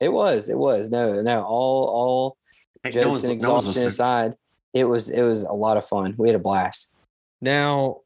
[0.00, 0.48] It was.
[0.48, 0.90] It was.
[0.90, 1.42] No, no.
[1.42, 2.36] All all
[2.82, 4.34] Hey, jokes one's- and exhaustion aside,
[4.72, 6.14] it was it was a lot of fun.
[6.16, 6.94] We had a blast.
[7.40, 8.00] Now,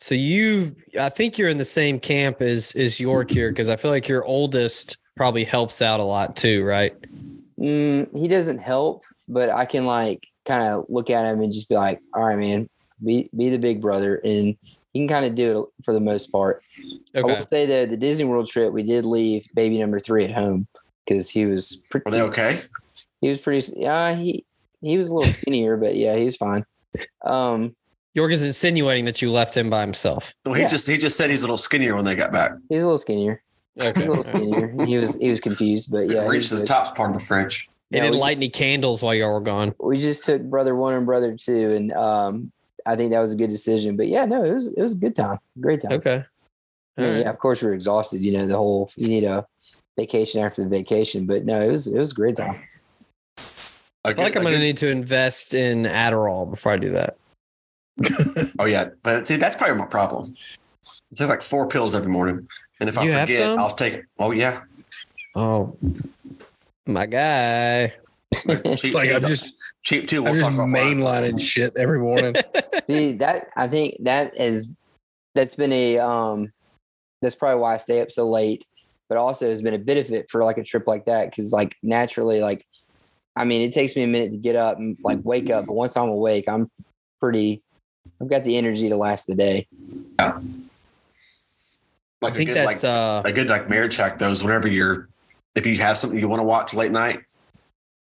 [0.00, 3.76] so you, I think you're in the same camp as as York here because I
[3.76, 6.94] feel like your oldest probably helps out a lot too, right?
[7.58, 11.68] Mm, he doesn't help, but I can like kind of look at him and just
[11.68, 12.68] be like, "All right, man,
[13.04, 14.56] be be the big brother," and
[14.92, 16.62] he can kind of do it for the most part.
[17.14, 17.34] I Okay.
[17.34, 20.66] will say that the Disney World trip, we did leave baby number three at home
[21.06, 22.04] because he was pretty.
[22.06, 22.60] Were they okay?
[23.20, 23.72] He was pretty.
[23.76, 24.44] Yeah, he
[24.80, 26.64] he was a little skinnier, but yeah, he was fine.
[27.24, 27.74] Um,
[28.14, 30.34] York is insinuating that you left him by himself.
[30.44, 30.68] Well, he Yeah.
[30.68, 32.52] just he just said he's a little skinnier when they got back.
[32.68, 33.42] he's a little skinnier.
[33.76, 34.74] He's a little skinnier.
[34.84, 36.66] He was he was confused, but yeah, he Reached to the good.
[36.66, 37.68] top part of the French.
[37.90, 39.74] He Yeah, didn't light just- any candles while y'all were gone.
[39.80, 42.52] we just took brother one and brother two, and um,
[42.86, 43.96] I think that was a good decision.
[43.96, 45.92] But yeah, no, it was it was a good time, great time.
[45.92, 46.24] Okay.
[46.96, 47.20] I mean, All right.
[47.24, 48.22] yeah, of course we are exhausted.
[48.22, 49.46] You know, the whole you need a
[49.96, 52.62] vacation after the vacation, but no, it was it was a great time.
[54.04, 57.16] I feel like I'm going to need to invest in Adderall before I do that.
[58.58, 60.34] Oh yeah, but see, that's probably my problem.
[60.84, 62.48] I take like four pills every morning,
[62.80, 63.58] and if You I forget.
[63.58, 64.02] I'll take.
[64.18, 64.62] Oh yeah,
[65.34, 65.76] Oh,
[66.86, 67.94] my guy.
[68.76, 70.18] cheap, like I'm just cheap too.
[70.18, 72.34] I'm We'll just talk about mainlining shit every morning.
[72.86, 74.74] See that I think that is
[75.34, 76.52] that's been a um
[77.20, 78.64] that's probably why I stay up so late,
[79.08, 82.40] but also has been a benefit for like a trip like that because like naturally
[82.40, 82.66] like
[83.36, 85.74] I mean it takes me a minute to get up and like wake up, but
[85.74, 86.70] once I'm awake, I'm
[87.20, 87.62] pretty.
[88.20, 89.66] I've got the energy to last the day.
[90.18, 90.34] Like
[92.22, 94.18] I a think good that's like uh a good like marriage hack.
[94.18, 95.08] Those whenever you're,
[95.54, 97.22] if you have something you want to watch late night,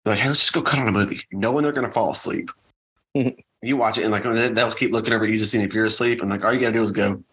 [0.07, 1.19] you're like, hey, let's just go cut on a movie.
[1.31, 2.49] You know when they're gonna fall asleep.
[3.13, 5.85] you watch it and like they'll keep looking over at you to see if you're
[5.85, 7.11] asleep, and like all you gotta do is go.
[7.11, 7.25] And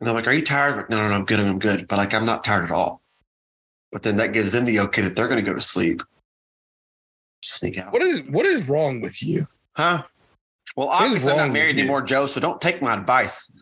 [0.00, 1.40] they're like, "Are you tired?" Like, no, no, no, I'm good.
[1.40, 1.88] I'm good.
[1.88, 3.00] But like, I'm not tired at all.
[3.90, 6.02] But then that gives them the okay that they're gonna go to sleep.
[7.42, 9.46] Sneak out, what is what is wrong with you?
[9.76, 10.02] huh?
[10.76, 12.26] Well, obviously I'm not married anymore, Joe.
[12.26, 13.52] So don't take my advice.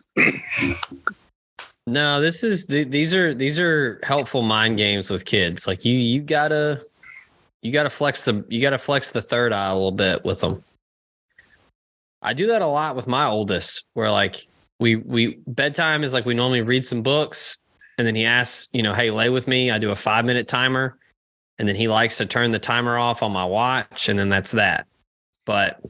[1.85, 5.67] No, this is the, these are these are helpful mind games with kids.
[5.67, 6.81] Like you you gotta
[7.63, 10.63] you gotta flex the you gotta flex the third eye a little bit with them.
[12.21, 14.35] I do that a lot with my oldest, where like
[14.79, 17.59] we we bedtime is like we normally read some books,
[17.97, 19.71] and then he asks, you know, hey, lay with me.
[19.71, 20.97] I do a five minute timer,
[21.57, 24.51] and then he likes to turn the timer off on my watch, and then that's
[24.51, 24.85] that.
[25.45, 25.81] But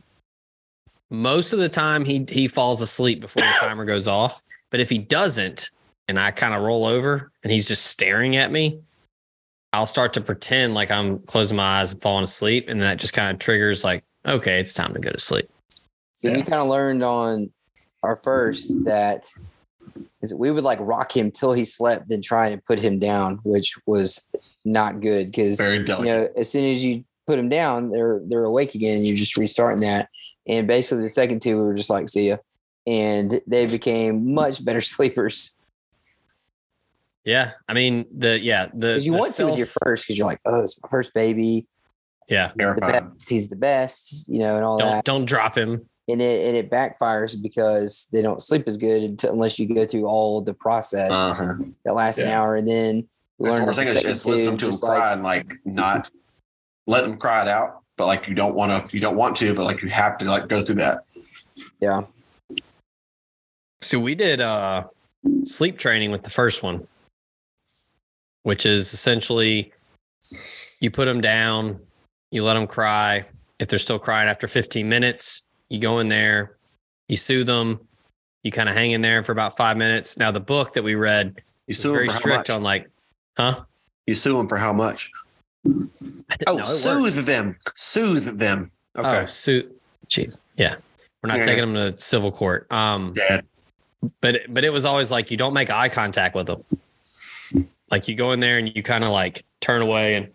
[1.10, 4.44] most of the time, he he falls asleep before the timer goes off.
[4.70, 5.72] But if he doesn't,
[6.08, 8.80] and I kind of roll over and he's just staring at me,
[9.74, 12.70] I'll start to pretend like I'm closing my eyes and falling asleep.
[12.70, 15.50] And that just kind of triggers like, okay, it's time to go to sleep.
[16.14, 17.52] So we kind of learned on
[18.04, 19.28] our first that
[20.22, 23.00] is that we would like rock him till he slept, then try and put him
[23.00, 24.30] down, which was
[24.64, 28.76] not good because you know as soon as you put them down, they're they're awake
[28.76, 29.04] again.
[29.04, 30.08] You're just restarting that.
[30.48, 32.38] And basically, the second two we were just like, see ya,
[32.88, 35.58] and they became much better sleepers
[37.26, 37.52] Yeah.
[37.70, 40.28] I mean, the, yeah, the, because you the want to with your first because you're
[40.28, 41.66] like, oh, it's my first baby.
[42.28, 42.50] yeah.
[42.60, 43.30] He's the best.
[43.30, 45.06] He's the best, you know, and all Don't, that.
[45.06, 45.88] don't drop him.
[46.10, 49.86] and it and it backfires because they don't sleep as good until, unless you go
[49.86, 51.64] through all of the process Uh-huh.
[51.86, 54.58] that lasts an hour, and then we the worst thing is, second is listening two,
[54.58, 56.10] to them just like- cry and like not
[56.88, 59.54] let them cry it out, but like you don't want to, you don't want to,
[59.56, 61.06] but like you have to like go through that.
[61.80, 62.02] Yeah,
[63.82, 64.84] So we did uh
[65.46, 66.86] sleep training with the first one,
[68.44, 69.72] which is essentially
[70.80, 71.80] you put them down,
[72.32, 73.26] you let them cry.
[73.60, 76.58] If they're still crying after 15 minutes, you go in there,
[77.08, 77.80] you soothe them,
[78.44, 80.18] you kind of hang in there for about five minutes.
[80.18, 81.36] Now the book that we read
[81.68, 82.90] You is sue very strict on like,
[83.38, 83.62] huh?
[84.06, 85.12] You sue them for how much?
[86.48, 87.22] Oh, No, soothe works.
[87.28, 88.72] them, soothe them.
[88.96, 89.80] Oh, Okay, suit.
[90.10, 90.40] Jeez.
[90.58, 90.76] Yeah.
[91.22, 91.46] We're not Yeah.
[91.46, 92.70] taking them to civil court.
[92.72, 93.46] Um, Dad.
[94.20, 96.64] but but it was always like you don't make eye contact with them.
[97.92, 100.30] Like you go in there and you kind of like turn away and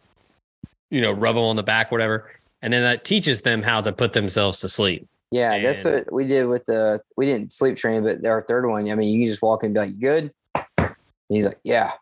[0.91, 2.31] you know rub them on the back, whatever,
[2.62, 5.07] and then that teaches them how to put themselves to sleep.
[5.31, 7.01] yeah, that's what we did with the.
[7.16, 8.91] We didn't sleep train, but our third one.
[8.91, 10.33] I mean, you can just walk in and be like, "You good?"
[10.77, 10.97] And
[11.29, 11.93] he's like, "Yeah,"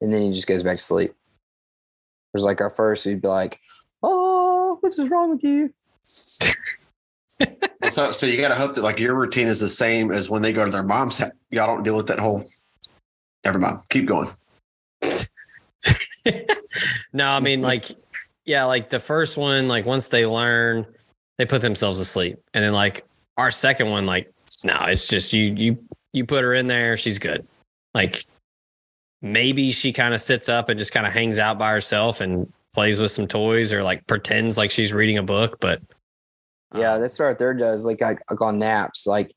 [0.00, 1.10] and then he just goes back to sleep.
[1.10, 1.16] It
[2.34, 3.06] was like our first.
[3.06, 3.60] We'd be like,
[4.02, 5.72] "Oh, what is wrong with you?"
[7.90, 10.42] so so you got to hope that like your routine is the same as when
[10.42, 11.32] they go to their mom's house.
[11.50, 12.48] Y'all don't deal with that whole.
[13.44, 13.78] Never mind.
[13.90, 14.28] Keep going.
[17.12, 17.86] No, I mean like
[18.44, 20.86] yeah, like the first one, like once they learn,
[21.38, 23.04] they put themselves to sleep, and then like
[23.36, 24.32] our second one, like
[24.64, 25.78] no, it's just you you
[26.12, 27.46] you put her in there, she's good.
[27.94, 28.24] Like
[29.22, 32.52] maybe she kind of sits up and just kind of hangs out by herself and
[32.74, 35.80] plays with some toys or like pretends like she's reading a book, but
[36.74, 37.86] Yeah, that's what our third does.
[37.86, 39.32] Like, like, like on naps, like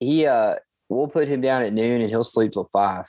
[0.00, 0.56] he, uh,
[0.88, 3.06] we'll put him down at noon and he'll sleep till five,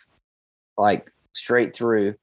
[0.78, 2.16] like straight through.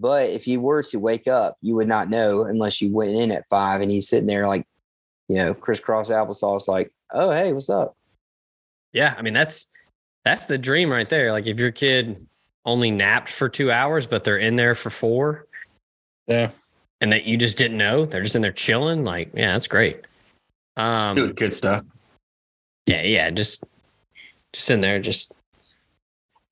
[0.00, 3.30] But if you were to wake up, you would not know unless you went in
[3.30, 4.66] at five and he's sitting there like,
[5.28, 7.96] you know, crisscross applesauce, like, oh hey, what's up?
[8.92, 9.70] yeah, I mean that's
[10.24, 11.32] that's the dream right there.
[11.32, 12.26] Like if your kid
[12.64, 15.46] only napped for two hours, but they're in there for four,
[16.26, 16.50] Yeah.
[17.00, 19.04] and that you just didn't know, they're just in there chilling.
[19.04, 20.00] Like, yeah, that's great.
[20.76, 21.84] Um, Doing kid stuff.
[22.86, 23.64] yeah, yeah, just
[24.52, 25.32] just in there, just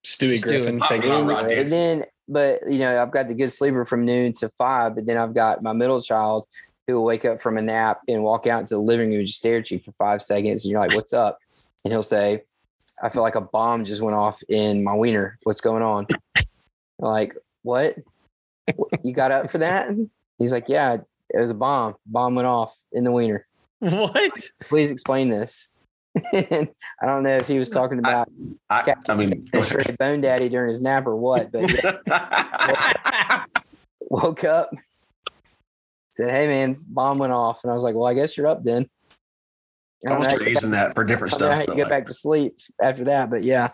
[0.05, 0.63] Stewie Just do it.
[0.63, 0.79] Griffin.
[0.81, 4.33] Hot Take rod, and then, but you know, I've got the good sleeper from noon
[4.35, 6.47] to five, but then I've got my middle child
[6.87, 9.27] who will wake up from a nap and walk out into the living room and
[9.27, 11.39] just stare at you for five seconds, and you're like, "What's up?"
[11.85, 12.43] And he'll say,
[13.03, 15.39] "I feel like a bomb just went off in my wiener.
[15.45, 16.07] What's going on?"
[16.37, 16.45] I'm
[16.99, 17.97] like, what?
[19.03, 19.91] You got up for that?
[20.39, 20.97] He's like, "Yeah,
[21.31, 21.97] it was a bomb.
[22.07, 23.47] Bomb went off in the wiener.
[23.79, 24.41] what?
[24.61, 25.72] Please explain this."
[26.33, 26.69] And
[27.01, 28.29] I don't know if he was talking about
[28.69, 31.73] I, I mean, straight bone daddy during his nap or what, but
[32.07, 33.45] yeah,
[34.11, 34.71] woke up,
[36.11, 38.63] said, "Hey man, bomb went off," and I was like, "Well, I guess you're up
[38.63, 38.89] then."
[40.05, 41.55] I I don't will know how start you using that for different back- I don't
[41.55, 41.67] stuff.
[41.69, 43.69] how you get like, back to sleep after that, but yeah,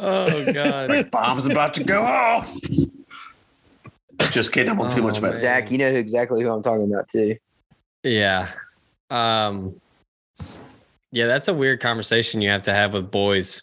[0.00, 1.10] Oh god.
[1.12, 2.52] bomb's about to go off.
[4.30, 4.70] Just kidding.
[4.70, 5.30] I'm on too Oh, much man.
[5.30, 5.46] medicine.
[5.48, 7.36] Zach, you know exactly who I'm talking about too.
[8.02, 8.48] Yeah.
[9.10, 9.76] Um
[11.12, 13.62] Yeah, that's a weird conversation you have to have with boys.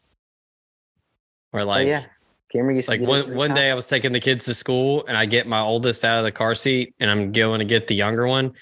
[1.52, 2.04] Or oh, like oh, yeah,
[2.52, 3.56] Cameron gets like do one one time.
[3.56, 6.24] day I was taking the kids to school and I get my oldest out of
[6.24, 8.54] the car seat and I'm going to get the younger one.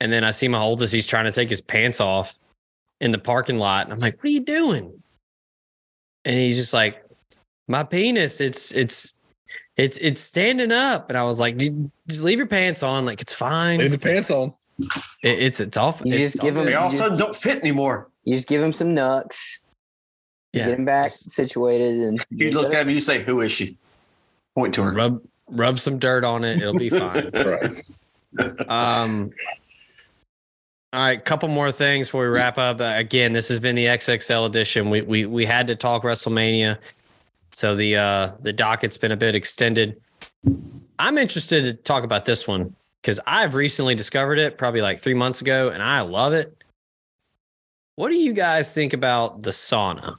[0.00, 2.34] And then I see my oldest, he's trying to take his pants off
[3.02, 3.84] in the parking lot.
[3.84, 5.02] And I'm like, what are you doing?
[6.24, 7.04] And he's just like,
[7.68, 9.16] my penis, it's it's
[9.76, 11.08] it's it's standing up.
[11.08, 13.04] And I was like, just leave your pants on.
[13.04, 13.78] Like it's fine.
[13.78, 14.54] Leave the pants on.
[15.22, 15.96] It, it's it's all.
[16.04, 16.72] You it's just all give 'em- good.
[16.72, 18.09] They all of a sudden don't fit anymore.
[18.24, 19.64] You just give him some nucks,
[20.52, 23.50] Yeah, get him back just situated, and You look at me, you say, "Who is
[23.52, 23.76] she?"
[24.54, 24.92] Point to her.
[24.92, 26.60] rub rub some dirt on it.
[26.60, 27.30] It'll be fine.
[28.68, 29.30] Um.
[30.92, 32.80] All right, couple more things before we wrap up.
[32.80, 34.90] Uh, again, this has been the XXL edition.
[34.90, 36.78] We we we had to talk WrestleMania,
[37.52, 40.00] so the uh the docket's been a bit extended.
[40.98, 45.14] I'm interested to talk about this one because I've recently discovered it, probably like three
[45.14, 46.56] months ago, and I love it.
[48.00, 50.16] What do you guys think about the sauna,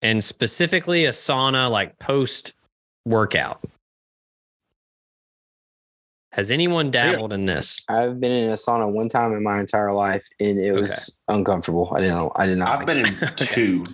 [0.00, 2.52] and specifically a sauna like post
[3.04, 3.64] workout?
[6.30, 7.84] Has anyone dabbled in this?
[7.88, 11.92] I've been in a sauna one time in my entire life, and it was uncomfortable.
[11.96, 12.14] I didn't.
[12.14, 12.68] Know I did not.
[12.68, 13.84] I've like been in two.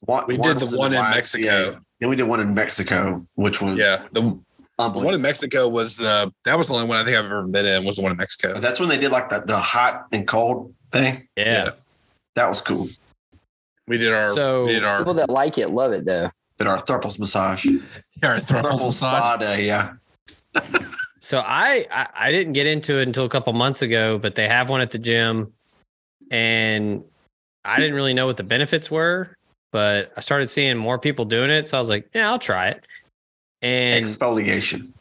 [0.00, 1.80] One, We did the one in YMCA, Mexico.
[2.00, 4.02] Then we did one in Mexico, which was Yeah.
[4.12, 4.38] The,
[4.76, 7.44] the one in Mexico was the that was the only one I think I've ever
[7.44, 8.58] been in was the one in Mexico.
[8.60, 11.28] That's when they did like the, the hot and cold thing.
[11.36, 11.70] Yeah.
[12.36, 12.88] That was cool.
[13.86, 16.30] We did our So- we did our, People that like it love it though.
[16.58, 17.66] Did our Therples massage.
[18.22, 19.16] our thermal Therples massage.
[19.18, 19.94] spa day, yeah.
[21.18, 24.46] So I, I I didn't get into it until a couple months ago, but they
[24.48, 25.52] have one at the gym,
[26.30, 27.04] and
[27.64, 29.36] I didn't really know what the benefits were,
[29.70, 32.68] but I started seeing more people doing it, so I was like, yeah, I'll try
[32.68, 32.84] it.
[33.62, 34.92] And Exfoliation.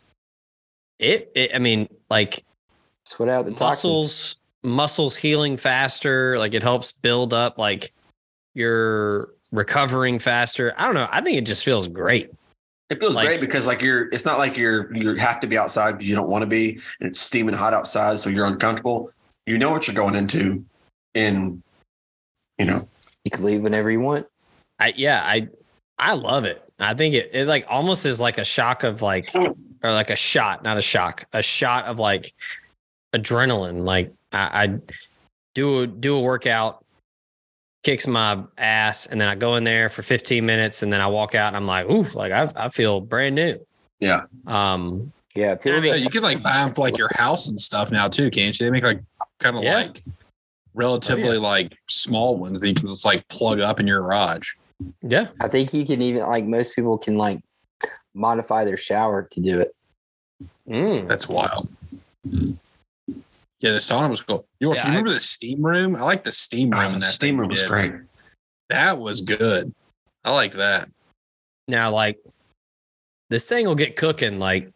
[1.00, 2.44] it, it I mean, like
[3.06, 4.36] Sweat out the toxins.
[4.64, 7.94] Muscles muscles healing faster, like it helps build up like
[8.56, 10.74] you're recovering faster.
[10.78, 11.08] I don't know.
[11.12, 12.32] I think it just feels great.
[12.90, 15.58] It feels Like- great because like you're it's not like you're you have to be
[15.58, 19.12] outside because you don't want to be and it's steaming hot outside so you're uncomfortable.
[19.46, 20.64] You know what you're going into
[21.14, 21.62] in
[22.58, 22.88] you know
[23.26, 24.26] You can leave whenever you want.
[24.80, 25.48] I yeah, I
[26.00, 26.64] I love it.
[26.80, 30.16] I think it it like almost is like a shock of like or like a
[30.16, 32.34] shot, not a shock, a shot of like
[33.16, 33.84] adrenaline.
[33.84, 34.80] Like I, I
[35.56, 36.86] do a do a workout,
[37.84, 41.08] kicks my ass, and then I go in there for 15 minutes, and then I
[41.08, 43.60] walk out and I'm like, oof, like I I feel brand new.
[44.00, 44.22] Yeah.
[44.48, 45.12] Um.
[45.36, 48.08] Yeah, I mean, you can like buy them for like your house and stuff now
[48.08, 48.66] too, can't you?
[48.66, 49.00] They make like
[49.40, 49.76] kind of Yeah.
[49.76, 50.02] like
[50.74, 54.50] relatively like small ones that you can just like plug up in your garage.
[55.02, 55.28] Yeah.
[55.40, 57.42] I think you can even like most people can like
[58.14, 59.76] modify their shower to do it.
[60.68, 61.08] Mm.
[61.08, 61.70] That's wild.
[63.60, 64.48] Yeah, the sauna was cool.
[64.60, 65.96] You, Yeah, you remember the steam room?
[65.96, 66.82] I like the steam room.
[66.82, 67.70] oh, the that steam room was did.
[67.70, 67.92] great.
[68.70, 69.74] That was good.
[70.24, 70.90] I like that.
[71.68, 72.20] Now, like
[73.30, 74.72] this thing will get cooking like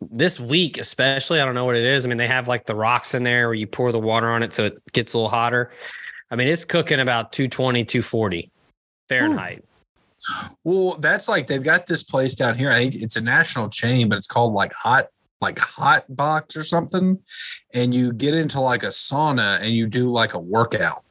[0.00, 1.40] this week, especially.
[1.40, 2.06] I don't know what it is.
[2.06, 4.42] I mean, they have like the rocks in there where you pour the water on
[4.42, 5.70] it so it gets a little hotter.
[6.30, 8.50] I mean, it's cooking about 220, 240
[9.08, 9.64] Fahrenheit.
[10.64, 12.70] Well, that's like they've got this place down here.
[12.70, 15.08] I think it's a national chain, but it's called like hot
[15.44, 17.18] like hot box or something.
[17.72, 21.04] And you get into like a sauna and you do like a workout.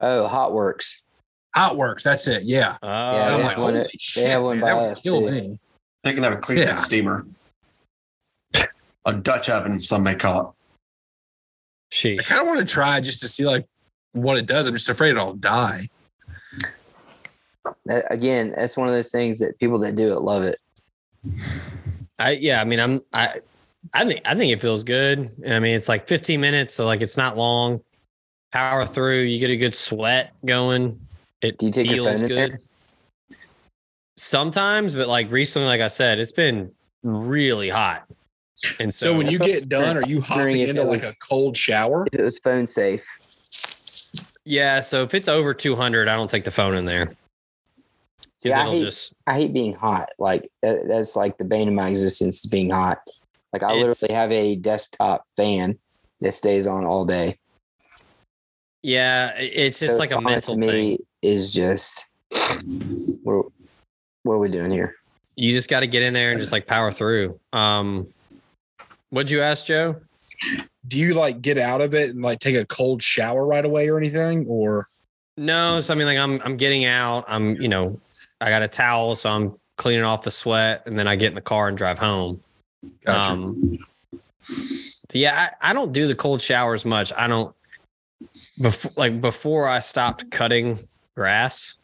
[0.00, 1.02] Oh, HOTWORX.
[1.54, 2.04] Hot works.
[2.04, 2.44] That's it.
[2.44, 2.76] Yeah.
[2.82, 4.80] Oh, Yeah, I'm they like, have one holy shit, they have one man, by that
[4.82, 5.30] would us, kill too.
[5.30, 5.58] me.
[6.04, 6.74] They can have a clean Yeah.
[6.74, 7.26] steamer.
[9.06, 10.54] A Dutch oven, some may call
[11.92, 12.20] it.
[12.20, 13.66] I kind of want to try just to see like
[14.12, 14.66] what it does.
[14.66, 15.88] I'm just afraid I'll die.
[18.10, 20.58] Again, that's one of those things that people that do it love it.
[22.20, 23.40] I yeah, I mean, I'm I
[23.94, 25.30] I think I think it feels good.
[25.46, 27.80] I mean, it's like 15 minutes, so like it's not long.
[28.52, 31.00] Power through, you get a good sweat going.
[31.40, 32.58] It Do you take your feels phone good.
[34.16, 36.70] Sometimes, but like recently, like I said, it's been
[37.02, 38.06] really hot.
[38.78, 41.14] And so, So, when you get done, are you hopping into it like was- a
[41.26, 42.06] cold shower?
[42.12, 43.06] If it was phone safe,
[44.44, 47.14] yeah, so if it's over 200, I don't take the phone in there.
[48.42, 50.10] See, Because I it'll hate- just I hate being hot.
[50.18, 52.98] Like that, that's like the bane of my existence is being hot.
[53.52, 55.78] Like I It's- literally have a desktop fan
[56.20, 57.38] that stays on all day.
[58.82, 60.98] yeah, it's just So like a sauna mental to me thing.
[61.22, 62.06] is just
[63.24, 63.46] what,
[64.22, 64.94] what are we doing here?
[65.36, 67.38] You just got to get in there and just like power through.
[67.52, 68.06] Um,
[69.10, 69.96] what'd you ask, Joe?
[70.86, 73.88] Do you like get out of it and like take a cold shower right away
[73.88, 74.46] or anything?
[74.46, 74.86] Or
[75.36, 77.24] No, so I mean, like I'm I'm getting out.
[77.28, 77.98] I'm you know,
[78.40, 81.34] I got a towel, so I'm cleaning off the sweat, and then I get in
[81.34, 82.42] the car and drive home.
[83.04, 83.32] gotcha.
[83.32, 83.78] Um,
[85.10, 87.12] so yeah, I, I don't do the cold showers much.
[87.16, 87.54] I don't
[88.60, 90.78] before like before I stopped cutting
[91.16, 91.76] grass.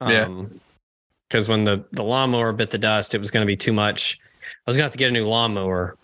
[0.00, 0.22] Yeah.
[0.22, 0.60] Um,
[1.28, 4.18] because when the the lawnmower bit the dust, it was going to be too much.
[4.42, 5.96] I was going to have to get a new lawnmower,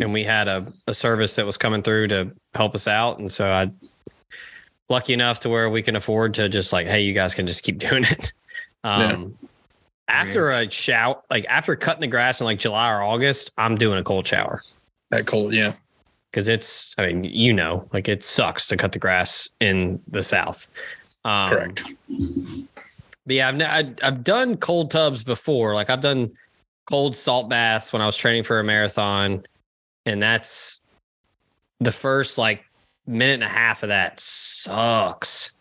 [0.00, 3.30] and we had a a service that was coming through to help us out, and
[3.30, 3.70] so I
[4.88, 7.64] lucky enough to where we can afford to just like, hey, you guys can just
[7.64, 8.32] keep doing it.
[8.86, 9.34] Um,
[10.08, 13.98] after a shower, like after cutting the grass in like July or August, I'm doing
[13.98, 14.62] a cold shower.
[15.10, 15.72] That cold, yeah.
[16.30, 20.22] because it's I mean you know like it sucks to cut the grass in the
[20.22, 20.68] south.
[21.24, 21.84] Um, Correct.
[23.26, 25.74] But yeah, I've, I've done cold tubs before.
[25.74, 26.30] Like I've done
[26.88, 29.44] cold salt baths when I was training for a marathon,
[30.04, 30.80] and that's
[31.80, 32.64] the first like
[33.06, 35.52] minute and a half of that sucks.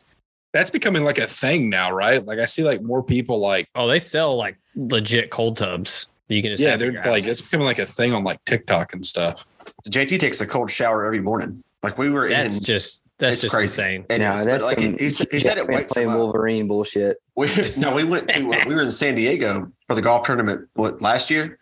[0.56, 2.26] That's becoming like a thing now, right?
[2.26, 6.08] Like I see like more people like Oh, they sell like legit cold tubs.
[6.30, 9.06] You can just yeah, they're like it's becoming like a thing on like TikTok and
[9.06, 9.46] stuff.
[9.90, 11.62] JT takes a cold shower every morning.
[11.84, 12.64] Like we were that's in.
[12.64, 13.82] just that's it's just crazy.
[13.82, 14.06] insane.
[14.10, 15.94] It No, is, that's but like some he, he said- he said it Batman wakes
[15.94, 16.14] playing.
[16.14, 17.18] Wolverine bullshit.
[17.36, 20.70] We, no, we went to uh, we were in San Diego for the golf tournament
[20.76, 21.60] what last year,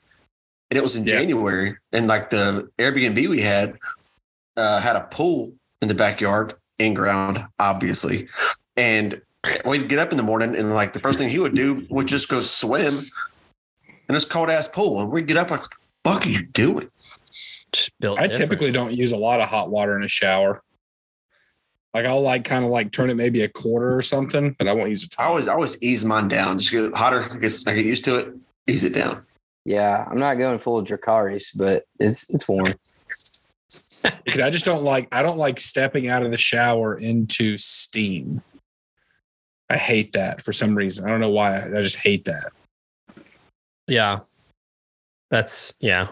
[0.70, 1.18] and it was in Yeah.
[1.18, 1.76] January.
[1.91, 3.80] And like the Airbnb we had
[4.56, 5.52] uh, had a pool
[5.82, 8.28] in the backyard, in ground, obviously.
[8.76, 9.22] And
[9.66, 12.08] we'd get up in the morning, and like the first thing he would do would
[12.08, 13.08] just go swim
[13.88, 15.02] in this cold ass pool.
[15.02, 16.90] And we'd get up like, "What the fuck are you doing?"
[17.72, 18.20] Just built.
[18.20, 18.50] I different.
[18.50, 20.62] typically don't use a lot of hot water in a shower.
[21.94, 24.74] Like I'll like kind of like turn it maybe a quarter or something, but I
[24.74, 25.30] won't use a I ton.
[25.30, 27.28] always I always ease mine down, just get hotter.
[27.32, 28.34] I guess I get used to it,
[28.68, 29.26] ease it down.
[29.66, 32.66] Yeah, I'm not going full Dracarys, but it's it's warm.
[34.26, 38.41] because I just don't like I don't like stepping out of the shower into steam.
[39.74, 41.04] I hate that for some reason.
[41.04, 41.58] I don't know why.
[41.58, 42.52] I, I just hate that.
[43.88, 44.20] Yeah.
[45.32, 46.10] That's yeah.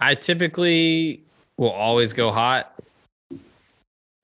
[0.00, 1.22] I typically
[1.58, 2.76] will always go hot.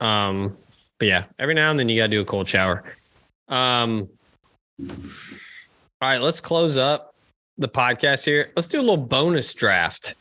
[0.01, 0.57] Um,
[0.99, 2.83] but yeah, every now and then you gotta do a cold shower.
[3.47, 4.09] Um
[4.81, 4.89] all
[6.01, 7.15] right, let's close up
[7.57, 8.51] the podcast here.
[8.57, 10.15] Let's do a little bonus draft.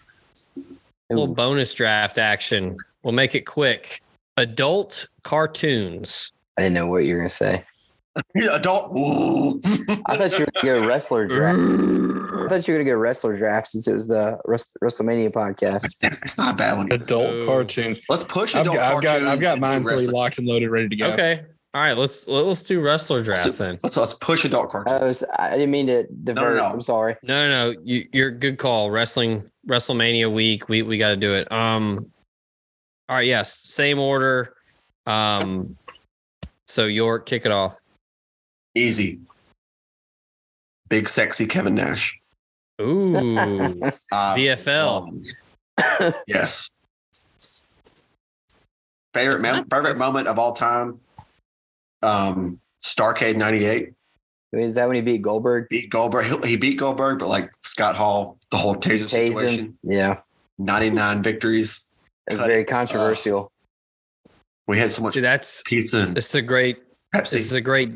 [0.56, 0.62] A
[1.10, 2.76] little bonus draft action.
[3.02, 4.00] We'll make it quick.
[4.36, 6.30] Adult cartoons.
[6.56, 7.64] I didn't know what you were gonna say.
[8.50, 8.96] Adult.
[8.96, 9.60] Ooh.
[10.06, 11.58] I thought you were gonna go wrestler draft.
[11.58, 15.96] I thought you were gonna go wrestler draft since it was the WrestleMania podcast.
[16.02, 16.92] It's not a bad one.
[16.92, 17.46] Adult Oh.
[17.46, 18.00] cartoons.
[18.08, 20.14] Let's push I've adult got, I've got, cartoons I've got mine do pretty wrestling.
[20.16, 21.12] locked and loaded, ready to go.
[21.12, 21.42] Okay.
[21.74, 23.78] All right, let's let's do wrestler draft then.
[23.82, 24.92] Let's let's push adult cartoons.
[25.00, 26.56] I was I didn't mean to divert.
[26.56, 26.64] no.
[26.64, 27.16] I'm sorry.
[27.22, 27.80] No, no, no.
[27.82, 28.90] You, you're a good call.
[28.90, 30.68] Wrestling, WrestleMania week.
[30.68, 31.50] We we got to do it.
[31.50, 32.10] Um,
[33.08, 33.26] all right.
[33.26, 34.54] Yes, same order.
[35.06, 35.78] Um,
[36.68, 37.74] so York, kick it off.
[38.74, 39.20] Easy.
[40.88, 42.18] Big sexy Kevin Nash.
[42.80, 45.08] Ooh, Uh, VFL.
[45.08, 46.70] um, yes.
[49.14, 51.00] Favorite It's mem- favorite moment of all time.
[52.02, 53.92] Um, Starcade '98
[54.52, 55.68] I mean, is that when he beat Goldberg?
[55.68, 56.26] beat Goldberg.
[56.44, 59.64] He, he beat Goldberg, but like Scott Hall, the whole taser situation.
[59.66, 59.78] him.
[59.82, 60.20] Yeah,
[60.58, 61.86] 99 victories.
[62.26, 62.66] it was Cut very it.
[62.66, 63.52] controversial.
[64.66, 66.78] We had so much Dude, that's pizza and this is a great
[67.12, 67.56] this is Pepsi.
[67.56, 67.90] a great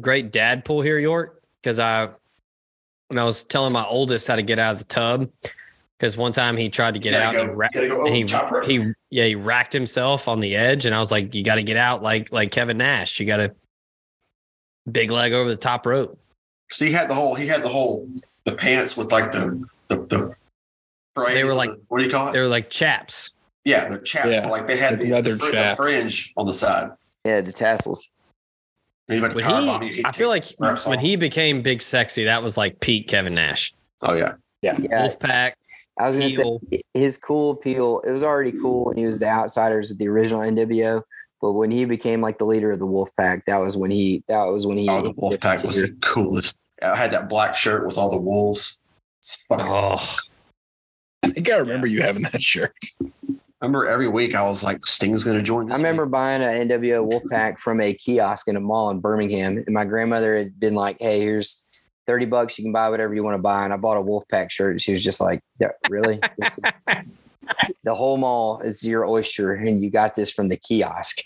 [0.00, 1.42] great dad pull here, York.
[1.62, 2.08] Because I
[3.08, 5.28] when I was telling my oldest how to get out of the tub,
[5.98, 8.24] because one time he tried to get out go- and, ra- gotta go and he
[8.24, 8.62] chopper.
[8.62, 11.62] he yeah he racked himself on the edge, and I was like, you got to
[11.62, 13.18] get out like like Kevin Nash.
[13.18, 13.54] You got to
[14.90, 16.18] big leg over the top rope.
[16.70, 17.34] So he had the whole.
[17.34, 18.08] He had the whole.
[18.44, 20.34] The pants with like the the the.
[21.32, 22.32] They were like- the- what do you call it?
[22.32, 23.32] They were like chaps.
[23.64, 24.28] Yeah, the chaps.
[24.30, 26.90] Yeah, like they had like the, leather the, fr- the fringe on the side.
[27.24, 28.10] Yeah, the tassels.
[29.08, 30.98] And he went to When power he, he'd I feel like take the straps when
[30.98, 33.72] he became big sexy, that was like peak Kevin Nash.
[34.02, 34.32] Oh yeah.
[34.62, 35.52] Yeah, Wolfpack.
[35.98, 36.60] I was gonna heel.
[36.72, 38.00] say his cool appeal.
[38.06, 41.02] It was already cool when he was the outsiders of the original NWO,
[41.40, 44.22] but when he became like the leader of the Wolfpack, that was when he.
[44.28, 44.88] That was when he.
[44.88, 46.58] Oh, the wolf pack was the coolest.
[46.82, 48.80] I had that black shirt with all the wolves.
[49.20, 49.96] It's fucking- Oh,
[51.24, 52.76] I think I remember you having that shirt.
[53.60, 55.74] I remember every week I was like, Sting's going to join this.
[55.74, 56.12] I remember week.
[56.12, 60.36] buying an NWO Wolfpack from a kiosk in a mall in Birmingham, and my grandmother
[60.36, 62.56] had been like, "Hey, here's thirty bucks.
[62.56, 64.80] You can buy whatever you want to buy." And I bought a Wolfpack shirt.
[64.80, 66.20] She was just like, yeah, "Really?
[66.38, 66.60] Is-
[67.82, 71.22] the whole mall is your oyster, and you got this from the kiosk."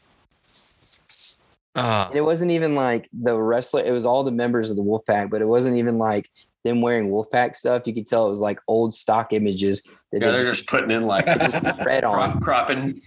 [1.74, 4.82] Ah, And it wasn't even like the wrestler; it was all the members of the
[4.82, 6.30] Wolfpack, but it wasn't even like
[6.64, 7.82] them wearing Wolfpack stuff.
[7.86, 9.82] You could tell it was like old stock images
[10.12, 11.26] that Yeah, they they're just putting in like
[11.84, 12.40] red on.
[12.40, 13.02] crop, cropping,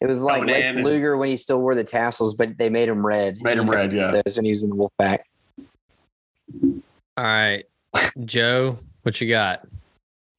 [0.00, 0.76] It was like Lex.
[0.76, 3.40] Luger when he still wore the tassels, but they made him red.
[3.42, 3.92] made them red.
[3.92, 4.20] Yeah.
[4.24, 5.20] Those when he was in the Wolfpack.
[7.16, 7.64] all right,
[8.24, 9.66] Joe, what you got?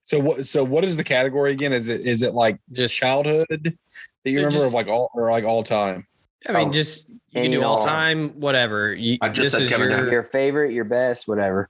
[0.03, 0.47] So what?
[0.47, 1.71] So what is the category again?
[1.73, 5.29] Is it is it like Just childhood that you remember just- of like all or
[5.31, 6.05] like all time?
[6.47, 6.71] I mean, Oh.
[6.71, 7.85] just you can do all all.
[7.85, 8.93] time, whatever.
[8.93, 11.69] You, I just this said is Kevin your, Your favorite, your best, whatever.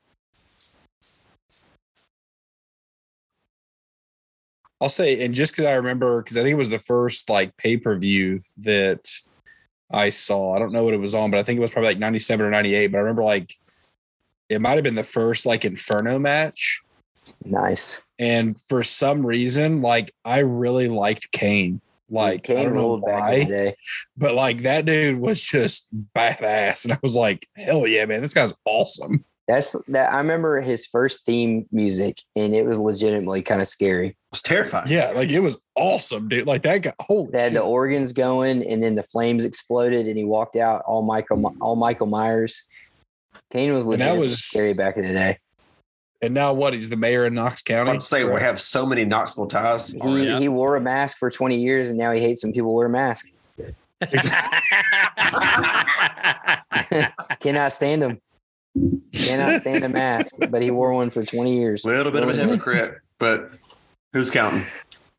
[4.81, 7.55] I'll say, and just because I remember, because I think it was the first like
[7.57, 9.11] pay per view that
[9.91, 10.53] I saw.
[10.53, 12.19] I don't know what it was on, but I think it was probably like ninety
[12.19, 12.87] seven or ninety eight.
[12.87, 13.55] But I remember like
[14.47, 16.81] it might have been the first like Inferno match,
[17.45, 18.03] Nice.
[18.17, 21.81] And for some reason, like I really liked Kane.
[22.09, 23.75] Like I don't know ruled back in the why,
[24.17, 26.85] but like that dude was just badass.
[26.85, 29.23] And I was like, hell yeah, man, this guy's awesome.
[29.47, 30.11] That's that.
[30.11, 34.15] I remember his first theme music, and it was legitimately kind of scary.
[34.31, 34.87] Was terrifying.
[34.89, 36.45] Yeah, like it was awesome, dude.
[36.45, 40.17] Like that guy, holy They had the organs going, and then the flames exploded, and
[40.17, 42.67] he walked out all Michael, all Michael Myers.
[43.51, 45.39] Kane was And that was- scary back in the day.
[46.21, 46.73] And now what?
[46.73, 47.91] He's the mayor of Knox County.
[47.91, 49.91] I'm saying we have so many Knoxville ties.
[49.93, 50.25] He already.
[50.27, 50.39] Yeah.
[50.39, 52.89] he wore a mask for twenty years, and now he hates when people wear a
[52.89, 53.27] mask.
[57.39, 58.19] Cannot stand him.
[59.13, 61.85] Cannot stand a mask, but he wore one for twenty years.
[61.85, 63.51] A little bit of a hypocrite, but
[64.13, 64.65] who's counting?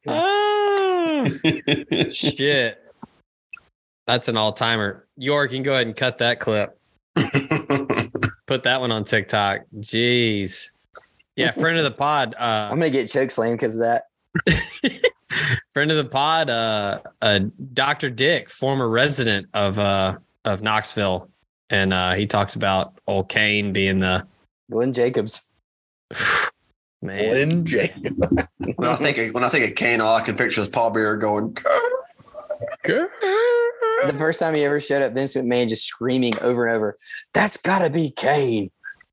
[0.07, 1.27] Ah,
[2.11, 2.79] shit.
[4.07, 5.07] That's an all timer.
[5.17, 6.77] York, you can go ahead and cut that clip.
[8.47, 9.61] Put that one on TikTok.
[9.79, 10.73] Jeez.
[11.37, 12.35] Yeah, friend of the pod.
[12.39, 14.05] Uh, I'm gonna get choke slammed because of that.
[15.73, 17.41] friend of the pod, uh, uh,
[17.73, 18.11] Dr.
[18.11, 21.31] Dick, former resident of uh, of Knoxville,
[21.71, 24.27] and uh, he talked about old Kane being the
[24.71, 25.49] Glenn Jacobs.
[27.03, 27.17] man.
[27.17, 28.17] Glenn Jacob.
[28.77, 30.91] when I think of, when I think of Kane, all I can picture is Paul
[30.91, 31.57] Bearer going.
[32.85, 36.97] The first time he ever showed up, Vince McMahon just screaming over and over,
[37.35, 38.71] "That's got to be Kane!"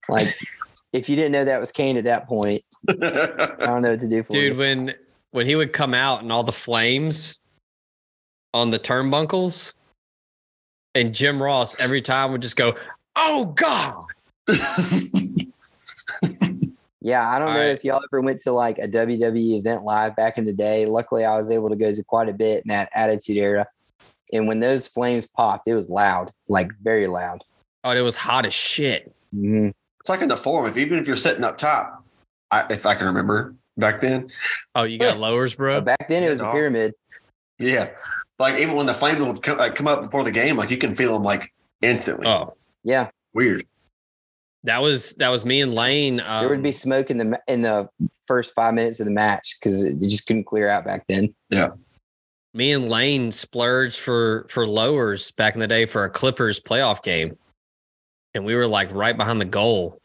[0.10, 0.28] Like,
[0.94, 4.08] if you didn't know that was Kane at that point, I don't know what to
[4.08, 4.60] do for dude you.
[4.60, 4.94] when
[5.32, 7.40] when he would come out and all the flames
[8.54, 9.74] on the turnbuckles
[10.96, 12.76] and jim ross every time would just go
[13.18, 14.06] oh god
[17.08, 17.70] Yeah, I don't know right.
[17.70, 20.86] if y'all ever went to like a WWE event live back in the day.
[20.86, 23.66] Luckily, I was able to go to quite a bit in that Attitude Era.
[24.34, 27.46] And when those flames popped, it was loud, like very loud.
[27.86, 29.74] oh it was hot as shit Mhm.
[30.02, 30.70] It's like in the forum.
[30.70, 32.04] If even if you're sitting up top,
[32.52, 34.28] I, if I can remember back then,
[34.76, 36.94] oh you got lowers bro But back then, it was a pyramid.
[37.58, 37.92] yeah,
[38.38, 40.78] like even when the flames would come, like, come up before the game, like you
[40.78, 42.28] can feel them like instantly.
[42.28, 42.54] oh
[42.84, 43.66] Yeah, Weird.
[44.68, 47.62] That was that was me and lane um, there would be smoke in the in
[47.62, 47.90] the
[48.28, 51.34] first five minutes of the match because it it just couldn't clear out back then.
[51.50, 51.70] Yeah.
[52.54, 57.02] Me and lane splurged for for lowers back in the day for a clippers playoff
[57.02, 57.38] game
[58.34, 60.02] and we were like right behind the goal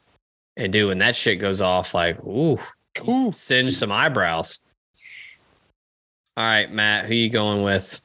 [0.57, 2.59] and dude when that shit goes off like ooh
[3.09, 3.33] Ooh.
[3.33, 4.61] singe some eyebrows
[6.37, 8.01] all right matt who you going with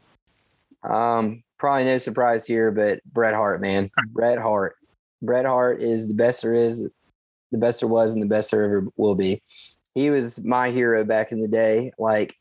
[0.83, 4.75] Um, probably no surprise here, but Bret Hart, man, Bret Hart.
[5.21, 6.87] Bret Hart is the best there is,
[7.51, 9.41] the best there was, and the best there ever will be.
[9.95, 11.91] He was my hero back in the day.
[11.97, 12.35] Like,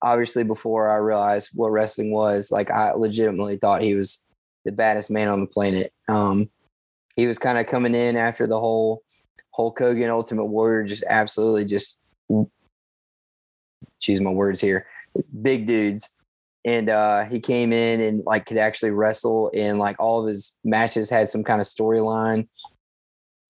[0.00, 4.26] obviously, before I realized what wrestling was, like, I legitimately thought he was
[4.64, 5.92] the baddest man on the planet.
[6.08, 6.48] Um,
[7.16, 9.02] he was kind of coming in after the whole
[9.54, 11.98] Hulk Hogan Ultimate Warrior, just absolutely just
[14.00, 14.86] choose my words here,
[15.42, 16.14] big dudes
[16.64, 20.56] and uh he came in and like could actually wrestle and like all of his
[20.64, 22.48] matches had some kind of storyline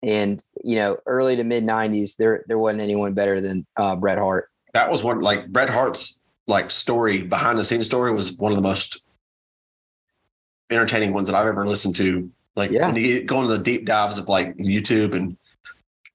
[0.02, 4.18] and you know early to mid 90s there there wasn't anyone better than uh Bret
[4.18, 8.52] Hart That was one like Bret Hart's like story behind the scenes story was one
[8.52, 9.04] of the most
[10.70, 12.30] entertaining ones that I've ever listened to.
[12.54, 12.86] Like Yeah.
[12.86, 15.36] when you go into the deep dives of like YouTube and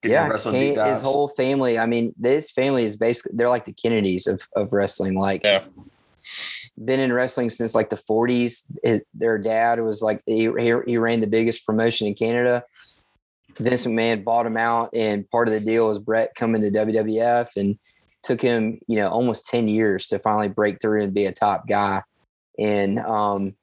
[0.03, 4.41] yeah his whole family I mean this family is basically they're like the Kennedys of
[4.55, 5.63] of wrestling like Yeah.
[6.83, 11.19] Been in wrestling since like the 40s His- their dad was like he, he, ran
[11.19, 12.63] the biggest promotion in Canada
[13.57, 17.49] Vince McMahon bought him out, and part of the deal was Bret coming to WWF,
[17.55, 17.77] and
[18.23, 21.67] took him, you know, almost ten years to finally break through and be a top
[21.67, 22.01] guy.
[22.59, 23.55] And um,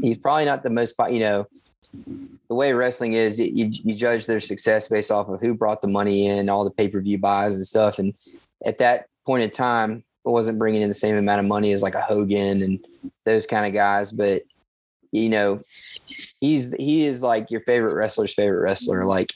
[0.00, 1.46] he's probably not the most, you know,
[2.48, 5.88] the way wrestling is, you, you judge their success based off of who brought the
[5.88, 7.98] money in, all the pay per view buys and stuff.
[7.98, 8.14] And
[8.64, 11.82] at that point in time, it wasn't bringing in the same amount of money as
[11.82, 12.84] like a Hogan and
[13.24, 14.42] those kind of guys, but
[15.12, 15.62] you know,
[16.40, 19.04] he's he is like your favorite wrestler's favorite wrestler.
[19.04, 19.32] Like,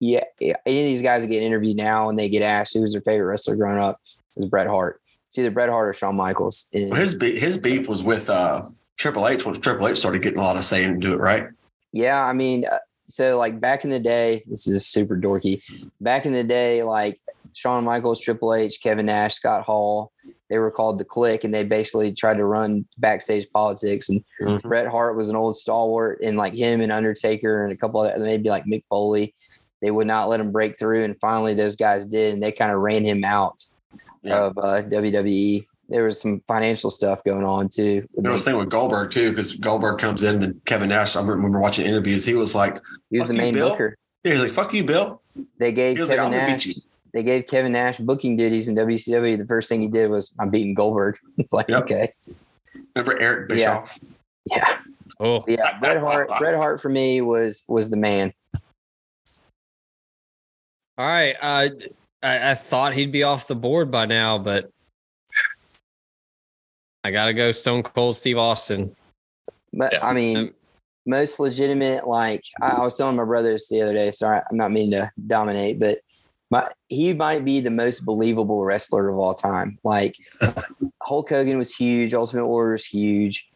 [0.00, 2.92] yeah, any of these guys that get interviewed now and they get asked who was
[2.92, 4.00] their favorite wrestler growing up,
[4.36, 5.00] is Bret Hart.
[5.26, 6.68] It's either Bret Hart or Shawn Michaels.
[6.72, 8.62] And his be- his beef was with uh,
[8.96, 11.48] Triple H once Triple H started getting a lot of say and do it right.
[11.92, 12.78] yeah, I mean, uh,
[13.08, 15.60] so like back in the day, this is super dorky.
[16.00, 17.18] Back in the day, like
[17.52, 20.12] Shawn Michaels, Triple H, Kevin Nash, Scott Hall,
[20.50, 24.08] they were called the Kliq, and they basically tried to run backstage politics.
[24.08, 24.62] And Mhm.
[24.62, 28.20] Bret Hart was an old stalwart, and like him and Undertaker and a couple of
[28.20, 29.34] maybe like Mick Foley,
[29.82, 31.04] they would not let him break through.
[31.04, 33.62] And finally, those guys did, and they kind of ran him out
[34.22, 34.44] Yeah.
[34.46, 35.66] of uh, WWE.
[35.90, 38.06] There was some financial stuff going on too.
[38.16, 41.16] There was a thing with Goldberg too, because Goldberg comes in and then Kevin Nash.
[41.16, 42.24] I remember watching interviews.
[42.26, 42.78] He was like,
[43.10, 43.70] he was the main Bill.
[43.70, 43.96] booker.
[44.24, 45.22] "Yeah, he's like fuck you, Bill."
[45.58, 46.78] They gave was like, "I'm gonna beat Nash.
[47.12, 49.36] You." they gave Kevin Nash booking duties in WCW.
[49.38, 51.16] The first thing he did was I'm beating Goldberg.
[51.38, 51.82] It's like Yep.
[51.82, 52.12] okay,
[52.96, 53.56] Remember Eric Yeah.
[53.56, 53.98] Bischoff?
[54.46, 54.78] yeah,
[55.20, 55.78] Oh, yeah.
[55.78, 58.32] Bret Hart, Bret Hart for me was was the man.
[60.96, 61.36] all right.
[61.40, 61.68] Uh,
[62.22, 64.70] I, I thought he'd be off the board by now, but
[67.04, 68.92] I gotta go Stone Cold Steve Austin.
[69.72, 70.06] But Yeah.
[70.06, 70.54] I mean, Um,
[71.06, 72.06] most legitimate.
[72.06, 74.10] Like I, I was telling my brothers the other day.
[74.10, 75.98] Sorry, I'm not meaning to dominate, but
[76.50, 79.78] my, he might be the most believable wrestler of all time.
[79.84, 80.16] Like
[81.02, 82.14] Hulk Hogan was huge.
[82.14, 83.48] Ultimate Warrior was huge.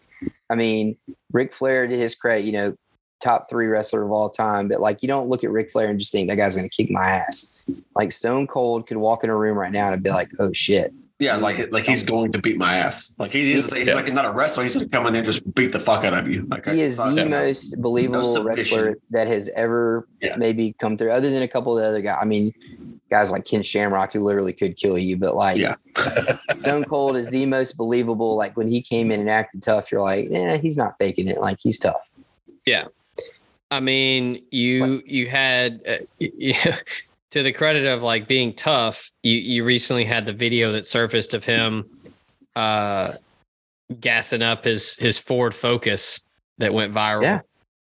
[0.51, 0.97] I mean,
[1.33, 2.77] Ric Flair, to his credit, you know,
[3.23, 4.69] top three wrestler of all time.
[4.69, 6.75] But like, you don't look at Ric Flair and just think that guy's going to
[6.75, 7.63] kick my ass.
[7.97, 10.93] Like Stone Cold could walk in a room right now and be like, "Oh shit."
[11.23, 13.15] Yeah, like like he's going to beat my ass.
[13.19, 13.95] Like he's he's, he's Yeah.
[13.95, 14.65] like not a wrestler.
[14.65, 16.45] He's gonna come in there and just beat the fuck out of you.
[16.51, 18.79] Like I he is the thought- most believable submission.
[18.79, 20.35] wrestler that has ever Yeah.
[20.37, 22.19] maybe come through, other than a couple of the other guys.
[22.21, 22.53] I mean,
[23.09, 25.77] guys like Ken Shamrock who literally could kill you, but like Yeah.
[26.59, 28.37] Stone Cold is the most believable.
[28.37, 31.41] Like when he came in and acted tough, you're like, yeah, he's not faking it.
[31.41, 32.11] Like he's tough.
[32.67, 32.87] Yeah,
[33.71, 36.79] I mean, you you had uh, y-
[37.33, 39.11] to the credit of like being tough.
[39.23, 41.85] You you recently had the video that surfaced of him
[42.55, 43.15] uh
[44.01, 46.23] gassing up his his Ford Focus
[46.59, 47.23] that went viral.
[47.23, 47.41] Yeah.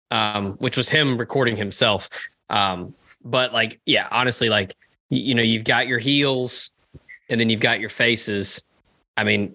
[0.09, 2.09] Um, which was him recording himself.
[2.49, 4.75] Um, but like, yeah, honestly, like
[5.09, 6.71] y- you know, you've got your heels
[7.29, 8.65] and then you've got your faces.
[9.15, 9.53] I mean,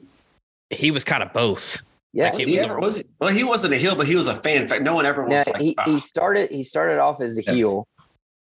[0.71, 1.83] he was kind of both.
[2.15, 2.25] Yeah.
[2.25, 4.15] Like, Was he was ever, a- was he, well, he wasn't a heel, but he
[4.17, 4.63] was a fan.
[4.63, 7.21] In fact, no one ever Yeah, was like, he, "Ah." he started he started off
[7.21, 7.53] as a Yeah.
[7.53, 7.89] heel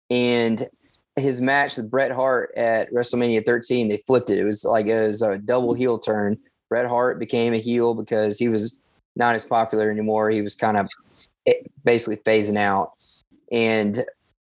[0.10, 0.68] and
[1.22, 4.38] his match with Bret Hart at WrestleMania 13, they flipped it.
[4.38, 6.38] It was like it was a double heel turn.
[6.70, 8.80] Bret Hart became a heel because he was
[9.16, 10.30] not as popular anymore.
[10.30, 10.90] He was kind of
[11.46, 11.54] eh,
[11.84, 12.94] basically phasing out.
[13.52, 14.06] And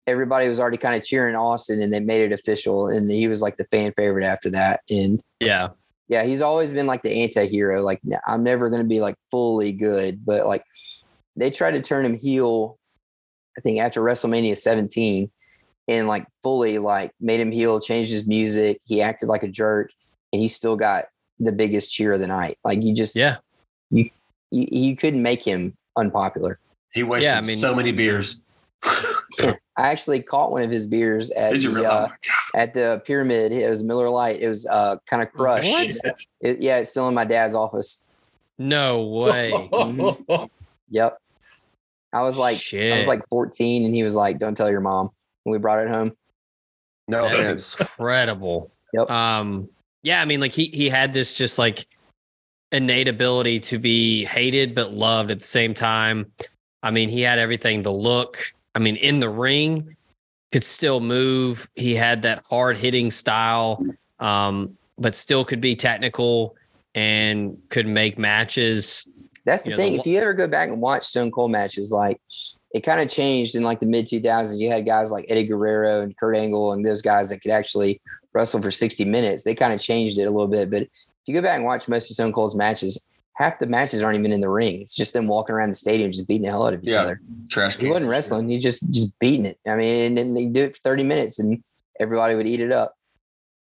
[0.07, 2.89] everybody was already kind of cheering Austin and they made it official.
[2.89, 4.81] And he was like the fan favorite after that.
[4.90, 5.69] And Yeah.
[6.09, 7.81] yeah, he's always been like the anti-hero.
[7.82, 10.65] Like I'm never going to be like fully good, but like
[11.36, 12.78] they tried to turn him heel.
[13.59, 15.31] I think after WrestleMania 17,
[15.89, 18.81] and like fully like made him heal, changed his music.
[18.85, 19.91] He acted like a jerk,
[20.33, 21.07] and he still got
[21.41, 22.59] the biggest cheer of the night.
[22.65, 23.37] Like you just Yeah.
[23.91, 24.11] you
[24.51, 26.59] you couldn't make him unpopular.
[26.93, 28.43] he wasted Yeah, I mean- so many beers.
[29.75, 31.87] I actually caught one of his beers at Did the, really?
[31.87, 33.53] uh, oh at the pyramid.
[33.53, 34.41] It was Miller Lite.
[34.43, 35.99] It was uh kind of crushed.
[36.05, 36.13] God.
[36.43, 38.05] It- yeah, it's still in my dad's office.
[38.59, 39.51] No way.
[39.73, 40.51] Mhm.
[40.91, 41.17] Yep.
[42.13, 45.11] I was like, I was like 14, and he was like, "Don't tell your mom."
[45.44, 46.12] When we brought it home,
[47.09, 47.81] No That's offense.
[47.81, 48.70] incredible.
[48.93, 49.10] Yep.
[49.10, 49.69] Um,
[50.02, 51.86] yeah, I mean, like he he had this just like
[52.73, 56.31] innate ability to be hated but loved at the same time.
[56.82, 57.82] I mean, he had everything.
[57.82, 58.39] The look.
[58.74, 59.97] I mean, in the ring,
[60.52, 61.70] could still move.
[61.74, 63.78] He had that hard hitting style,
[64.20, 66.56] um, but still could be technical
[66.94, 69.06] and could make matches.
[69.44, 69.93] that's the You know, thing.
[69.94, 72.20] lo- if you ever go back and watch Stone Cold matches, like
[72.74, 74.59] it kind of changed in like the mid 2000s.
[74.59, 78.01] You had guys like Eddie Guerrero and Kurt Angle and those guys that could actually
[78.32, 79.44] wrestle for 60 minutes.
[79.44, 80.70] They kind of changed it a little bit.
[80.70, 80.90] But if
[81.27, 84.32] you go back and watch most of Stone Cold's matches, half the matches aren't even
[84.32, 84.81] in the ring.
[84.81, 87.01] It's just them walking around the stadium just beating the hell out of each Yeah.
[87.03, 87.20] other.
[87.51, 88.49] Trash He wasn't wrestling.
[88.49, 89.59] He just just beating it.
[89.66, 91.62] I mean, and then they do it for 30 minutes and
[92.01, 92.97] everybody would eat it up.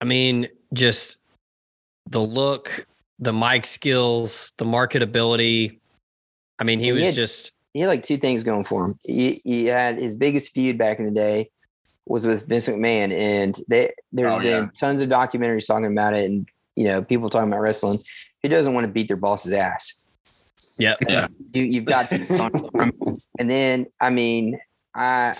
[0.01, 1.17] I mean, just
[2.09, 2.85] the look,
[3.19, 5.80] the mic skills, the marketability.
[6.59, 8.93] I mean, he And was had- just he had like two things going for him.
[9.03, 11.49] He, he had his biggest feud back in the day
[12.06, 14.68] was with Vince McMahon, and they, there's Oh, been yeah.
[14.80, 16.47] tons of documentaries talking about it, and
[16.77, 17.97] you know people talking about wrestling.
[18.41, 20.07] Who doesn't want to beat their boss's ass?
[20.80, 20.95] yeah.
[21.10, 21.27] Yeah.
[21.53, 22.10] You, you've got,
[23.39, 24.57] and then I mean,
[24.95, 25.34] I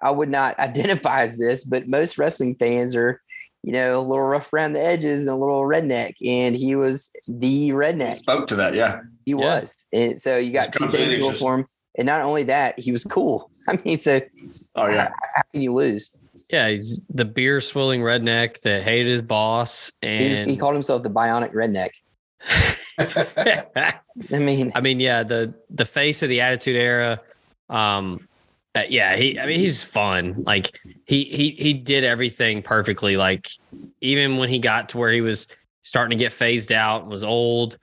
[0.00, 3.20] I would not identify as this, but most wrestling fans are.
[3.62, 7.10] You know, a little rough around the edges and a little redneck, and he was
[7.28, 8.12] the He redneck.
[8.12, 8.72] spoke to that.
[8.72, 9.00] Yeah.
[9.26, 9.36] He Yeah.
[9.60, 9.76] was.
[9.92, 11.66] And so you got two things going for him.
[12.00, 13.50] And not only that, he was cool.
[13.68, 14.20] I mean, so
[14.74, 15.10] Oh yeah.
[15.34, 16.16] how can you lose?
[16.50, 21.02] Yeah, he's the beer swilling redneck that hated his boss, He, was, he called himself
[21.02, 21.90] the bionic redneck.
[24.32, 27.20] I mean, I mean, yeah, the the face of the Attitude Era.
[27.68, 28.26] Um,
[28.74, 29.38] uh, yeah, he.
[29.38, 30.42] I mean, he's fun.
[30.44, 33.16] Like he he he did everything perfectly.
[33.18, 33.48] Like
[34.00, 35.46] even when he got to where he was
[35.82, 37.76] starting to get phased out, and was old,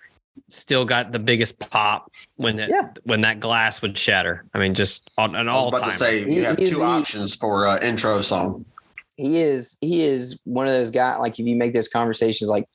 [0.50, 2.90] still got the biggest pop when that Yeah.
[3.04, 4.46] when that glass would shatter.
[4.54, 5.90] I mean, just on an I was all about time.
[5.90, 8.66] to say He- you have he's two the- options for uh, intro song.
[9.18, 11.18] he is he is one of those guys.
[11.20, 12.68] Like if you make those conversations, like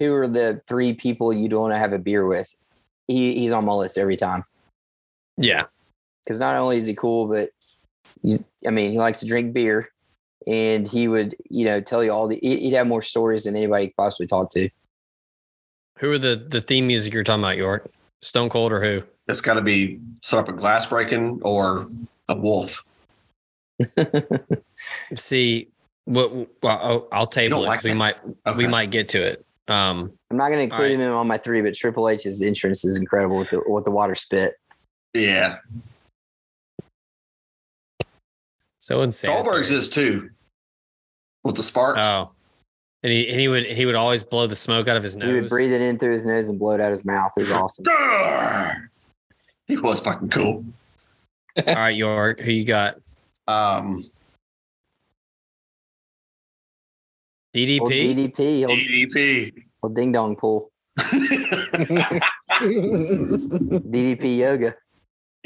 [0.00, 2.52] who are the three people you don't want to have a beer with?
[3.08, 4.44] He he's on my list every time
[5.38, 5.64] yeah,
[6.24, 7.50] because not only is he cool, but
[8.22, 9.88] he's I mean he likes to drink beer,
[10.46, 12.38] and he would, you know, tell you all the.
[12.42, 14.68] he- He'd have more stories than anybody could possibly talk to.
[15.98, 17.90] Who are the the theme music you're talking about, York?
[18.22, 19.02] Stone Cold or who?
[19.28, 21.86] It's got to be sort of a glass breaking or
[22.28, 22.84] a wolf.
[25.14, 25.68] See,
[26.04, 26.32] what?
[26.32, 27.66] Well, I'll, I'll table it.
[27.66, 27.96] like 'cause we that?
[27.96, 28.16] might
[28.56, 29.44] we might get to it.
[29.68, 31.00] Um, I'm not going to include right.
[31.00, 34.14] him on my three, but Triple H's entrance is incredible with the with the water
[34.14, 34.54] spit.
[35.12, 35.58] Yeah.
[38.78, 39.30] so insane.
[39.32, 40.30] Goldberg's is too.
[41.42, 42.00] With the sparks.
[42.02, 42.30] Oh,
[43.06, 45.28] and he and he would he would always blow the smoke out of his nose.
[45.28, 47.30] He would breathe it in through his nose and blow it out his mouth.
[47.36, 47.84] It was awesome.
[49.68, 50.64] He was fucking cool.
[51.56, 52.98] All right, York, who you got?
[53.48, 54.04] Um,
[57.52, 57.80] DDP.
[57.80, 59.64] Old DDP, old, DDP.
[59.82, 60.70] old ding dong pool,
[61.00, 62.22] DDP
[64.36, 64.76] yoga,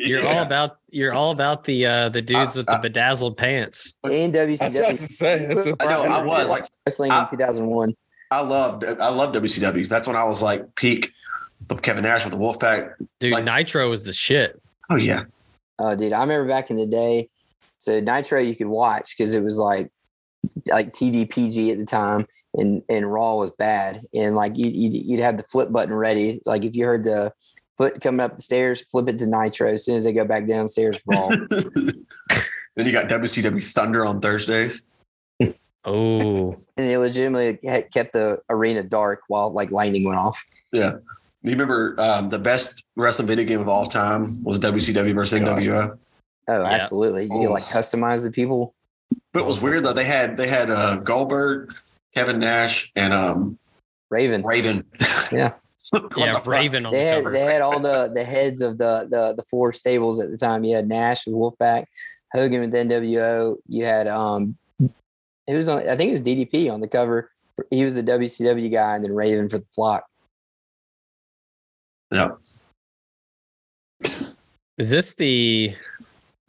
[0.08, 0.38] You're Yeah.
[0.38, 3.94] all about you're all about the uh the dudes I- with the I- bedazzled pants.
[4.04, 6.02] and I was about to WCW say that's a I know.
[6.02, 7.94] I was like, wrestling I- in 2001.
[8.32, 9.88] I loved, I loved WCW.
[9.88, 11.12] That's when I was like peak
[11.68, 12.94] of Kevin Nash with the Wolfpack.
[13.18, 14.60] Dude, Like- Nitro was the shit.
[14.88, 15.22] Oh yeah,
[15.78, 17.28] Oh, dude, I remember back in the day.
[17.78, 19.90] So Nitro you could watch because it was like
[20.70, 25.20] like TV-PG at the time, and and Raw was bad, and like you you'd, you'd
[25.20, 26.40] have the flip button ready.
[26.46, 27.32] Like if you heard the
[27.80, 29.72] foot coming up the stairs, flip it to Nitro.
[29.72, 31.28] As soon as they go back downstairs, Raw.
[32.76, 34.82] then you got WCW Thunder on Thursdays.
[35.84, 37.56] Oh, and they legitimately
[37.90, 40.44] kept the arena dark while like lightning went off.
[40.72, 40.92] Yeah.
[41.42, 45.96] You remember um, the best wrestling video game of all time was WCW versus NWO.
[46.48, 46.66] Oh, Yeah.
[46.68, 47.22] absolutely.
[47.22, 48.74] You could like customize the people.
[49.32, 49.94] But it was weird though.
[49.94, 51.74] They had they had uh, Goldberg,
[52.14, 53.58] Kevin Nash, and um,
[54.10, 54.42] Raven.
[54.42, 54.84] Raven.
[55.32, 55.54] Yeah.
[56.00, 56.48] What yeah, the?
[56.50, 57.32] Raven on They the had cover.
[57.32, 60.62] they had all the the heads of the the the four stables at the time.
[60.64, 61.86] You had Nash with Wolfpack,
[62.32, 63.56] Hogan with NWO.
[63.66, 65.88] You had um, it was on.
[65.88, 67.30] I think it was DDP on the cover.
[67.70, 70.04] He was the WCW guy, and then Raven for the flock.
[72.12, 72.30] Yeah.
[74.78, 75.74] Is this the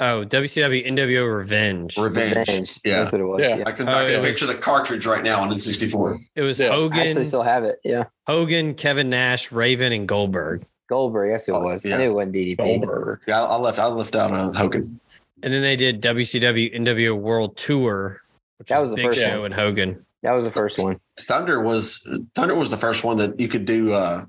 [0.02, 1.98] oh WCW NWO Revenge?
[1.98, 2.80] Revenge.
[2.84, 2.98] Yeah.
[3.00, 3.42] that's what it was.
[3.42, 3.58] Yeah.
[3.58, 3.64] Yeah.
[3.68, 6.20] I can, Oh, I it can was- picture the cartridge right now on N64.
[6.36, 6.72] It was Yeah.
[6.72, 7.80] I Hogan, actually still have it.
[7.86, 10.66] Yeah, Hogan, Kevin Nash, Raven, and Goldberg.
[10.90, 11.32] Goldberg.
[11.32, 11.86] That's who it Oh, was.
[11.86, 11.96] yeah.
[11.96, 12.58] I knew it wasn't DDP.
[12.58, 13.22] Goldberg.
[13.28, 15.00] Yeah, I, I left I left out uh, Hogan.
[15.44, 18.22] And then they did WCW NWO World Tour,
[18.58, 19.46] which That was was the Big first Show one.
[19.46, 20.06] and Hogan.
[20.24, 21.00] That was the first one.
[21.20, 24.26] Thunder was Thunder was the first one that you could do uh,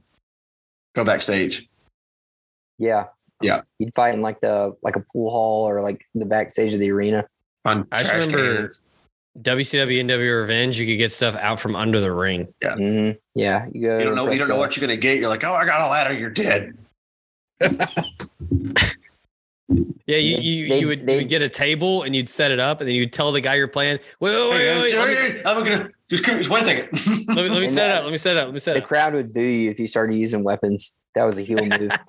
[0.95, 1.69] go backstage.
[2.79, 3.07] Yeah.
[3.43, 3.63] Yeah.
[3.79, 6.91] You'd fight in like the like a pool hall or like the backstage of the
[6.91, 7.27] arena.
[7.65, 8.83] On I just trash remember- cans.
[9.41, 12.53] WCW NWO Revenge, you could get stuff out from under the ring.
[12.63, 13.67] hmm Yeah.
[13.73, 13.99] You go.
[13.99, 15.19] You don't know you don't know what you're gonna get.
[15.21, 16.13] You're like, oh, I got a ladder.
[16.19, 16.77] You're dead.
[20.07, 22.51] Yeah, you you, they- you, would, you they- would get a table and you'd set
[22.51, 23.99] it up, and then you'd tell the guy you're playing.
[24.21, 24.95] Wait, wait, wait, Hey, wait, wait,
[25.47, 27.27] uh, let, me, I'm gonna just come, just wait a second.
[27.37, 28.05] let me, let me And set it that- up.
[28.05, 28.45] Let me set it up.
[28.47, 30.97] Let me set The it crowd would boo you if you started using weapons.
[31.15, 31.71] That was a heel move.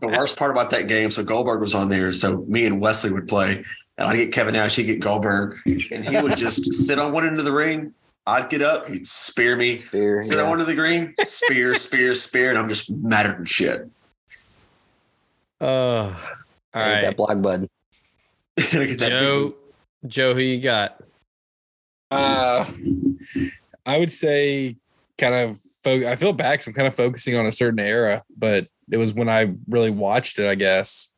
[0.00, 2.12] the worst part about that game, so Goldberg was on there.
[2.12, 3.64] So me and Wesley would play,
[3.98, 7.26] and I'd get Kevin Nash, he'd get Goldberg, and he would just sit on one
[7.26, 7.92] end of the ring.
[8.26, 10.22] I'd get up, he'd spear me, Spear.
[10.22, 10.42] sit yeah.
[10.44, 13.88] on one of the green, spear, spear, spear, and I'm just madder than shit.
[15.60, 16.34] Oh,
[16.74, 17.68] all I hit right, That block button.
[18.72, 19.54] And I get that Joe.
[20.06, 21.02] Joe, who you got?
[22.10, 22.64] Uh,
[23.86, 24.76] I would say
[25.18, 25.58] kind of.
[25.82, 28.98] Fo- I feel bad 'cause I'm kind of focusing on a certain era, but it
[28.98, 30.46] was when I really watched it.
[30.46, 31.14] I guess.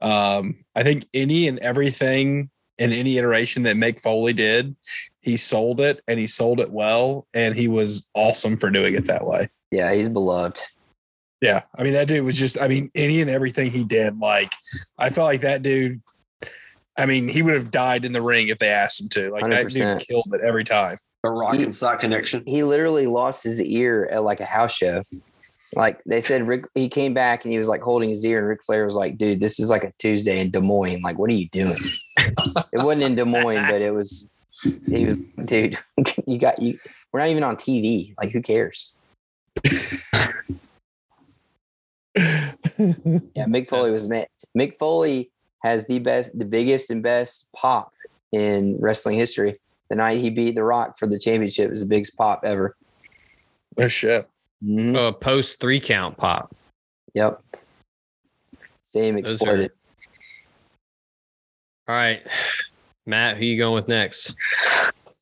[0.00, 4.76] Um, I think any and everything in any iteration that Mick Foley did,
[5.20, 9.04] he sold it and he sold it well, and he was awesome for doing it
[9.06, 9.48] that way.
[9.72, 10.60] Yeah, he's beloved.
[11.40, 12.60] Yeah, I mean that dude was just.
[12.60, 14.18] I mean any and everything he did.
[14.18, 14.52] Like
[14.98, 16.02] I felt like that dude.
[16.96, 19.30] I mean, he would have died in the ring if they asked him to.
[19.30, 19.72] Like that 100%.
[19.72, 20.98] dude killed it every time.
[21.22, 22.42] The rock and sock connection.
[22.44, 25.02] He literally lost his ear at like a house show.
[25.74, 26.64] Like they said, Ric.
[26.74, 29.18] He came back and he was like holding his ear, and Ric Flair was like,
[29.18, 31.02] "Dude, this is like a Tuesday in Des Moines.
[31.02, 31.76] Like, what are you doing?"
[32.16, 34.28] it wasn't in Des Moines, but it was.
[34.86, 35.78] He was, dude.
[36.26, 36.78] You got you.
[37.12, 38.14] We're not even on TV.
[38.18, 38.94] Like, who cares?
[43.34, 44.26] Yeah, Mick Foley was man.
[44.56, 45.30] Mick Foley
[45.62, 47.92] has the best, the biggest and best pop
[48.32, 49.58] in wrestling history.
[49.90, 52.76] The night he beat The Rock for the championship was the biggest pop ever.
[53.78, 54.28] oh shit.
[54.64, 54.96] Mhm.
[54.96, 56.54] Uh, post three count pop.
[57.14, 57.40] Yep.
[58.82, 59.70] Same Those are- exploded.
[61.88, 62.20] All right,
[63.06, 64.34] Matt, who you going with next?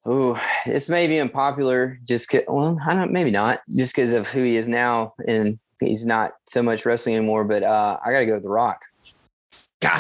[0.09, 4.27] Ooh, this may be unpopular just 'cause- well, I don't maybe not just because of
[4.29, 7.45] who he is now and he's not so much wrestling anymore.
[7.45, 8.83] But uh, I got to go with The Rock.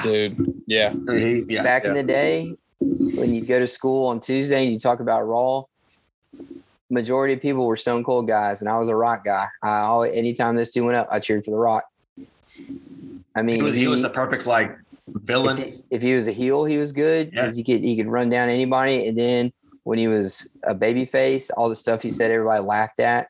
[0.03, 0.63] Dude.
[0.67, 0.93] Yeah.
[1.11, 1.91] He- yeah, Back yeah.
[1.91, 5.65] in the day, when you go to school on Tuesday and you talk about Raw,
[6.91, 9.47] majority of people were Stone Cold guys, and I was a Rock guy.
[9.63, 11.85] I always, anytime those two went up, I cheered for the Rock.
[13.35, 14.77] I mean, He was, he he- was the perfect like
[15.09, 15.57] if villain.
[15.57, 17.51] he, if he was a heel, he was good Yeah.
[17.53, 19.07] he could he could run down anybody.
[19.09, 19.53] And then
[19.85, 23.29] when he was a baby face, all the stuff he said, everybody laughed at.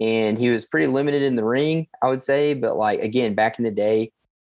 [0.00, 2.54] And he was pretty limited in the ring, I would say.
[2.54, 4.12] But like again, back in the day,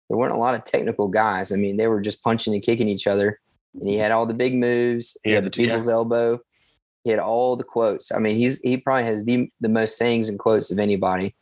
[0.09, 1.51] there weren't a lot of technical guys.
[1.51, 3.40] I mean, they were just punching and kicking each other.
[3.80, 5.17] And he had all the big moves.
[5.24, 5.80] He He had the the- yeah.
[5.90, 6.40] elbow.
[7.03, 8.11] He had all the quotes.
[8.11, 11.35] I mean, he's he probably has the the most sayings and quotes of anybody.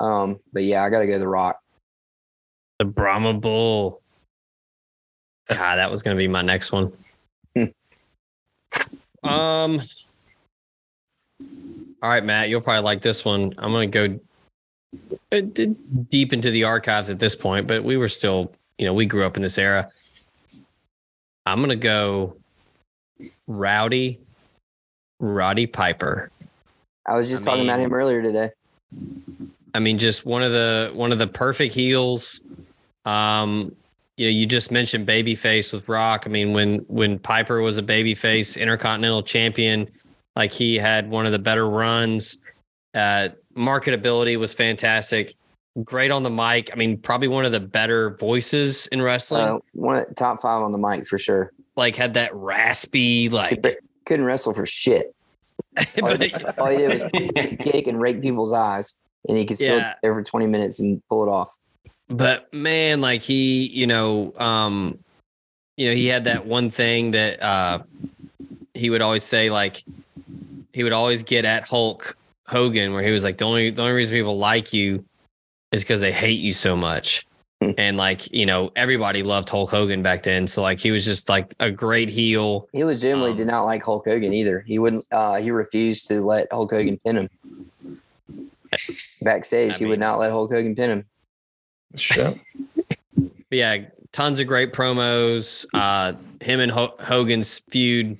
[0.00, 1.60] Um, but yeah, I gotta go the Rock.
[2.80, 4.02] The Brahma Bull.
[5.48, 6.92] God, that was going to be my next one.
[7.54, 7.66] Hmm.
[9.22, 9.80] um.
[12.06, 13.52] All right, Matt, you'll probably like this one.
[13.58, 14.20] I'm going to go
[15.32, 15.40] uh,
[16.08, 19.24] deep into the archives at this point, but we were still, you know, we grew
[19.24, 19.90] up in this era.
[21.46, 22.36] I'm going to go
[23.48, 24.20] Rowdy,
[25.18, 26.30] Roddy Piper.
[27.06, 28.52] I was just I talking about him earlier today.
[29.74, 32.40] I mean, just one of the one of the perfect heels.
[33.04, 33.74] Um,
[34.16, 36.22] you know, you just mentioned babyface with Rock.
[36.24, 39.90] I mean, when when Piper was a babyface intercontinental champion,
[40.36, 42.40] like he had one of the better runs.
[42.94, 45.34] Uh, marketability was fantastic.
[45.84, 46.70] Great on the mic.
[46.72, 49.42] I mean, probably one of the better voices in wrestling.
[49.42, 51.52] Uh, one top five on the mic for sure.
[51.76, 53.66] like had that raspy, like.
[54.06, 55.14] Couldn't wrestle for shit.
[56.02, 57.10] All, but- all he did was
[57.60, 58.94] kick and rake people's eyes,
[59.28, 59.94] and he could still Yeah.
[60.02, 61.52] there for twenty minutes and pull it off.
[62.08, 64.96] but man like he you know um
[65.76, 67.82] you know he had that one thing that uh
[68.74, 69.82] he would always say like
[70.76, 73.94] he would always get at hulk hogan where he was like the only the only
[73.94, 75.02] reason people like you
[75.72, 77.26] is because they hate you so much
[77.62, 77.70] Hmm.
[77.78, 81.30] and like you know everybody loved hulk hogan back then so like he was just
[81.30, 84.60] like a great heel He legitimately Um, did not like Hulk Hogan either.
[84.60, 85.06] He wouldn't.
[85.10, 87.30] Uh, he refused to let Hulk Hogan pin him.
[89.22, 91.04] Backstage, I he would not let Hulk Hogan pin him.
[91.96, 92.38] Shit.
[93.48, 93.76] But yeah,
[94.12, 95.64] tons of great promos.
[95.72, 96.12] Uh,
[96.44, 98.18] him and Ho- Hogan's feud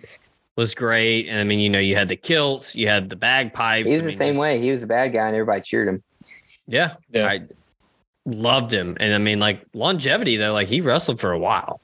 [0.57, 3.91] was great, and I mean, you know, you had the kilts, you had the bagpipes.
[3.91, 4.60] He I was the same just- way.
[4.60, 6.02] He was a bad guy, and everybody cheered him.
[6.67, 7.26] Yeah, Yeah.
[7.28, 7.43] I
[8.25, 11.81] loved him, and I mean, like longevity though, like he wrestled for a while.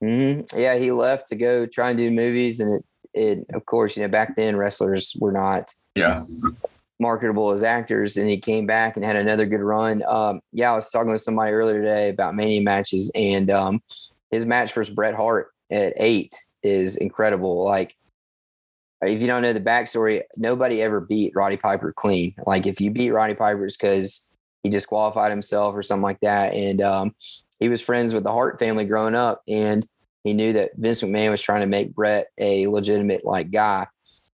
[0.00, 2.84] hmm Yeah, he left to go try and do movies, and it,
[3.14, 6.22] it, of course, you know, back then wrestlers were not yeah.
[7.00, 10.02] marketable as actors, and he came back and had another good run.
[10.06, 13.82] Um, yeah, I was talking with somebody earlier today about Mania matches, and um,
[14.30, 16.32] his match versus Bret Hart at eight
[16.62, 17.64] is incredible.
[17.64, 17.96] Like,
[19.02, 22.34] if you don't know the backstory, nobody ever beat Roddy Piper clean.
[22.46, 24.28] Like, if you beat Roddy Piper, it's because
[24.62, 26.54] he disqualified himself or something like that.
[26.54, 27.14] And um,
[27.58, 29.86] he was friends with the Hart family growing up, and
[30.24, 33.86] he knew that Vince McMahon was trying to make Bret a legitimate like guy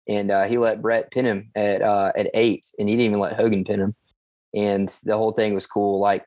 [0.07, 3.19] and uh, he let Bret pin him at uh, at eight, and he didn't even
[3.19, 3.95] let Hogan pin him.
[4.53, 5.99] And the whole thing was cool.
[5.99, 6.25] Like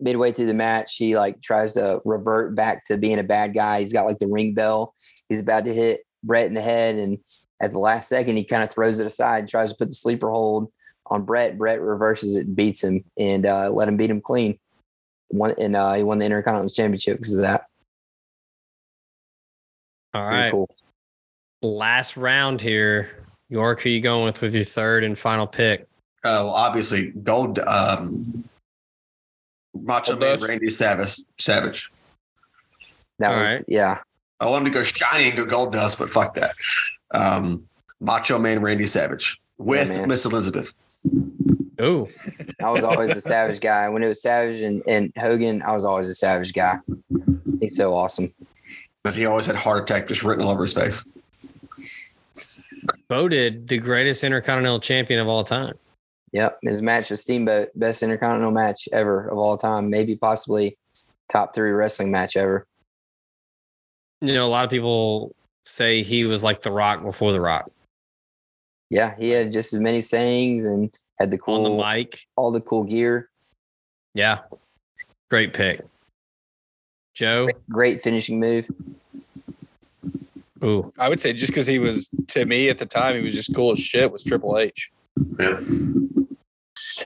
[0.00, 3.80] midway through the match, he like tries to revert back to being a bad guy.
[3.80, 4.94] He's got like the ring bell.
[5.28, 7.18] He's about to hit Bret in the head, and
[7.62, 9.94] at the last second, he kind of throws it aside, and tries to put the
[9.94, 10.70] sleeper hold
[11.06, 11.58] on Bret.
[11.58, 14.58] Bret reverses it and beats him, and uh, let him beat him clean.
[15.30, 17.66] Won, and uh, he won the Intercontinental Championship because of that.
[20.12, 20.70] All Pretty right, cool.
[21.62, 23.10] last round here.
[23.50, 25.82] York, who you going with with your third and final pick?
[26.24, 28.44] Uh, well, obviously, Gold um,
[29.74, 30.48] Macho Gold Man Dust?
[30.48, 31.18] Randy Savage.
[31.38, 31.90] Savage.
[33.18, 33.64] That All was right.
[33.68, 33.98] yeah.
[34.40, 36.54] I wanted to go shiny and go Gold Dust, but fuck that.
[37.14, 37.66] Um,
[38.00, 40.08] Macho Man Randy Savage with man.
[40.08, 40.74] Miss Elizabeth.
[41.78, 42.08] Oh,
[42.62, 43.88] I was always a Savage guy.
[43.88, 46.78] When it was Savage and, and Hogan, I was always a Savage guy.
[47.60, 48.32] He's so awesome.
[49.02, 51.06] But he always had heart attack just written all over his face.
[53.08, 55.74] voted the greatest intercontinental champion of all time.
[56.32, 56.58] Yep.
[56.62, 59.90] His match with Steamboat, best intercontinental match ever of all time.
[59.90, 60.76] Maybe possibly
[61.30, 62.66] top three wrestling match ever.
[64.20, 65.34] You know, a lot of people
[65.64, 67.70] say he was like the Rock before the Rock
[68.90, 72.26] Yeah, he had just as many sayings and had the cool on the mic.
[72.36, 73.30] all the cool gear.
[74.14, 74.40] Yeah,
[75.30, 75.80] great pick,
[77.14, 77.48] Joe.
[77.70, 78.68] Great finishing move.
[80.62, 83.34] Ooh, I would say just because he was to me at the time, he was
[83.34, 84.10] just cool as shit.
[84.10, 84.92] Was Triple H?
[85.38, 85.60] Yeah.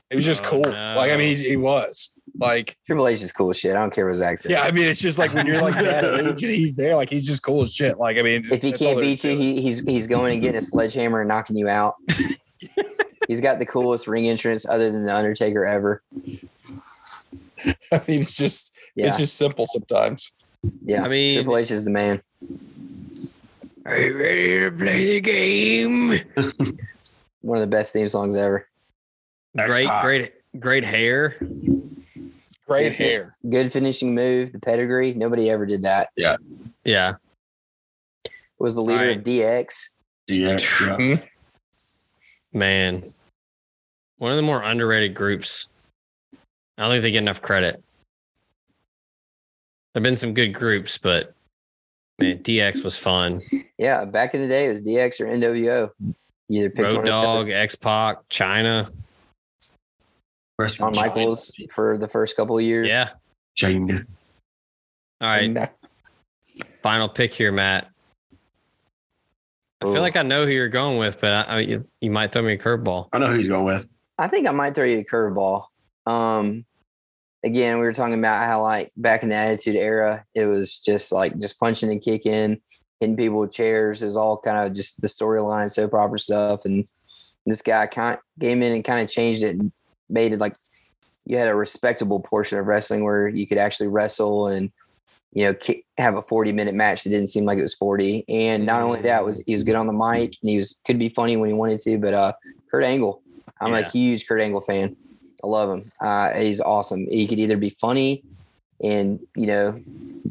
[0.09, 0.61] He was just Oh, cool.
[0.61, 0.93] no.
[0.97, 3.75] Like I mean, he, he was like Triple H is cool as shit.
[3.75, 4.51] I don't care what Zach says.
[4.51, 4.61] yeah.
[4.61, 7.25] I mean, it's just like when you're like that age and he's there, like he's
[7.25, 7.97] just cool as shit.
[7.97, 10.57] Like I mean, just, if he can't beat you, he, he's he's going and getting
[10.57, 11.95] a sledgehammer and knocking you out.
[13.27, 16.01] he's got the coolest ring entrance other than the Undertaker ever.
[17.91, 20.33] I mean, it's just Yeah, it's just simple sometimes.
[20.83, 21.03] yeah.
[21.03, 22.21] I mean, Triple H is the man.
[23.85, 26.09] Are you ready to play the game?
[27.41, 28.67] One of the best theme songs ever.
[29.55, 30.03] Great, X-Pac.
[30.03, 31.35] great, great hair.
[32.69, 33.35] Great hair.
[33.49, 35.13] Good finishing move, the pedigree.
[35.13, 36.09] Nobody ever did that.
[36.15, 36.35] Yeah.
[36.85, 37.15] Yeah.
[38.59, 39.17] Was the leader Right.
[39.17, 39.95] of DX.
[40.29, 40.99] DX.
[40.99, 41.17] Yeah.
[42.51, 42.57] Hmm.
[42.57, 43.03] Man,
[44.17, 45.67] one of the more underrated groups.
[46.77, 47.83] I don't think they get enough credit.
[49.93, 51.33] There've been some good groups, but
[52.19, 53.41] man, DX was fun.
[53.77, 55.89] Yeah, back in the day, it was DX or NWO.
[56.47, 57.03] You either picked Road or.
[57.03, 58.91] Dog, X Pac, Chyna.
[60.59, 61.07] Rest Shawn in Chyna.
[61.07, 62.89] Michaels for the first couple of years.
[62.89, 63.11] Yeah.
[63.57, 64.05] Chyna.
[65.21, 65.69] All right.
[66.75, 67.89] Final pick here, Matt.
[69.81, 72.33] I feel like I know who you're going with, but I, I, you, you might
[72.33, 73.07] throw me a curveball.
[73.13, 73.87] I know who he's going with.
[74.17, 75.63] I think I might throw you a curveball.
[76.05, 76.65] Um,
[77.45, 81.13] again, we were talking about how like back in the Attitude Era, it was just
[81.13, 82.59] like just punching and kicking,
[82.99, 84.01] hitting people with chairs.
[84.01, 86.65] It was all kind of just the storyline, soap opera stuff.
[86.65, 86.85] And
[87.45, 89.71] this guy kind came in and kind of changed it and
[90.09, 90.55] made it like
[91.25, 94.71] you had a respectable portion of wrestling where you could actually wrestle and
[95.31, 95.55] you know
[95.97, 99.01] have a 40 minute match that didn't seem like it was 40 and not only
[99.01, 101.49] that was he was good on the mic and he was could be funny when
[101.49, 102.33] he wanted to but uh
[102.71, 103.21] kurt angle.
[103.61, 104.95] I'm a huge kurt angle fan.
[105.43, 105.91] I love him.
[106.01, 107.05] Uh he's awesome.
[107.09, 108.23] He could either be funny
[108.81, 109.79] and you know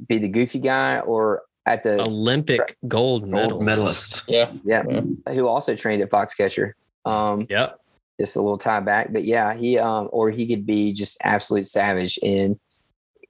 [0.09, 3.51] be the goofy guy or at the Olympic gold medal.
[3.51, 4.25] Gold medalist.
[4.27, 4.51] Yeah.
[4.65, 4.83] yeah.
[5.29, 6.73] Who also trained at foxcatcher.
[7.05, 7.79] Um Yep.
[8.21, 9.13] Just a little tie back.
[9.13, 12.59] But yeah, he um or he could be just absolute savage and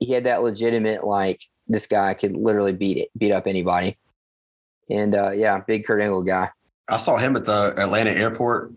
[0.00, 3.98] he had that legitimate like this guy could literally beat it, beat up anybody.
[4.90, 6.50] And uh yeah, big Kurt Angle guy.
[6.88, 8.72] I saw him at the Atlanta airport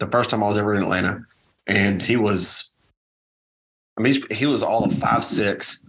[0.00, 1.24] the first time I was ever in Atlanta,
[1.68, 2.72] and he was,
[3.96, 5.84] I mean, he was all of five six,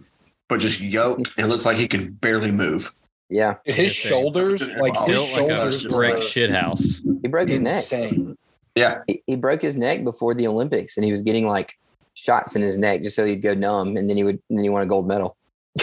[0.48, 2.94] but just yoked and looks like he could barely move.
[3.28, 7.00] Yeah, His shoulders, like his Built like a shoulders, just brick like- shit house.
[7.22, 7.72] he broke his neck.
[7.72, 8.38] insane.
[8.76, 11.74] Yeah, He, he broke his neck before the Olympics, and he was getting like
[12.14, 14.64] shots in his neck just so he'd go numb, and then he would and then
[14.64, 15.36] he won a gold medal.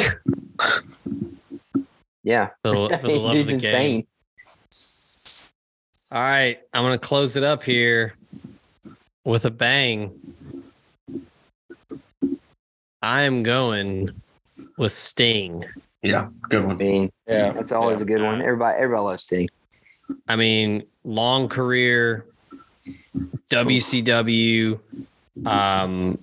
[2.24, 4.06] yeah, For the, for the love of dude's the game.
[4.06, 4.08] insane.
[6.12, 8.14] All right, I'm gonna close it up here
[9.26, 10.12] with a bang.
[13.02, 14.10] I am going
[14.78, 15.66] with Sting.
[16.04, 16.78] yeah, good I one.
[16.78, 17.52] mean, Yeah.
[17.52, 18.42] that's always a good one.
[18.42, 19.50] Everybody, everybody loves Sting.
[20.28, 22.26] I mean, long career,
[23.50, 24.80] WCW,
[25.45, 26.18] um,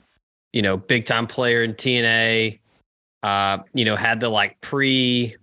[0.53, 2.59] you know, big time player in TNA.
[3.23, 5.37] Uh, you know, had the like pre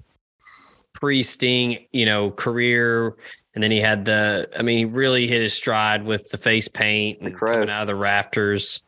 [0.94, 3.16] pre Sting, you know, career,
[3.54, 4.50] and then he had the.
[4.58, 7.88] I mean, he really hit his stride with the face paint and coming out of
[7.88, 8.84] the rafters.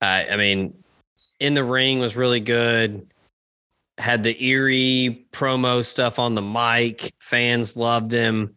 [0.00, 0.74] I I mean,
[1.40, 3.06] in the ring was really good.
[3.96, 7.12] Had the eerie promo stuff on the mic.
[7.20, 8.54] Fans loved him.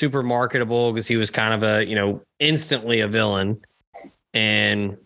[0.00, 3.60] Super marketable because he was kind of a, you know, instantly a villain.
[4.32, 4.96] And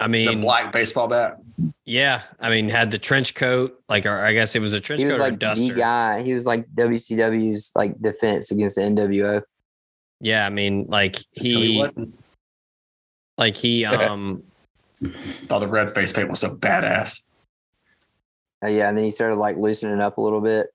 [0.00, 1.36] I The mean, black baseball bat.
[1.84, 5.02] yeah, I mean, had the trench coat, like, or I guess it was a trench
[5.02, 5.74] He was coat or a like the duster.
[5.74, 6.22] guy.
[6.22, 9.42] He was like WCW's like defense against the NWO.
[10.22, 11.86] Yeah, I mean, like He he,
[13.36, 14.42] like he, um,
[15.48, 17.26] Thought the red face paint was so badass.
[18.64, 20.68] Uh, yeah, and then he started like loosening up a little bit.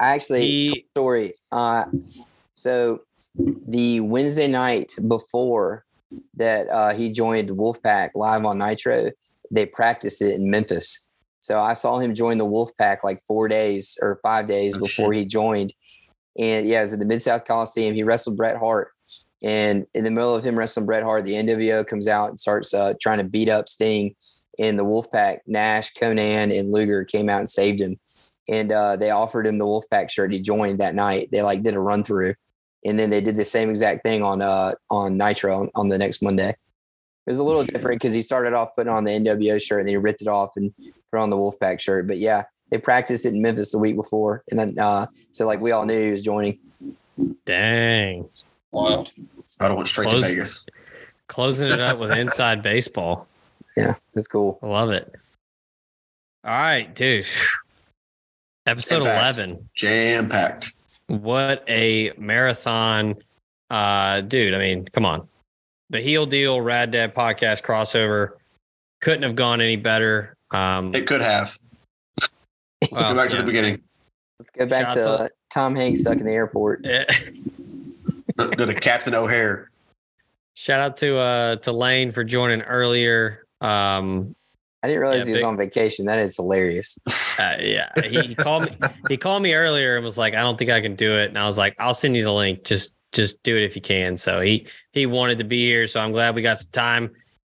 [0.00, 1.34] I actually he, story.
[1.52, 1.84] Uh,
[2.54, 3.00] so
[3.68, 5.84] the Wednesday night before
[6.34, 9.10] that, uh, he joined the Wolfpack live on Nitro.
[9.50, 11.08] They practiced it in Memphis.
[11.40, 15.12] So I saw him join the Wolfpack like four days or five days Oh, before
[15.12, 15.20] shit.
[15.20, 15.72] he joined.
[16.38, 17.94] And yeah, it was at the Mid South Coliseum.
[17.94, 18.90] He wrestled Bret Hart.
[19.42, 22.74] And in the middle of him wrestling Bret Hart, the NWO comes out and starts
[22.74, 24.14] uh, trying to beat up Sting.
[24.58, 27.98] And the Wolfpack, Nash, Konnan, and Luger came out and saved him
[28.48, 30.32] and uh, they offered him the Wolfpack shirt.
[30.32, 31.28] He joined that night.
[31.32, 32.34] They like did a run through,
[32.84, 35.98] and then they did the same exact thing on uh on Nitro on, on the
[35.98, 36.50] next Monday.
[36.50, 39.88] It was a little different because he started off putting on the NWO shirt and
[39.88, 40.72] then he ripped it off and
[41.10, 42.06] put on the Wolfpack shirt.
[42.06, 45.60] But yeah, they practiced it in Memphis the week before, and then uh, so like
[45.60, 46.58] we all knew he was joining.
[47.44, 48.28] dang,
[48.70, 49.12] Wild.
[49.58, 50.22] I'd have went straight Close.
[50.22, 50.66] to Vegas.
[51.28, 53.26] closing it up with inside baseball.
[53.76, 54.58] Yeah, it's cool.
[54.62, 55.12] I love it.
[56.44, 57.26] All right, dude.
[58.66, 59.38] Episode Impact.
[59.38, 59.68] 11.
[59.74, 60.74] Jam packed.
[61.08, 63.16] What a marathon.
[63.70, 65.28] Uh, dude, I mean, come on.
[65.90, 68.32] The heel deal, Rad Dad podcast crossover
[69.00, 70.36] couldn't have gone any better.
[70.50, 71.56] Um, It could have.
[72.80, 73.80] Let's well, go back to the beginning.
[74.38, 75.20] Let's go back Shots to up.
[75.20, 76.82] uh, Tom Hanks stuck in the airport.
[76.82, 79.70] Go to Captain O'Hare.
[80.54, 83.44] Shout out to uh to Lane for joining earlier.
[83.60, 84.34] Um
[84.82, 86.06] I didn't realize Yeah, he was big- on vacation.
[86.06, 86.98] That is hilarious.
[87.38, 88.88] Uh, yeah, he, he called me.
[89.10, 91.38] He called me earlier and was like, "I don't think I can do it." And
[91.38, 92.64] I was like, "I'll send you the link.
[92.64, 96.00] Just just do it if you can." So he he wanted to be here, so
[96.00, 97.10] I'm glad we got some time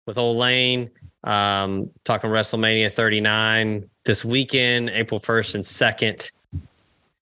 [0.06, 0.88] with old Lane.
[1.24, 6.32] Um, talking WrestleMania 39 this weekend, April 1st and 2nd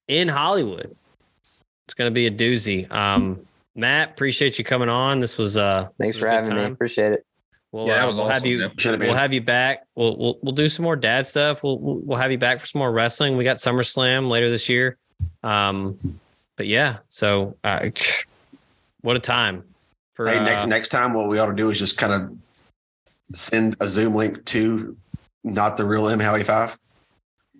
[0.06, 0.94] in Hollywood.
[1.86, 2.88] It's gonna be a doozy.
[2.92, 5.18] Um, Matt, appreciate you coming on.
[5.18, 6.64] This was uh, this Thanks was for having me.
[6.66, 7.26] Appreciate it.
[7.74, 8.34] We'll, yeah, uh, that was we'll awesome.
[8.34, 8.58] have you
[8.98, 8.98] man.
[9.00, 9.84] We'll have you back.
[9.96, 11.64] We'll, we'll we'll do some more dad stuff.
[11.64, 13.36] We'll we'll we'll have you back for some more wrestling.
[13.36, 14.96] We got SummerSlam later this year.
[15.42, 15.98] Um,
[16.56, 17.90] but yeah, so uh,
[19.00, 19.64] what a time
[20.12, 22.38] for Hey, uh, next next time, what we ought to do is just kind of
[23.36, 24.96] send a Zoom link to
[25.42, 26.78] not the real M Howie Five.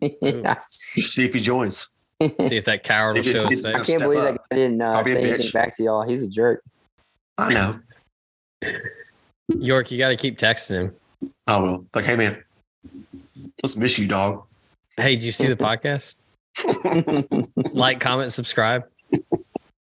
[0.00, 1.90] I See if he joins.
[2.22, 3.82] see if that coward will Maybe show it's- his face.
[3.82, 6.06] Step can't believe that guy didn't uh, I'll be a say anything back to y'all.
[6.06, 6.62] He's a jerk.
[7.36, 7.80] I know.
[9.58, 10.94] York, you got to keep texting him.
[11.46, 11.86] I will.
[11.94, 12.42] Like, hey man,
[13.62, 14.44] let's miss you, dog.
[14.96, 16.18] Hey, do you see the podcast?
[17.72, 18.84] Like, comment, subscribe.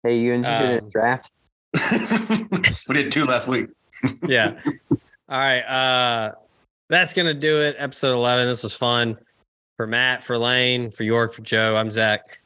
[0.04, 1.30] hey, you interested in Um, a draft?
[2.88, 3.66] we did two last week.
[4.26, 4.52] yeah.
[4.90, 5.60] All right.
[5.62, 6.32] Uh
[6.88, 7.74] that's gonna do it.
[7.78, 8.46] Episode 11.
[8.46, 9.16] This was fun
[9.76, 11.74] for Matt, for Lane, for York, for Joe.
[11.76, 12.38] I'm Zach.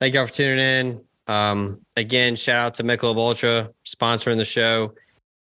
[0.00, 1.00] Thank y'all for tuning in.
[1.26, 4.94] Um, again, shout out to Michelob Ultra sponsoring the show.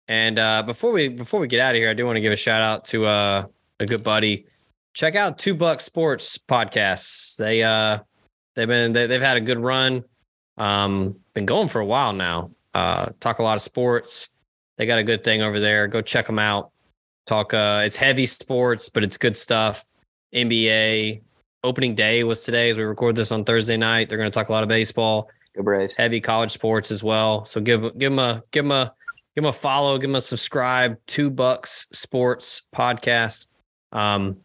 [0.09, 2.33] And uh, before we before we get out of here, I do want to give
[2.33, 3.47] a shout out to uh,
[3.81, 4.47] a good buddy.
[4.95, 7.37] Check out Two Buck Sports podcasts.
[7.37, 7.99] They uh,
[8.55, 10.05] they've been they, they've had a good run.
[10.59, 12.51] Um, been going for a while now.
[12.73, 14.31] Uh, talk a lot of sports.
[14.77, 15.89] They got a good thing over there.
[15.89, 16.71] Go check them out.
[17.27, 17.53] Talk.
[17.53, 19.85] Uh, it's heavy sports, but it's good stuff.
[20.35, 21.23] NBA
[21.65, 24.09] opening day was today as we record this on Thursday night.
[24.09, 25.97] They're going to talk a lot of baseball, Go Braves.
[25.97, 27.45] heavy college sports as well.
[27.45, 28.95] So give give them a give them a
[29.37, 30.99] give them a follow, give them a subscribe.
[31.07, 33.49] Two Bucks Sports Podcast.
[33.93, 34.39] Um,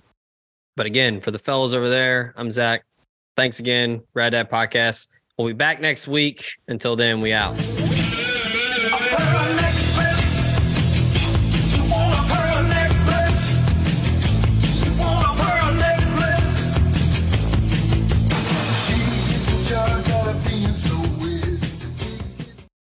[0.76, 2.84] but again, for the fellas over there, I'm Zach.
[3.38, 5.08] Thanks again, Rad Dad Podcast.
[5.38, 6.44] We'll be back next week.
[6.68, 7.56] Until then, we out.